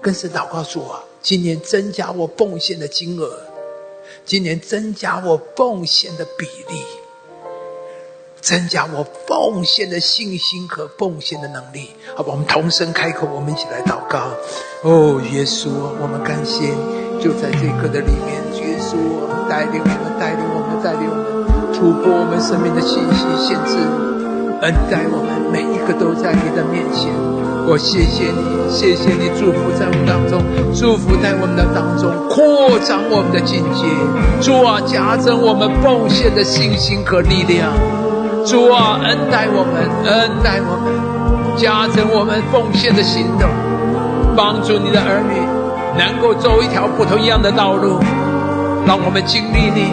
[0.00, 3.38] 跟神祷告说：今年增加我奉献的金额，
[4.24, 6.80] 今年增加我奉献的比例，
[8.40, 11.90] 增加我奉献的信心和奉献的能力。
[12.16, 14.30] 好吧，我们同声开口，我们一起来祷告。
[14.82, 15.68] 哦，耶稣，
[16.00, 16.72] 我们感谢，
[17.22, 18.42] 就在这一刻的里面。
[18.56, 18.96] 耶稣
[19.46, 23.76] 带领我们，带领我们，带领我们突破我们生命的信息限制，
[24.62, 27.43] 恩待我们每一个都在你的面前。
[27.66, 30.38] 我谢谢你，谢谢你祝福在我们当中，
[30.74, 33.88] 祝福在我们的当中，扩张我们的境界。
[34.40, 37.72] 主啊，加增我们奉献的信心和力量。
[38.44, 40.92] 主啊，恩待我们，恩待我们，
[41.56, 43.48] 加增我们奉献的行动，
[44.36, 45.40] 帮助你的儿女
[45.96, 47.98] 能够走一条不同一样的道路。
[48.86, 49.88] 让我们经历你，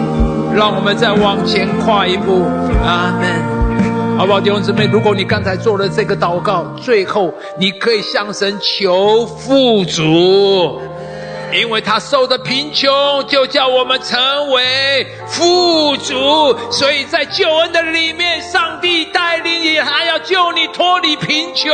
[0.54, 2.44] 让我们再往前跨一步。
[2.84, 3.61] 阿门。
[4.18, 4.86] 好不好，弟兄姊妹？
[4.86, 10.80] 如果你刚才做了这个祷告，最后你可以向神求富足，
[11.52, 12.92] 因为他受的贫穷，
[13.26, 16.14] 就叫我们成为富足。
[16.70, 21.72] 所以在救恩的里面，上帝带领你，还要救你脱离贫穷，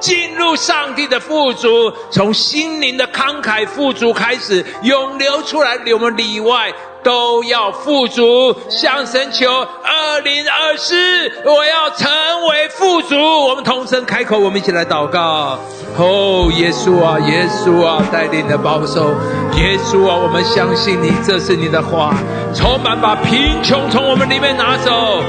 [0.00, 6.72] 进入上帝的富足，从心灵的慷慨富足开始，涌流出来，我们里外。
[7.04, 9.48] 都要富足，向神求。
[9.50, 10.96] 二零二四，
[11.44, 12.10] 我要成
[12.48, 13.14] 为富足。
[13.16, 15.58] 我们同声开口，我们一起来祷告。
[15.96, 19.10] 哦，耶稣啊，耶稣啊，带领的保守。
[19.56, 22.14] 耶稣啊，我们相信你，这是你的话，
[22.54, 25.22] 充满把贫穷从我们里面拿走，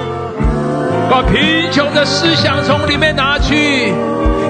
[1.11, 3.93] 把贫穷的思想从里面拿去，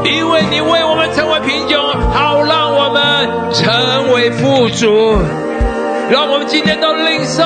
[0.05, 1.81] 因为你为我们成为贫穷，
[2.13, 5.17] 好让我们成为富足。
[6.09, 7.43] 让我们今天都领受，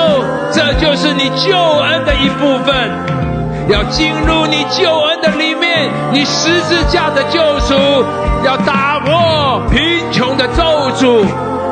[0.52, 2.76] 这就是你救恩的一部分。
[3.70, 7.76] 要进入你救恩的里面，你十字架的救赎，
[8.44, 11.24] 要打破贫穷的咒诅，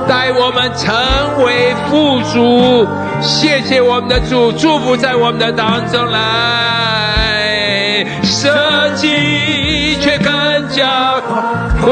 [0.07, 0.95] 带我们成
[1.43, 2.88] 为富足。
[3.22, 11.43] 谢谢我们的主，祝福在我们的当中来，设计却更加宽
[11.81, 11.91] 阔，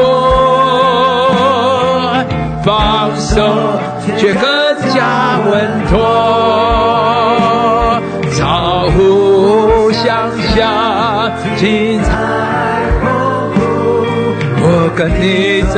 [2.64, 3.42] 放手
[4.16, 4.55] 却更。
[4.96, 5.52] 加稳
[5.90, 6.00] 妥，
[8.32, 12.10] 超乎想象，精彩
[13.02, 13.04] 丰
[13.54, 13.58] 富。
[14.62, 14.64] 我
[14.96, 15.76] 跟你走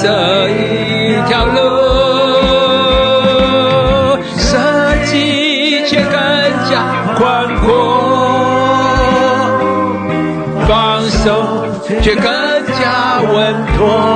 [0.00, 0.04] 这
[0.48, 0.50] 一
[1.26, 1.56] 条路。
[4.38, 4.56] 设
[5.04, 5.14] 计
[5.86, 6.12] 却更
[6.70, 6.72] 加
[7.16, 7.22] 宽
[7.56, 7.66] 阔，
[10.66, 10.70] 放
[11.02, 11.66] 手，
[12.00, 12.24] 却更
[12.80, 13.34] 加稳
[13.76, 14.15] 妥。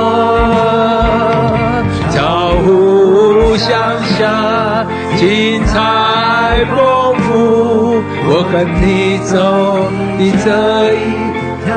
[5.21, 8.01] 精彩丰富。
[8.27, 9.37] 我和你走
[10.17, 10.49] 的这
[10.95, 10.97] 一
[11.63, 11.69] 条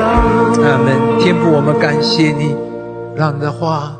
[0.55, 0.63] 路。
[0.63, 0.87] 阿门。
[1.19, 2.55] 天父，我们感谢你，
[3.15, 3.95] 让的话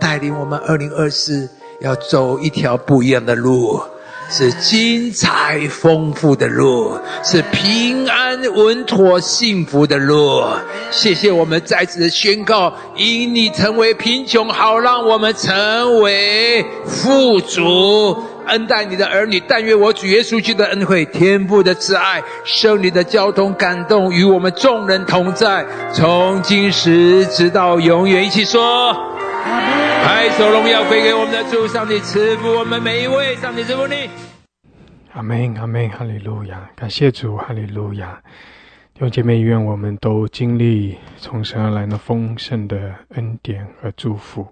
[0.00, 1.46] 带领我们二零二四
[1.82, 3.78] 要走一条不一样的路。
[4.28, 10.42] 是精彩丰富的路，是平安稳妥幸福的路。
[10.90, 18.16] 谢谢我们再次的宣告：因你成为贫穷，好让我们成为富足。
[18.46, 28.24] 恩待你的儿女，但愿我主耶稣基督的恩惠、天父的慈爱、圣灵的交通感动，与我们众人同在，从今时直到永远。
[28.24, 28.94] 一起说。
[30.04, 34.08] 拍手荣耀归给我们的主上帝，赐福我们每一位，上帝赐福你。
[35.12, 36.70] 阿门，阿门，哈利路亚！
[36.76, 38.20] 感谢主，哈利路亚！
[38.94, 44.46] 弟兄姐妹，愿我们都经历从神而来的丰盛的恩典和祝福。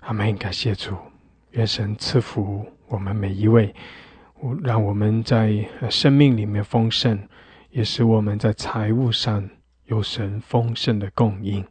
[0.00, 0.96] 阿门，感谢主，
[1.52, 3.74] 愿神赐福我们每一位，
[4.62, 7.26] 让我们在生命里面丰盛，
[7.70, 9.48] 也使我们在财务上
[9.86, 11.64] 有神丰盛的供应，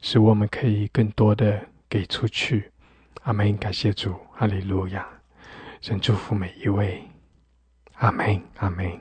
[0.00, 1.60] 使我们可以更多的。
[1.90, 2.70] 给出去，
[3.24, 3.54] 阿门！
[3.58, 5.06] 感谢主，哈利路亚！
[5.82, 7.02] 神祝福每一位，
[7.96, 8.98] 阿门，阿门。